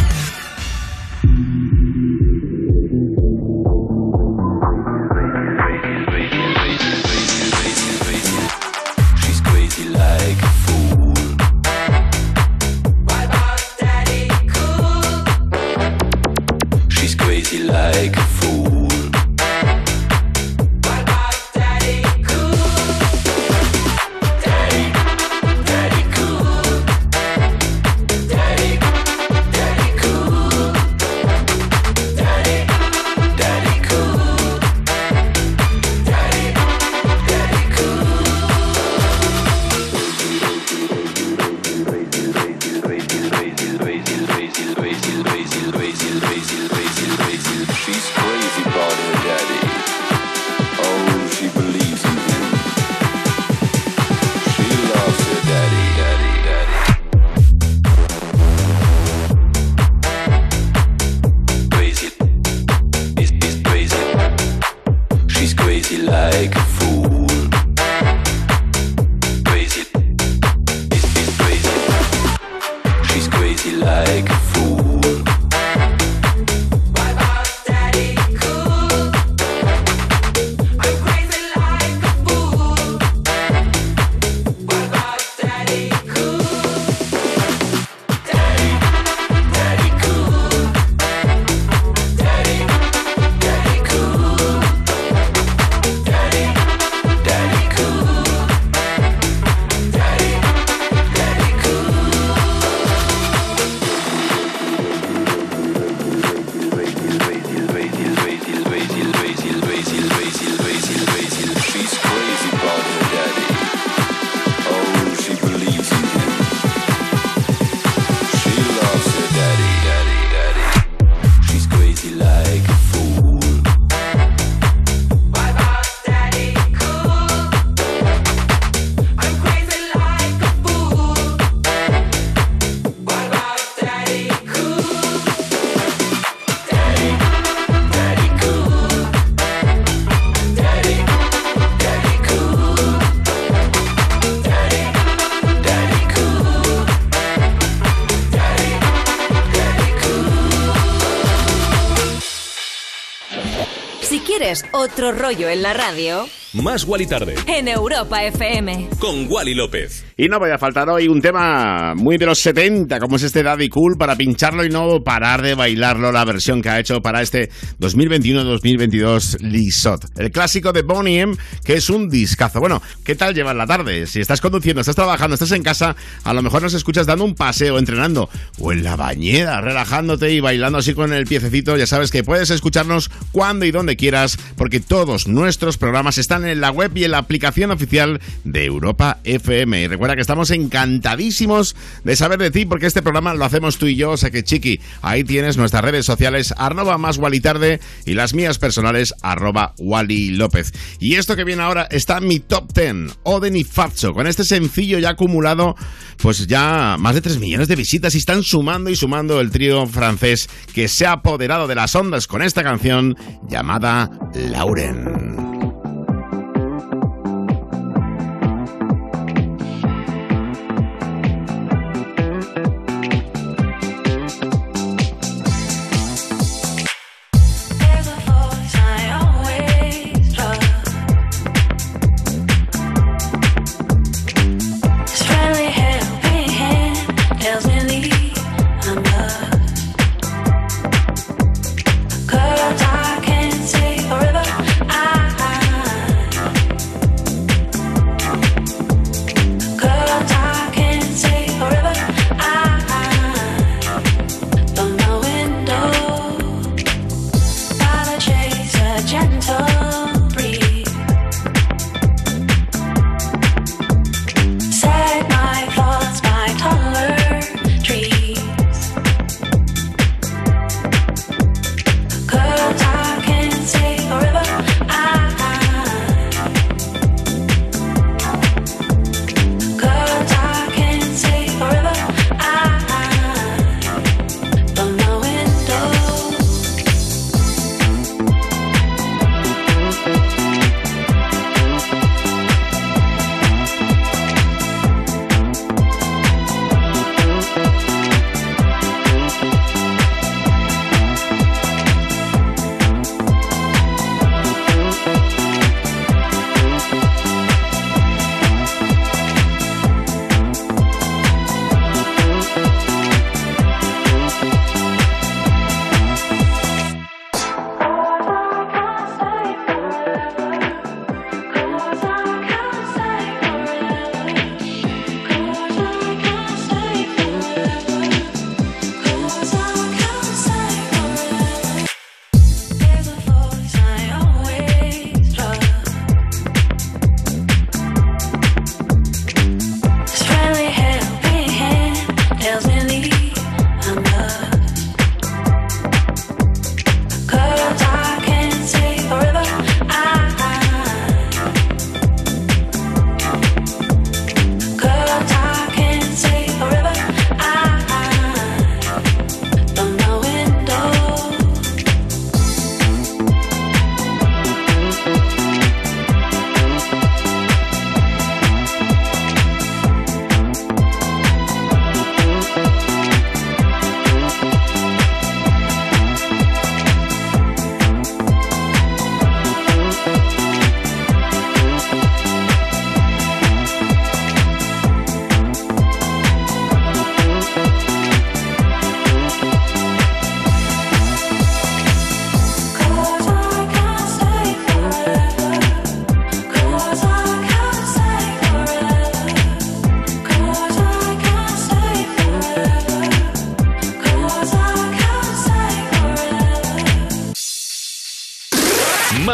Otro 154.83 155.11
rollo 155.11 155.47
en 155.47 155.61
la 155.61 155.73
radio. 155.73 156.27
Más 156.53 156.83
Wally 156.83 157.05
Tarde. 157.05 157.35
En 157.47 157.69
Europa 157.69 158.25
FM. 158.25 158.89
Con 158.99 159.31
Wally 159.31 159.53
López. 159.53 160.03
Y 160.17 160.27
no 160.27 160.37
voy 160.37 160.51
a 160.51 160.57
faltar 160.57 160.89
hoy 160.89 161.07
un 161.07 161.21
tema 161.21 161.93
muy 161.95 162.17
de 162.17 162.25
los 162.25 162.39
70, 162.39 162.99
como 162.99 163.15
es 163.15 163.23
este 163.23 163.41
Daddy 163.41 163.69
Cool, 163.69 163.95
para 163.97 164.17
pincharlo 164.17 164.65
y 164.65 164.69
no 164.69 165.01
parar 165.01 165.41
de 165.43 165.55
bailarlo, 165.55 166.11
la 166.11 166.25
versión 166.25 166.61
que 166.61 166.67
ha 166.67 166.79
hecho 166.79 166.99
para 166.99 167.21
este 167.21 167.49
2021-2022 167.79 169.39
Lisot. 169.39 170.07
El 170.17 170.29
clásico 170.31 170.73
de 170.73 170.81
Bonnie 170.81 171.21
M, 171.21 171.37
que 171.63 171.75
es 171.75 171.89
un 171.89 172.09
discazo. 172.09 172.59
Bueno, 172.59 172.81
¿qué 173.05 173.15
tal 173.15 173.33
llevar 173.33 173.55
la 173.55 173.65
tarde? 173.65 174.05
Si 174.05 174.19
estás 174.19 174.41
conduciendo, 174.41 174.81
estás 174.81 174.97
trabajando, 174.97 175.35
estás 175.35 175.53
en 175.53 175.63
casa, 175.63 175.95
a 176.25 176.33
lo 176.33 176.41
mejor 176.41 176.61
nos 176.61 176.73
escuchas 176.73 177.07
dando 177.07 177.23
un 177.23 177.35
paseo, 177.35 177.79
entrenando, 177.79 178.29
o 178.59 178.73
en 178.73 178.83
la 178.83 178.97
bañera, 178.97 179.61
relajándote 179.61 180.33
y 180.33 180.41
bailando 180.41 180.79
así 180.79 180.93
con 180.93 181.13
el 181.13 181.27
piececito. 181.27 181.77
Ya 181.77 181.87
sabes 181.87 182.11
que 182.11 182.25
puedes 182.25 182.49
escucharnos 182.49 183.09
cuando 183.31 183.65
y 183.65 183.71
donde 183.71 183.95
quieras 183.95 184.37
porque 184.61 184.79
todos 184.79 185.27
nuestros 185.27 185.79
programas 185.79 186.19
están 186.19 186.45
en 186.45 186.61
la 186.61 186.69
web 186.69 186.91
y 186.93 187.03
en 187.03 187.09
la 187.09 187.17
aplicación 187.17 187.71
oficial 187.71 188.21
de 188.43 188.65
Europa 188.65 189.17
FM. 189.23 189.81
Y 189.81 189.87
recuerda 189.87 190.13
que 190.13 190.21
estamos 190.21 190.51
encantadísimos 190.51 191.75
de 192.03 192.15
saber 192.15 192.37
de 192.37 192.51
ti, 192.51 192.67
porque 192.67 192.85
este 192.85 193.01
programa 193.01 193.33
lo 193.33 193.43
hacemos 193.43 193.79
tú 193.79 193.87
y 193.87 193.95
yo. 193.95 194.11
O 194.11 194.17
sea 194.17 194.29
que, 194.29 194.43
chiqui, 194.43 194.79
ahí 195.01 195.23
tienes 195.23 195.57
nuestras 195.57 195.83
redes 195.83 196.05
sociales, 196.05 196.53
arroba 196.57 196.99
más 196.99 197.19
Tarde 197.41 197.79
y 198.05 198.13
las 198.13 198.35
mías 198.35 198.59
personales, 198.59 199.15
arroba 199.23 199.73
Wally 199.79 200.33
López. 200.33 200.73
Y 200.99 201.15
esto 201.15 201.35
que 201.35 201.43
viene 201.43 201.63
ahora 201.63 201.87
está 201.89 202.19
mi 202.19 202.39
top 202.39 202.71
10, 202.71 203.17
Oden 203.23 203.55
y 203.55 203.63
Fatso. 203.63 204.13
Con 204.13 204.27
este 204.27 204.43
sencillo 204.43 204.99
ya 204.99 205.09
acumulado, 205.09 205.75
pues 206.21 206.45
ya 206.45 206.97
más 206.99 207.15
de 207.15 207.21
3 207.21 207.39
millones 207.39 207.67
de 207.67 207.75
visitas 207.75 208.13
y 208.13 208.19
están 208.19 208.43
sumando 208.43 208.91
y 208.91 208.95
sumando 208.95 209.41
el 209.41 209.49
trío 209.49 209.87
francés 209.87 210.47
que 210.71 210.87
se 210.87 211.07
ha 211.07 211.13
apoderado 211.13 211.65
de 211.65 211.73
las 211.73 211.95
ondas 211.95 212.27
con 212.27 212.43
esta 212.43 212.61
canción 212.61 213.17
llamada 213.49 214.11
Lauren. 214.51 215.60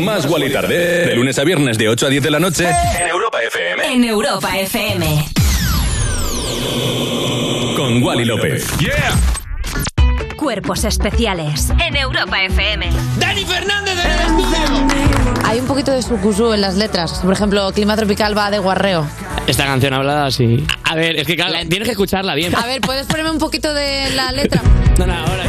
Más 0.00 0.26
Wally 0.26 0.52
Tarde. 0.52 1.06
De 1.06 1.14
lunes 1.14 1.38
a 1.38 1.44
viernes 1.44 1.78
de 1.78 1.88
8 1.88 2.06
a 2.06 2.08
10 2.08 2.22
de 2.22 2.30
la 2.30 2.40
noche. 2.40 2.68
En 2.98 3.08
Europa 3.08 3.38
FM. 3.42 3.92
En 3.92 4.04
Europa 4.04 4.58
FM. 4.58 5.24
Con 7.76 8.02
Wally 8.02 8.24
López. 8.24 8.66
¡Yeah! 8.78 9.12
Cuerpos 10.36 10.84
especiales. 10.84 11.70
En 11.86 11.96
Europa 11.96 12.42
FM. 12.42 12.90
¡Dani 13.18 13.44
Fernández 13.44 13.96
del 13.96 14.10
estudio! 14.10 14.88
Hay 15.44 15.60
un 15.60 15.66
poquito 15.66 15.92
de 15.92 16.02
sucusú 16.02 16.52
en 16.52 16.60
las 16.60 16.76
letras. 16.76 17.20
Por 17.22 17.32
ejemplo, 17.32 17.70
Clima 17.72 17.96
Tropical 17.96 18.36
va 18.36 18.50
de 18.50 18.58
guarreo. 18.58 19.06
Esta 19.46 19.64
canción 19.66 19.92
hablada 19.92 20.26
así. 20.26 20.64
A 20.84 20.94
ver, 20.94 21.16
es 21.16 21.26
que 21.26 21.36
claro, 21.36 21.54
tienes 21.68 21.86
que 21.86 21.92
escucharla 21.92 22.34
bien. 22.34 22.54
A 22.56 22.66
ver, 22.66 22.80
¿puedes 22.80 23.06
ponerme 23.06 23.30
un 23.30 23.38
poquito 23.38 23.72
de 23.74 24.10
la 24.14 24.32
letra? 24.32 24.62
No, 24.98 25.06
no, 25.06 25.14
ahora 25.14 25.44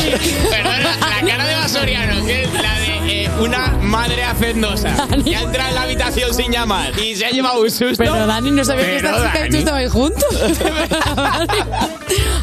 Dani, 0.00 0.32
perdona, 0.50 0.96
la 1.20 1.26
cara 1.26 1.44
de 1.46 1.54
Basoriano, 1.54 2.26
que 2.26 2.42
es 2.44 2.52
la 2.52 2.78
de 2.80 3.24
eh, 3.24 3.30
una 3.40 3.68
madre 3.82 4.24
hacendosa. 4.24 4.94
Que 5.24 5.36
ha 5.36 5.42
entrado 5.42 5.68
en 5.70 5.74
la 5.74 5.82
habitación 5.82 6.34
sin 6.34 6.52
llamar 6.52 6.98
y 6.98 7.16
se 7.16 7.26
ha 7.26 7.30
llevado 7.30 7.60
un 7.60 7.70
susto. 7.70 7.96
Pero 7.98 8.26
Dani, 8.26 8.50
no 8.50 8.64
sabía 8.64 8.84
que 8.84 8.96
Pero, 8.96 9.08
esta 9.16 9.32
chica 9.32 9.38
y 9.38 9.48
tú 9.48 9.52
Dani. 9.52 9.58
estabais 9.58 9.92
juntos. 9.92 10.60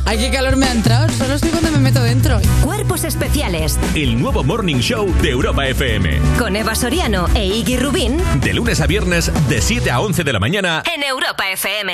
Ay, 0.06 0.18
qué 0.18 0.32
calor 0.32 0.56
me 0.56 0.66
ha 0.68 0.72
entrado. 0.72 1.10
Solo 1.14 1.34
estoy 1.36 1.52
cuando 1.52 1.72
me 1.72 1.80
meto 1.80 2.02
dentro. 2.02 2.40
Cuerpos 2.64 3.04
especiales. 3.04 3.78
El 3.96 4.20
nuevo 4.22 4.44
Morning 4.44 4.78
Show 4.80 5.14
de 5.22 5.30
Europa 5.30 5.66
FM. 5.68 6.20
Con 6.38 6.56
Eva 6.56 6.76
Soriano 6.76 7.28
e 7.36 7.46
Iggy 7.46 7.78
Rubín. 7.78 8.22
De 8.42 8.54
lunes 8.54 8.80
a 8.82 8.88
viernes, 8.88 9.32
de 9.50 9.62
7 9.62 9.92
a 9.92 10.00
11 10.00 10.24
de 10.24 10.34
la 10.34 10.40
mañana. 10.40 10.84
En 10.96 11.04
Europa 11.04 11.50
FM. 11.52 11.94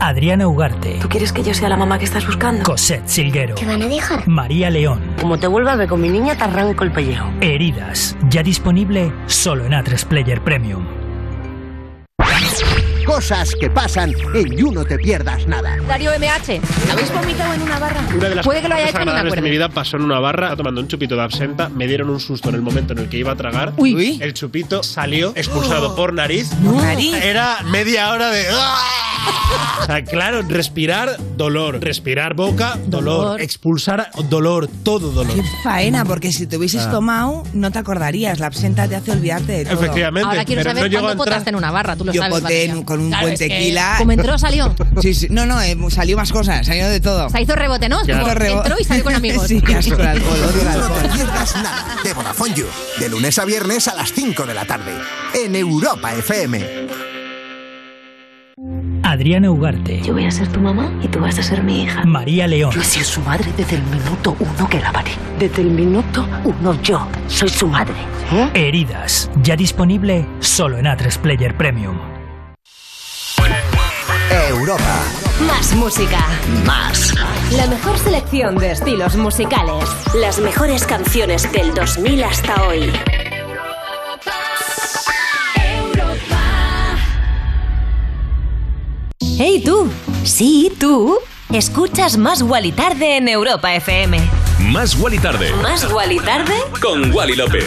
Adriana 0.00 0.46
Ugarte. 0.46 0.98
¿Tú 1.00 1.08
quieres 1.08 1.32
que 1.32 1.42
yo 1.42 1.54
sea 1.54 1.68
la 1.68 1.76
mamá 1.76 1.98
que 1.98 2.04
estás 2.04 2.26
buscando? 2.26 2.62
Cosette 2.64 3.08
Silguero. 3.08 3.54
¿Qué 3.54 3.64
van 3.66 3.82
a 3.82 3.86
dejar? 3.86 4.26
María 4.28 4.70
León. 4.70 5.00
Como 5.20 5.38
te 5.38 5.46
vuelva 5.46 5.72
a 5.72 5.76
ver 5.76 5.88
con 5.88 6.00
mi 6.00 6.08
niña, 6.08 6.36
te 6.36 6.44
arranco 6.44 6.84
el 6.84 6.92
pellejo. 6.92 7.28
Heridas. 7.40 8.16
Ya 8.28 8.42
disponible 8.42 9.12
solo 9.26 9.64
en 9.64 9.72
A3 9.72 10.04
Player 10.06 10.42
Premium. 10.42 11.05
Cosas 13.06 13.54
que 13.54 13.70
pasan 13.70 14.12
en 14.34 14.56
You 14.56 14.72
No 14.72 14.84
Te 14.84 14.98
Pierdas 14.98 15.46
Nada. 15.46 15.76
Darío 15.86 16.10
MH, 16.18 16.60
¿habéis 16.90 17.12
vomitado 17.14 17.54
en 17.54 17.62
una 17.62 17.78
barra? 17.78 18.00
Una 18.14 18.28
de 18.28 18.34
las 18.34 18.44
Puede 18.44 18.60
que 18.62 18.68
lo 18.68 18.74
haya 18.74 18.88
hecho, 18.90 19.04
no 19.04 19.12
me 19.24 19.30
de 19.30 19.40
mi 19.42 19.50
vida 19.50 19.68
pasó 19.68 19.96
en 19.96 20.02
una 20.02 20.18
barra, 20.18 20.46
estaba 20.46 20.56
tomando 20.56 20.80
un 20.80 20.88
chupito 20.88 21.14
de 21.14 21.22
absenta, 21.22 21.68
me 21.68 21.86
dieron 21.86 22.10
un 22.10 22.18
susto 22.18 22.48
en 22.48 22.56
el 22.56 22.62
momento 22.62 22.94
en 22.94 22.98
el 23.00 23.08
que 23.08 23.16
iba 23.18 23.32
a 23.32 23.36
tragar. 23.36 23.72
Uy. 23.76 24.18
El 24.20 24.34
chupito 24.34 24.82
salió 24.82 25.32
expulsado 25.36 25.92
Oh. 25.92 25.94
por 25.96 26.12
nariz. 26.12 26.50
Nariz. 26.62 27.14
Era 27.22 27.58
media 27.70 28.10
hora 28.10 28.30
de... 28.30 28.44
O 29.82 29.86
sea, 29.86 30.04
claro, 30.04 30.42
respirar, 30.42 31.16
dolor. 31.36 31.80
Respirar 31.80 32.34
boca, 32.34 32.76
dolor. 32.86 33.16
Dolor. 33.22 33.40
Expulsar, 33.40 34.10
dolor. 34.28 34.68
Todo 34.82 35.10
dolor. 35.12 35.34
Qué 35.34 35.42
faena, 35.62 36.04
porque 36.04 36.32
si 36.32 36.46
te 36.46 36.56
hubieses 36.56 36.82
Ah. 36.86 36.90
tomado, 36.90 37.42
no 37.52 37.70
te 37.70 37.78
acordarías. 37.78 38.38
La 38.40 38.46
absenta 38.46 38.88
te 38.88 38.96
hace 38.96 39.12
olvidarte 39.12 39.52
de 39.52 39.64
todo. 39.64 39.74
Efectivamente. 39.74 40.28
Ahora 40.28 40.44
quiero 40.44 40.62
pero 40.62 40.74
saber 40.76 40.92
no 40.92 41.00
cuándo 41.00 41.24
potaste 41.24 41.50
en 41.50 41.56
una 41.56 41.70
barra, 41.70 41.96
tú 41.96 42.04
lo 42.04 42.12
Yo 42.12 42.22
sabes. 42.22 42.40
poté 42.40 42.64
en-. 42.64 42.82
Con 42.96 43.04
un 43.04 43.08
Claro, 43.10 43.22
buen 43.24 43.34
es 43.34 43.40
que 43.40 43.48
tequila. 43.48 43.94
Como 43.98 44.12
entró, 44.12 44.38
salió. 44.38 44.74
Sí, 45.00 45.14
sí. 45.14 45.26
No, 45.30 45.46
no, 45.46 45.60
eh, 45.60 45.76
salió 45.90 46.16
más 46.16 46.32
cosas, 46.32 46.66
salió 46.66 46.88
de 46.88 47.00
todo. 47.00 47.28
Se 47.30 47.42
hizo 47.42 47.54
rebote, 47.54 47.88
¿no? 47.88 48.00
Claro. 48.00 48.22
Como 48.24 48.34
Rebo- 48.34 48.56
Entró 48.58 48.76
y 48.80 48.84
salió 48.84 49.04
con 49.04 49.14
amigos. 49.16 49.46
Sí, 49.46 49.62
asco 49.76 49.94
el 49.94 50.06
alcohol, 50.06 50.38
odio 50.38 50.48
el 50.48 50.54
You 50.58 50.64
No 50.64 50.70
alcohol. 50.70 51.02
Te 51.02 51.08
Pierdas 51.16 51.54
Nada 51.56 51.96
de 52.02 52.12
Vodafone 52.14 52.54
You. 52.54 52.66
De 52.98 53.08
lunes 53.08 53.38
a 53.38 53.44
viernes 53.44 53.88
a 53.88 53.94
las 53.94 54.12
5 54.12 54.44
de 54.46 54.54
la 54.54 54.64
tarde. 54.64 54.92
En 55.34 55.54
Europa 55.56 56.12
FM. 56.14 56.86
Adriana 59.02 59.50
Ugarte. 59.50 60.00
Yo 60.02 60.14
voy 60.14 60.26
a 60.26 60.30
ser 60.30 60.48
tu 60.48 60.60
mamá 60.60 60.90
y 61.02 61.08
tú 61.08 61.20
vas 61.20 61.38
a 61.38 61.42
ser 61.42 61.62
mi 61.62 61.82
hija. 61.84 62.04
María 62.04 62.46
León. 62.48 62.72
Yo 62.72 62.80
he 62.80 62.84
sido 62.84 63.04
su 63.04 63.20
madre 63.20 63.46
desde 63.56 63.76
el 63.76 63.82
minuto 63.84 64.36
uno 64.40 64.68
que 64.68 64.80
la 64.80 64.90
paré. 64.92 65.12
Desde 65.38 65.62
el 65.62 65.70
minuto 65.70 66.26
uno 66.44 66.80
yo 66.82 67.06
soy 67.28 67.48
su 67.48 67.68
madre. 67.68 67.94
Heridas. 68.54 69.30
Ya 69.42 69.54
disponible 69.54 70.26
solo 70.40 70.78
en 70.78 70.86
A3 70.86 71.18
Player 71.18 71.56
Premium. 71.56 71.96
Europa. 74.30 75.04
Más 75.46 75.74
música. 75.74 76.18
Más. 76.64 77.14
La 77.52 77.66
mejor 77.66 77.98
selección 77.98 78.56
de 78.56 78.72
estilos 78.72 79.16
musicales. 79.16 79.84
Las 80.14 80.40
mejores 80.40 80.84
canciones 80.84 81.50
del 81.52 81.74
2000 81.74 82.24
hasta 82.24 82.66
hoy. 82.66 82.92
¡Hey 89.38 89.62
tú! 89.64 89.90
Sí, 90.24 90.72
tú. 90.80 91.18
Escuchas 91.52 92.16
Más 92.16 92.42
Wally 92.42 92.72
Tarde 92.72 93.18
en 93.18 93.28
Europa 93.28 93.74
FM. 93.74 94.18
Más 94.58 94.96
Wally 94.96 95.18
Tarde. 95.18 95.52
¿Más 95.62 95.90
Wally 95.92 96.18
Tarde? 96.18 96.54
Con 96.80 97.12
Wally 97.14 97.36
López. 97.36 97.66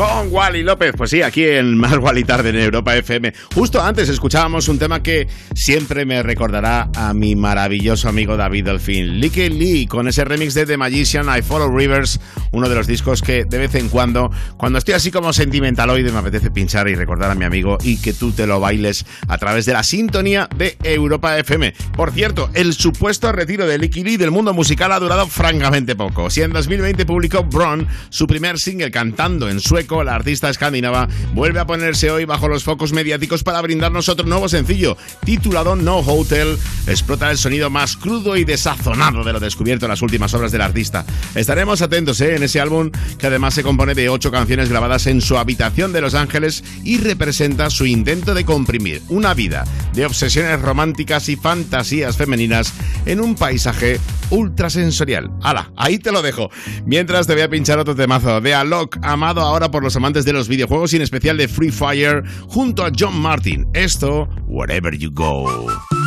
Con 0.00 0.32
Wally 0.32 0.62
López, 0.62 0.94
pues 0.96 1.10
sí, 1.10 1.20
aquí 1.20 1.44
en 1.44 1.76
Más 1.76 1.98
Wally 1.98 2.24
Tarde 2.24 2.48
en 2.48 2.56
Europa 2.56 2.96
FM. 2.96 3.34
Justo 3.54 3.82
antes 3.82 4.08
escuchábamos 4.08 4.66
un 4.68 4.78
tema 4.78 5.02
que 5.02 5.28
siempre 5.54 6.06
me 6.06 6.22
recordará 6.22 6.88
a 6.96 7.12
mi 7.12 7.36
maravilloso 7.36 8.08
amigo 8.08 8.38
David 8.38 8.64
Delfín, 8.64 9.20
Licky 9.20 9.50
Lee, 9.50 9.86
con 9.86 10.08
ese 10.08 10.24
remix 10.24 10.54
de 10.54 10.64
The 10.64 10.78
Magician, 10.78 11.26
I 11.28 11.42
Follow 11.42 11.76
Rivers, 11.76 12.18
uno 12.50 12.70
de 12.70 12.76
los 12.76 12.86
discos 12.86 13.20
que 13.20 13.44
de 13.44 13.58
vez 13.58 13.74
en 13.74 13.90
cuando, 13.90 14.30
cuando 14.56 14.78
estoy 14.78 14.94
así 14.94 15.10
como 15.10 15.34
sentimentaloide, 15.34 16.10
me 16.10 16.20
apetece 16.20 16.50
pinchar 16.50 16.88
y 16.88 16.94
recordar 16.94 17.30
a 17.30 17.34
mi 17.34 17.44
amigo 17.44 17.76
y 17.82 17.98
que 17.98 18.14
tú 18.14 18.32
te 18.32 18.46
lo 18.46 18.58
bailes 18.58 19.04
a 19.28 19.36
través 19.36 19.66
de 19.66 19.74
la 19.74 19.82
sintonía 19.82 20.48
de 20.56 20.78
Europa 20.82 21.36
FM. 21.36 21.74
Por 21.94 22.10
cierto, 22.12 22.48
el 22.54 22.72
supuesto 22.72 23.32
retiro 23.32 23.66
de 23.66 23.76
Licky 23.76 24.02
Lee 24.02 24.16
del 24.16 24.30
mundo 24.30 24.54
musical 24.54 24.92
ha 24.92 24.98
durado 24.98 25.26
francamente 25.26 25.94
poco. 25.94 26.30
Si 26.30 26.40
en 26.40 26.54
2020 26.54 27.04
publicó 27.04 27.44
Bron, 27.44 27.86
su 28.08 28.26
primer 28.26 28.58
single 28.58 28.90
cantando 28.90 29.50
en 29.50 29.60
sueco, 29.60 29.89
la 29.90 30.14
artista 30.14 30.48
escandinava 30.48 31.08
vuelve 31.34 31.58
a 31.58 31.66
ponerse 31.66 32.10
hoy 32.10 32.24
bajo 32.24 32.48
los 32.48 32.62
focos 32.62 32.92
mediáticos 32.92 33.42
para 33.42 33.60
brindarnos 33.60 34.08
otro 34.08 34.24
nuevo 34.24 34.48
sencillo, 34.48 34.96
titulado 35.24 35.74
No 35.74 35.98
Hotel. 35.98 36.56
Explota 36.86 37.30
el 37.30 37.38
sonido 37.38 37.70
más 37.70 37.96
crudo 37.96 38.36
y 38.36 38.44
desazonado 38.44 39.24
de 39.24 39.32
lo 39.32 39.40
descubierto 39.40 39.86
en 39.86 39.90
las 39.90 40.02
últimas 40.02 40.32
obras 40.34 40.52
del 40.52 40.62
artista. 40.62 41.04
Estaremos 41.34 41.82
atentos 41.82 42.20
¿eh? 42.20 42.36
en 42.36 42.44
ese 42.44 42.60
álbum 42.60 42.90
que 43.18 43.26
además 43.26 43.54
se 43.54 43.64
compone 43.64 43.94
de 43.94 44.08
ocho 44.08 44.30
canciones 44.30 44.68
grabadas 44.68 45.08
en 45.08 45.20
su 45.20 45.36
habitación 45.36 45.92
de 45.92 46.00
Los 46.00 46.14
Ángeles 46.14 46.62
y 46.84 46.98
representa 46.98 47.68
su 47.68 47.84
intento 47.84 48.32
de 48.34 48.44
comprimir 48.44 49.02
una 49.08 49.34
vida 49.34 49.64
de 49.92 50.06
obsesiones 50.06 50.62
románticas 50.62 51.28
y 51.28 51.36
fantasías 51.36 52.16
femeninas 52.16 52.72
en 53.06 53.20
un 53.20 53.34
paisaje 53.34 53.98
ultrasensorial. 54.30 55.30
¡Hala! 55.42 55.72
Ahí 55.76 55.98
te 55.98 56.12
lo 56.12 56.22
dejo. 56.22 56.50
Mientras 56.86 57.26
te 57.26 57.34
voy 57.34 57.42
a 57.42 57.50
pinchar 57.50 57.78
otro 57.78 57.94
temazo 57.94 58.40
de 58.40 58.54
Alok, 58.54 58.98
amado 59.02 59.40
ahora 59.40 59.70
por 59.70 59.79
los 59.82 59.96
amantes 59.96 60.24
de 60.24 60.32
los 60.32 60.48
videojuegos 60.48 60.92
y 60.92 60.96
en 60.96 61.02
especial 61.02 61.36
de 61.36 61.48
Free 61.48 61.70
Fire, 61.70 62.22
junto 62.48 62.84
a 62.84 62.90
John 62.96 63.20
Martin. 63.20 63.66
Esto, 63.74 64.28
Wherever 64.46 64.96
You 64.96 65.10
Go. 65.12 65.99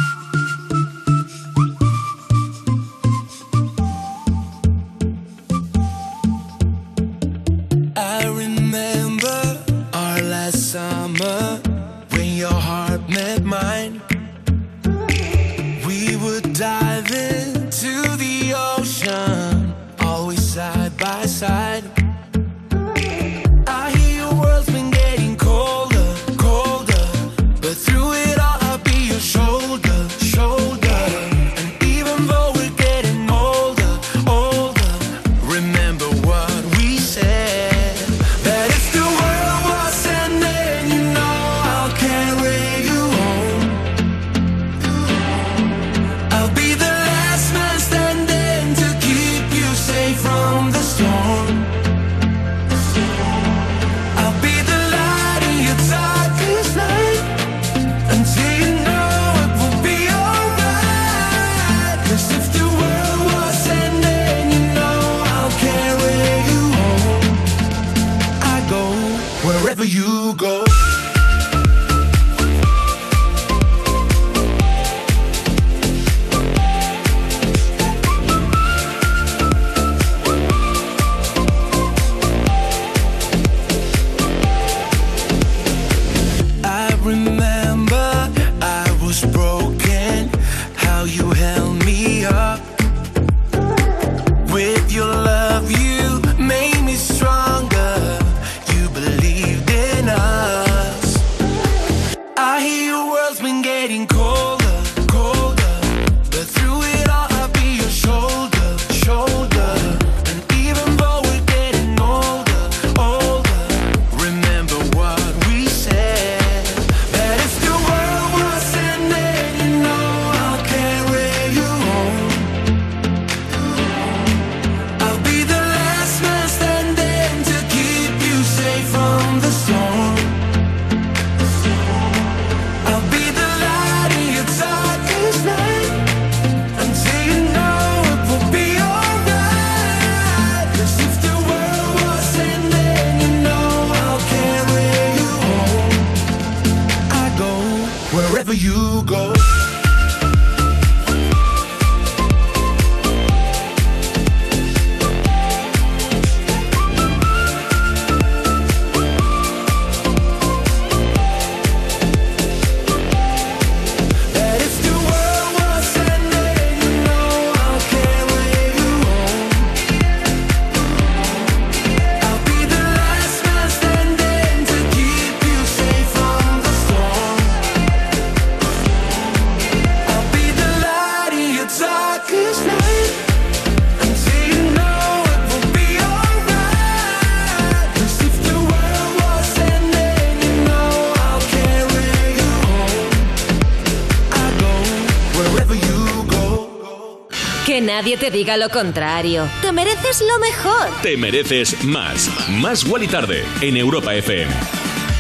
Nadie 197.95 198.18
te 198.18 198.32
diga 198.32 198.57
lo 198.57 198.70
contrario. 198.70 199.48
Te 199.61 199.72
mereces 199.72 200.22
lo 200.22 200.40
mejor. 200.40 200.90
Te 201.03 201.15
mereces 201.15 201.84
más. 201.84 202.28
Más 202.49 202.84
Wally 202.86 203.07
Tarde 203.07 203.44
en 203.61 203.78
Europa 203.78 204.15
FM. 204.15 204.52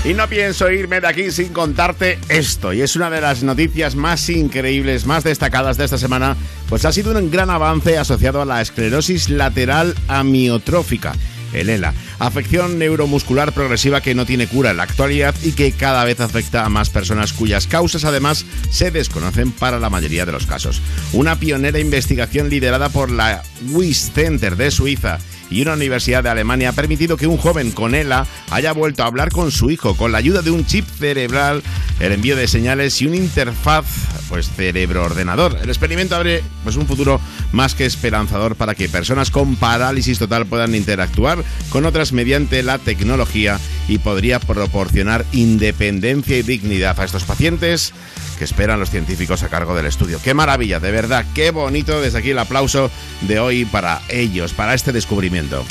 Y 0.05 0.15
no 0.15 0.27
pienso 0.27 0.71
irme 0.71 0.99
de 0.99 1.07
aquí 1.07 1.31
sin 1.31 1.53
contarte 1.53 2.17
esto. 2.29 2.73
Y 2.73 2.81
es 2.81 2.95
una 2.95 3.11
de 3.11 3.21
las 3.21 3.43
noticias 3.43 3.95
más 3.95 4.27
increíbles, 4.27 5.05
más 5.05 5.23
destacadas 5.23 5.77
de 5.77 5.85
esta 5.85 5.99
semana, 5.99 6.35
pues 6.67 6.83
ha 6.85 6.91
sido 6.91 7.15
un 7.15 7.29
gran 7.29 7.51
avance 7.51 7.99
asociado 7.99 8.41
a 8.41 8.45
la 8.45 8.59
esclerosis 8.59 9.29
lateral 9.29 9.93
amiotrófica. 10.07 11.13
El 11.53 11.69
ELA, 11.69 11.93
afección 12.25 12.79
neuromuscular 12.79 13.51
progresiva 13.51 14.01
que 14.01 14.15
no 14.15 14.25
tiene 14.25 14.47
cura 14.47 14.71
en 14.71 14.77
la 14.77 14.83
actualidad 14.83 15.35
y 15.43 15.51
que 15.51 15.71
cada 15.73 16.05
vez 16.05 16.19
afecta 16.21 16.65
a 16.65 16.69
más 16.69 16.89
personas 16.89 17.33
cuyas 17.33 17.67
causas 17.67 18.05
además 18.05 18.45
se 18.69 18.91
desconocen 18.91 19.51
para 19.51 19.79
la 19.79 19.89
mayoría 19.89 20.25
de 20.25 20.31
los 20.31 20.45
casos. 20.45 20.81
Una 21.11 21.37
pionera 21.37 21.79
investigación 21.79 22.49
liderada 22.49 22.89
por 22.89 23.11
la 23.11 23.43
WIS 23.71 24.11
Center 24.13 24.55
de 24.55 24.71
Suiza 24.71 25.19
y 25.49 25.61
una 25.61 25.73
universidad 25.73 26.23
de 26.23 26.29
Alemania 26.29 26.69
ha 26.69 26.73
permitido 26.73 27.17
que 27.17 27.27
un 27.27 27.37
joven 27.37 27.71
con 27.71 27.93
ELA 27.93 28.25
haya 28.49 28.73
vuelto 28.73 29.03
a 29.03 29.07
hablar 29.07 29.31
con 29.31 29.51
su 29.51 29.69
hijo 29.69 29.95
con 29.95 30.11
la 30.11 30.17
ayuda 30.17 30.41
de 30.41 30.51
un 30.51 30.65
chip 30.65 30.85
cerebral, 30.87 31.61
el 31.99 32.11
envío 32.11 32.35
de 32.35 32.47
señales 32.47 33.01
y 33.01 33.07
una 33.07 33.17
interfaz 33.17 33.85
pues 34.29 34.49
cerebro-ordenador. 34.49 35.59
El 35.61 35.69
experimento 35.69 36.15
abre 36.15 36.43
pues 36.63 36.75
un 36.75 36.87
futuro 36.87 37.21
más 37.51 37.75
que 37.75 37.85
esperanzador 37.85 38.55
para 38.55 38.75
que 38.75 38.89
personas 38.89 39.29
con 39.29 39.55
parálisis 39.55 40.19
total 40.19 40.45
puedan 40.45 40.75
interactuar 40.75 41.43
con 41.69 41.85
otras 41.85 42.13
mediante 42.13 42.63
la 42.63 42.79
tecnología 42.79 43.59
y 43.87 43.99
podría 43.99 44.39
proporcionar 44.39 45.25
independencia 45.33 46.37
y 46.37 46.43
dignidad 46.43 46.99
a 46.99 47.05
estos 47.05 47.23
pacientes 47.23 47.93
que 48.37 48.45
esperan 48.45 48.79
los 48.79 48.89
científicos 48.89 49.43
a 49.43 49.49
cargo 49.49 49.75
del 49.75 49.85
estudio. 49.85 50.19
Qué 50.23 50.33
maravilla, 50.33 50.79
de 50.79 50.91
verdad, 50.91 51.25
qué 51.35 51.51
bonito. 51.51 52.01
Desde 52.01 52.19
aquí 52.19 52.31
el 52.31 52.39
aplauso 52.39 52.89
de 53.21 53.39
hoy 53.39 53.65
para 53.65 54.01
ellos, 54.09 54.53
para 54.53 54.73
este 54.73 54.91
descubrimiento. 54.91 55.63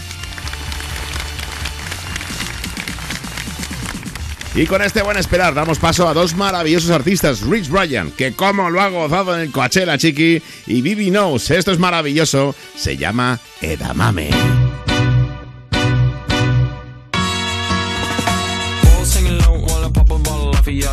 Y 4.54 4.66
con 4.66 4.82
este 4.82 5.02
buen 5.02 5.16
esperar 5.16 5.54
damos 5.54 5.78
paso 5.78 6.06
a 6.06 6.12
dos 6.12 6.34
maravillosos 6.34 6.90
artistas, 6.90 7.40
Rich 7.40 7.70
Bryan, 7.70 8.10
que 8.10 8.32
como 8.32 8.68
lo 8.68 8.82
ha 8.82 8.88
gozado 8.88 9.34
en 9.34 9.40
el 9.40 9.50
Coachella 9.50 9.96
Chiqui, 9.96 10.42
y 10.66 10.82
Bibi 10.82 11.08
Knows, 11.08 11.50
esto 11.50 11.72
es 11.72 11.78
maravilloso, 11.78 12.54
se 12.76 12.96
llama 12.96 13.40
Edamame. 13.62 14.30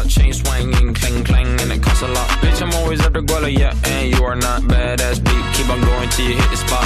Chain. 0.07 0.29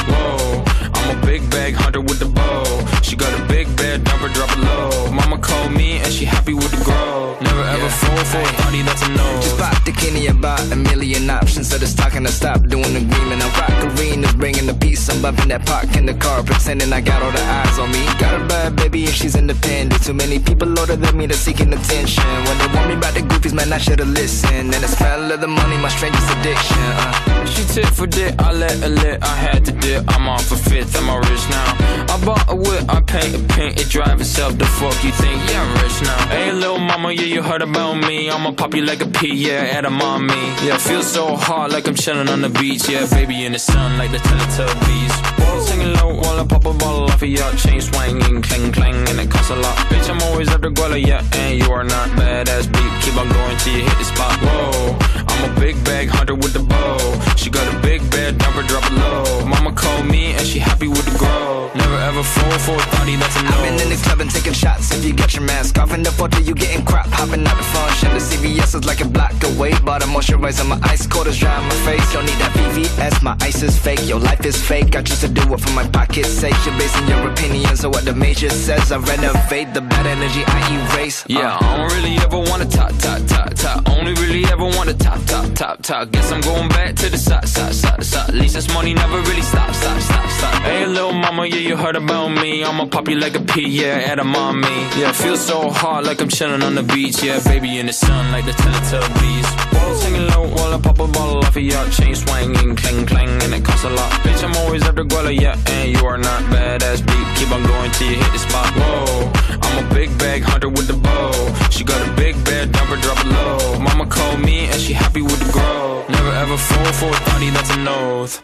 Whoa, 0.07 0.63
I'm 0.93 1.17
a 1.17 1.25
big 1.25 1.49
bag 1.49 1.75
hunter 1.75 2.01
with 2.01 2.19
the 2.19 2.25
bow. 2.25 2.63
She 3.01 3.15
got 3.15 3.33
a 3.39 3.45
big 3.45 3.73
bed, 3.75 4.03
drop 4.03 4.57
low. 4.57 5.22
Called 5.53 5.73
me 5.73 5.99
and 6.03 6.11
she 6.11 6.25
happy 6.25 6.53
with 6.53 6.71
the 6.71 6.81
grow. 6.83 7.37
Never 7.41 7.63
ever 7.75 7.89
fall 8.01 8.23
for 8.31 8.41
a 8.41 8.53
party 8.61 8.81
that's 8.81 9.03
a 9.07 9.09
no. 9.09 9.27
Just 9.45 9.57
pop 9.57 9.77
the 9.85 9.91
Kenny 9.91 10.27
about 10.27 10.63
a 10.71 10.75
million 10.75 11.29
options. 11.29 11.69
So 11.69 11.77
just 11.77 11.97
talking 11.97 12.23
to 12.23 12.31
stop 12.31 12.59
doing 12.73 12.93
agreement. 13.03 13.39
I 13.45 13.47
rock 13.59 13.75
arenas, 13.87 14.33
bringing 14.33 14.65
the 14.65 14.73
peace. 14.73 15.03
I'm 15.09 15.21
bumping 15.21 15.49
that 15.49 15.65
park 15.65 15.95
in 15.95 16.05
the 16.05 16.13
car, 16.13 16.43
pretending 16.43 16.91
I 16.93 17.01
got 17.01 17.21
all 17.21 17.31
the 17.31 17.45
eyes 17.59 17.77
on 17.79 17.91
me. 17.91 18.03
Got 18.23 18.33
a 18.41 18.43
bad 18.45 18.75
baby 18.75 19.05
and 19.05 19.15
she's 19.19 19.35
independent. 19.35 20.03
Too 20.03 20.13
many 20.13 20.39
people 20.39 20.67
older 20.79 20.95
than 20.95 21.17
me 21.17 21.25
that's 21.27 21.39
seeking 21.39 21.71
attention. 21.73 22.29
When 22.47 22.57
they 22.61 22.69
want 22.75 22.87
me 22.89 22.95
about 22.95 23.13
the 23.13 23.21
goofies, 23.21 23.53
man, 23.53 23.71
I 23.73 23.77
should've 23.77 24.07
listened. 24.07 24.73
And 24.75 24.81
the 24.85 24.87
smell 24.87 25.31
of 25.31 25.39
the 25.41 25.47
money, 25.47 25.77
my 25.77 25.89
strangest 25.89 26.29
addiction. 26.35 26.83
Uh. 27.01 27.42
She 27.53 27.63
tit 27.65 27.85
for 27.87 28.07
dick, 28.07 28.33
I 28.39 28.51
let 28.51 28.77
her 28.79 28.89
lit. 28.89 29.21
I 29.21 29.35
had 29.35 29.65
to 29.65 29.71
dip, 29.71 30.03
I'm 30.15 30.27
off 30.27 30.51
a 30.51 30.55
fifth, 30.55 30.95
I'm 30.97 31.09
all 31.09 31.19
rich 31.19 31.45
now. 31.49 31.69
I 32.13 32.25
bought 32.25 32.45
a 32.49 32.55
whip, 32.55 32.83
I 32.89 33.01
paint 33.01 33.35
a 33.35 33.53
paint, 33.53 33.79
it 33.79 33.89
drive 33.89 34.19
itself. 34.19 34.57
The 34.57 34.65
fuck 34.65 35.03
you 35.03 35.11
think? 35.11 35.37
Yeah, 35.49 35.61
I'm 35.61 35.73
rich 35.83 36.01
now. 36.01 36.27
Hey, 36.27 36.51
little 36.51 36.79
mama, 36.79 37.11
yeah, 37.11 37.25
you 37.25 37.41
heard 37.43 37.61
about 37.61 37.95
me. 37.95 38.29
I'ma 38.29 38.51
pop 38.53 38.73
you 38.73 38.83
like 38.83 39.01
a 39.01 39.07
pea, 39.07 39.33
yeah, 39.33 39.77
at 39.77 39.85
a 39.85 39.89
mommy. 39.89 40.33
Yeah, 40.65 40.77
feel 40.77 41.03
so 41.03 41.35
hot 41.35 41.71
like 41.71 41.87
I'm 41.87 41.95
chilling 41.95 42.29
on 42.29 42.41
the 42.41 42.49
beach. 42.49 42.89
Yeah, 42.89 43.05
baby 43.07 43.45
in 43.45 43.51
the 43.51 43.59
sun 43.59 43.97
like 43.97 44.11
the 44.11 44.17
Teletubbies. 44.17 45.13
Whoa, 45.39 45.59
singing 45.61 45.93
low 45.93 46.15
while 46.15 46.39
I 46.39 46.45
pop 46.45 46.65
a 46.65 46.73
bottle 46.73 47.05
off 47.05 47.21
of 47.21 47.29
your 47.29 47.51
chain 47.53 47.81
swinging, 47.81 48.41
clang 48.41 48.71
clang, 48.71 49.07
and 49.09 49.19
it 49.19 49.29
costs 49.29 49.51
a 49.51 49.55
lot. 49.55 49.77
Bitch, 49.89 50.09
I'm 50.09 50.21
always 50.23 50.49
at 50.49 50.61
the 50.61 50.69
guala, 50.69 50.99
yeah, 50.99 51.23
and 51.33 51.59
you 51.59 51.71
are 51.71 51.83
not 51.83 52.09
badass 52.17 52.65
beat. 52.73 52.93
Keep 53.03 53.17
on 53.17 53.29
going 53.29 53.57
till 53.57 53.75
you 53.77 53.83
hit 53.83 53.97
the 53.97 54.05
spot. 54.05 54.39
Whoa, 54.41 54.97
I'm 55.27 55.51
a 55.51 55.59
big 55.59 55.75
bag 55.83 56.09
hunter 56.09 56.35
with 56.35 56.53
the 56.53 56.59
bow. 56.59 57.13
She 57.43 57.49
got 57.49 57.67
a 57.67 57.77
big 57.79 57.99
bed, 58.09 58.37
number 58.39 58.63
drop 58.63 58.85
it 58.89 58.93
low. 58.93 59.45
Mama 59.45 59.73
called 59.73 60.05
me 60.05 60.31
and 60.31 60.47
she 60.47 60.59
happy 60.59 60.87
with 60.87 61.03
the 61.03 61.17
grow. 61.19 61.69
Never 61.75 61.97
ever 61.97 62.23
fall 62.23 62.57
for 62.59 62.75
a 62.75 62.85
thotty, 62.95 63.17
that's 63.17 63.35
a 63.35 63.43
no. 63.43 63.49
I've 63.49 63.63
been 63.65 63.81
in 63.81 63.89
the 63.89 64.01
club 64.01 64.21
and 64.21 64.31
taking 64.31 64.53
shots. 64.53 64.93
If 64.93 65.03
you 65.03 65.13
got 65.13 65.33
your 65.33 65.43
mask 65.43 65.77
off 65.77 65.93
in 65.93 66.03
the 66.03 66.11
photo, 66.11 66.39
you 66.39 66.55
getting 66.55 66.85
crap. 66.85 67.07
Hopping 67.07 67.45
out 67.45 67.57
the 67.57 67.63
function. 67.63 68.13
The 68.13 68.19
CVS 68.19 68.75
is 68.75 68.85
like 68.85 69.01
a 69.01 69.09
block 69.09 69.33
away. 69.43 69.73
Bought 69.83 70.03
a 70.03 70.05
moisturizer, 70.05 70.65
my 70.65 70.79
ice 70.83 71.05
cold 71.05 71.27
is 71.27 71.37
dry 71.37 71.53
on 71.53 71.65
my 71.65 71.75
face. 71.83 72.13
Don't 72.13 72.25
need 72.25 72.39
that 72.39 72.53
VVS, 72.55 73.21
my 73.21 73.35
ice 73.41 73.61
is 73.61 73.77
fake. 73.77 74.07
Your 74.07 74.19
life 74.19 74.45
is 74.45 74.55
fake. 74.55 74.95
I 74.95 75.01
choose 75.01 75.19
to 75.19 75.27
do 75.27 75.41
it 75.53 75.59
for 75.59 75.71
my 75.71 75.85
pocket's 75.89 76.29
sake. 76.29 76.55
You're 76.65 76.77
basing 76.77 77.07
your 77.09 77.29
opinions 77.29 77.83
on 77.83 77.91
what 77.91 78.05
the 78.05 78.13
major 78.13 78.51
says. 78.51 78.91
I 78.93 78.99
renovate 78.99 79.73
the 79.73 79.81
bad 79.81 80.05
energy 80.05 80.43
I 80.47 80.59
erase. 80.95 81.25
Uh. 81.25 81.39
Yeah, 81.39 81.57
I 81.59 81.77
don't 81.77 81.91
really 81.91 82.15
ever 82.23 82.39
wanna 82.39 82.65
top, 82.65 82.95
top, 82.99 83.19
top, 83.27 83.53
top. 83.55 83.89
Only 83.89 84.13
really 84.13 84.45
ever 84.45 84.63
wanna 84.63 84.93
top, 84.93 85.19
top, 85.25 85.53
top, 85.55 85.81
top. 85.81 86.11
Guess 86.11 86.31
I'm 86.31 86.41
going 86.41 86.69
back 86.69 86.95
to 86.97 87.09
the 87.09 87.17
side, 87.17 87.32
side, 87.41 87.73
side, 87.73 88.03
side. 88.03 88.29
At 88.29 88.35
least 88.35 88.55
this 88.55 88.73
money 88.73 88.93
never 88.93 89.19
really 89.21 89.41
stop, 89.41 89.73
stop, 89.73 89.99
stop, 90.01 90.29
stop. 90.29 90.53
Hey, 90.63 90.85
little 90.85 91.13
mama, 91.13 91.45
yeah, 91.45 91.55
you 91.57 91.75
heard 91.75 91.95
about 91.95 92.29
me, 92.29 92.63
I'ma 92.63 92.85
pop 92.85 93.07
you 93.09 93.15
like 93.15 93.35
a 93.35 93.41
pea, 93.41 93.67
yeah, 93.67 94.15
edamame. 94.15 94.63
Yeah, 94.99 95.11
feel 95.11 95.37
so 95.37 95.69
hot 95.69 96.03
like 96.03 96.21
I'm 96.21 96.29
chilling 96.29 96.61
on 96.63 96.75
the 96.75 96.83
beach, 96.83 97.23
yeah, 97.23 97.39
baby 97.43 97.79
in 97.79 97.87
the 97.87 97.93
sun 97.93 98.31
like 98.31 98.45
the 98.45 98.51
Teletubbies. 98.51 99.73
While 99.73 99.95
singing 99.95 100.27
low 100.27 100.47
while 100.55 100.73
I 100.73 100.79
pop 100.79 100.99
a 100.99 101.07
bottle 101.07 101.39
off 101.39 101.55
of 101.55 101.63
your 101.63 101.85
chain 101.89 102.15
swinging, 102.15 102.75
clang 102.75 103.05
clang, 103.05 103.29
and 103.43 103.53
it 103.53 103.63
costs 103.65 103.85
a 103.85 103.89
lot. 103.89 104.11
Bitch, 104.23 104.43
I'm 104.43 104.55
always 104.57 104.83
after 104.83 105.03
Guala, 105.03 105.33
yeah, 105.39 105.57
and 105.67 105.91
you 105.91 106.05
are 106.05 106.17
not 106.17 106.41
badass 106.53 107.05
beat. 107.05 107.27
Keep 107.37 107.51
on 107.51 107.63
going 107.63 107.91
till 107.91 108.09
you 108.11 108.17
hit 108.17 108.31
the 108.31 108.39
spot. 108.39 108.69
Whoa, 108.75 109.31
I'm 109.61 109.85
a 109.85 109.93
big 109.93 110.15
bag 110.17 110.43
hunter 110.43 110.69
with 110.69 110.87
the 110.87 110.93
bow. 110.93 111.69
She 111.69 111.83
got 111.83 111.99
a 112.07 112.11
big 112.13 112.35
bed, 112.45 112.71
never 112.71 112.95
drop 112.97 113.19
it 113.19 113.27
low. 113.27 113.79
Mama 113.79 114.05
called 114.05 114.39
me 114.39 114.65
and 114.67 114.79
she 114.79 114.93
happy 114.93 115.21
with 115.21 115.39
the 115.39 115.51
grow. 115.51 116.05
Never 116.09 116.31
ever 116.31 116.57
fall 116.57 116.93
for 116.93 117.11
a 117.23 117.29
thotty, 117.31 117.49
that's 117.51 117.69
an 117.71 117.87
oath. 117.87 118.41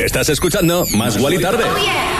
Estás 0.00 0.28
escuchando 0.28 0.86
Más 0.96 1.18
Guali 1.18 1.38
Tarde. 1.40 1.64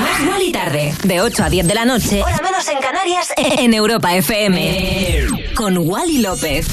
Más 0.00 0.26
Guali 0.26 0.52
Tarde. 0.52 0.94
De 1.04 1.20
8 1.20 1.44
a 1.44 1.50
10 1.50 1.66
de 1.66 1.74
la 1.74 1.84
noche. 1.84 2.22
Hora 2.22 2.38
menos 2.42 2.68
en 2.68 2.78
Canarias. 2.78 3.32
En 3.36 3.74
Europa 3.74 4.14
FM. 4.14 5.26
Con 5.54 5.78
Wally 5.78 6.18
López. 6.18 6.66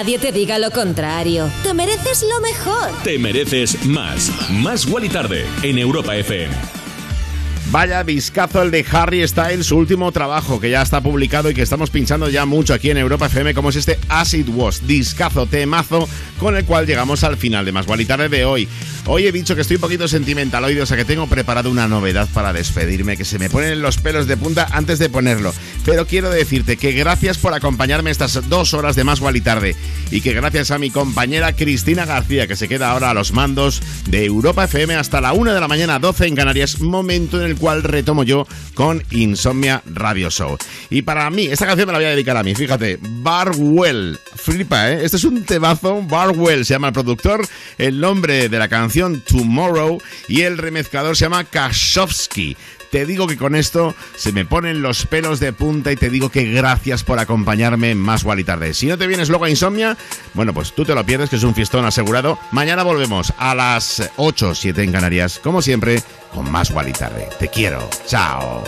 Nadie 0.00 0.18
te 0.18 0.32
diga 0.32 0.58
lo 0.58 0.70
contrario. 0.70 1.50
Te 1.62 1.74
mereces 1.74 2.22
lo 2.22 2.40
mejor. 2.40 2.90
Te 3.04 3.18
mereces 3.18 3.84
más. 3.84 4.32
Más 4.50 4.86
Guali 4.86 5.10
Tarde 5.10 5.44
en 5.62 5.76
Europa 5.76 6.16
FM. 6.16 6.54
Vaya 7.70 8.02
discazo 8.02 8.62
el 8.62 8.70
de 8.70 8.84
Harry 8.90 9.28
Styles, 9.28 9.66
su 9.66 9.76
último 9.76 10.10
trabajo 10.10 10.58
que 10.58 10.70
ya 10.70 10.80
está 10.80 11.02
publicado 11.02 11.50
y 11.50 11.54
que 11.54 11.60
estamos 11.60 11.90
pinchando 11.90 12.30
ya 12.30 12.46
mucho 12.46 12.72
aquí 12.72 12.90
en 12.90 12.96
Europa 12.96 13.26
FM, 13.26 13.52
como 13.52 13.68
es 13.68 13.76
este 13.76 13.98
Acid 14.08 14.48
Was, 14.48 14.86
discazo, 14.86 15.44
temazo, 15.44 16.08
con 16.38 16.56
el 16.56 16.64
cual 16.64 16.86
llegamos 16.86 17.22
al 17.22 17.36
final 17.36 17.66
de 17.66 17.72
Más 17.72 17.86
Guali 17.86 18.06
Tarde 18.06 18.30
de 18.30 18.46
hoy. 18.46 18.68
Hoy 19.06 19.26
he 19.26 19.32
dicho 19.32 19.54
que 19.54 19.62
estoy 19.62 19.76
un 19.76 19.80
poquito 19.80 20.06
sentimental 20.06 20.62
hoy, 20.62 20.78
o 20.78 20.86
sea 20.86 20.96
que 20.96 21.06
tengo 21.06 21.26
preparado 21.26 21.70
una 21.70 21.88
novedad 21.88 22.28
para 22.34 22.52
despedirme, 22.52 23.16
que 23.16 23.24
se 23.24 23.38
me 23.38 23.48
ponen 23.48 23.80
los 23.80 23.96
pelos 23.96 24.26
de 24.26 24.36
punta 24.36 24.68
antes 24.70 24.98
de 24.98 25.08
ponerlo. 25.08 25.54
Pero 25.86 26.06
quiero 26.06 26.30
decirte 26.30 26.76
que 26.76 26.92
gracias 26.92 27.38
por 27.38 27.54
acompañarme 27.54 28.10
estas 28.10 28.48
dos 28.48 28.74
horas 28.74 28.96
de 28.96 29.04
Más 29.04 29.20
Guali 29.20 29.40
Tarde 29.40 29.74
y 30.10 30.20
que 30.20 30.34
gracias 30.34 30.70
a 30.70 30.78
mi 30.78 30.90
compañera 30.90 31.56
Cristina 31.56 32.04
García, 32.04 32.46
que 32.46 32.56
se 32.56 32.68
queda 32.68 32.90
ahora 32.90 33.10
a 33.10 33.14
los 33.14 33.32
mandos 33.32 33.82
de 34.06 34.26
Europa 34.26 34.64
FM 34.64 34.94
hasta 34.94 35.20
la 35.20 35.32
1 35.32 35.54
de 35.54 35.60
la 35.60 35.68
mañana, 35.68 35.98
12 35.98 36.26
en 36.26 36.36
Canarias, 36.36 36.80
momento 36.80 37.40
en 37.40 37.46
el 37.46 37.56
cual 37.56 37.82
retomo 37.82 38.22
yo 38.22 38.46
con 38.74 39.02
Insomnia 39.10 39.82
Radio 39.86 40.30
Show. 40.30 40.58
Y 40.90 41.02
para 41.02 41.28
mí, 41.30 41.46
esta 41.46 41.66
canción 41.66 41.86
me 41.86 41.92
la 41.92 41.98
voy 41.98 42.06
a 42.06 42.10
dedicar 42.10 42.36
a 42.36 42.42
mí, 42.42 42.54
fíjate, 42.54 42.98
Barwell, 43.00 44.18
flipa, 44.36 44.90
¿eh? 44.90 45.04
Este 45.04 45.16
es 45.16 45.24
un 45.24 45.42
temazo, 45.44 46.02
Barwell 46.02 46.66
se 46.66 46.74
llama 46.74 46.88
el 46.88 46.94
productor, 46.94 47.46
el 47.78 47.98
nombre 47.98 48.48
de 48.48 48.58
la 48.58 48.68
canción 48.68 48.89
Tomorrow 48.90 50.00
y 50.28 50.42
el 50.42 50.58
remezclador 50.58 51.16
se 51.16 51.24
llama 51.24 51.44
Kashowski. 51.44 52.56
Te 52.90 53.06
digo 53.06 53.28
que 53.28 53.36
con 53.36 53.54
esto 53.54 53.94
se 54.16 54.32
me 54.32 54.44
ponen 54.44 54.82
los 54.82 55.06
pelos 55.06 55.38
de 55.38 55.52
punta 55.52 55.92
y 55.92 55.96
te 55.96 56.10
digo 56.10 56.28
que 56.28 56.44
gracias 56.50 57.04
por 57.04 57.20
acompañarme 57.20 57.94
Más 57.94 58.24
Guali 58.24 58.42
Tarde. 58.42 58.74
Si 58.74 58.86
no 58.86 58.98
te 58.98 59.06
vienes 59.06 59.28
luego 59.28 59.44
a 59.44 59.50
Insomnia, 59.50 59.96
bueno, 60.34 60.52
pues 60.52 60.72
tú 60.72 60.84
te 60.84 60.94
lo 60.94 61.06
pierdes, 61.06 61.30
que 61.30 61.36
es 61.36 61.44
un 61.44 61.54
fiestón 61.54 61.84
asegurado. 61.84 62.38
Mañana 62.50 62.82
volvemos 62.82 63.32
a 63.38 63.54
las 63.54 64.10
8, 64.16 64.56
7 64.56 64.82
en 64.82 64.92
Canarias, 64.92 65.38
como 65.40 65.62
siempre, 65.62 66.02
con 66.34 66.50
Más 66.50 66.72
Guali 66.72 66.92
Tarde. 66.92 67.28
Te 67.38 67.48
quiero. 67.48 67.88
Chao. 68.08 68.64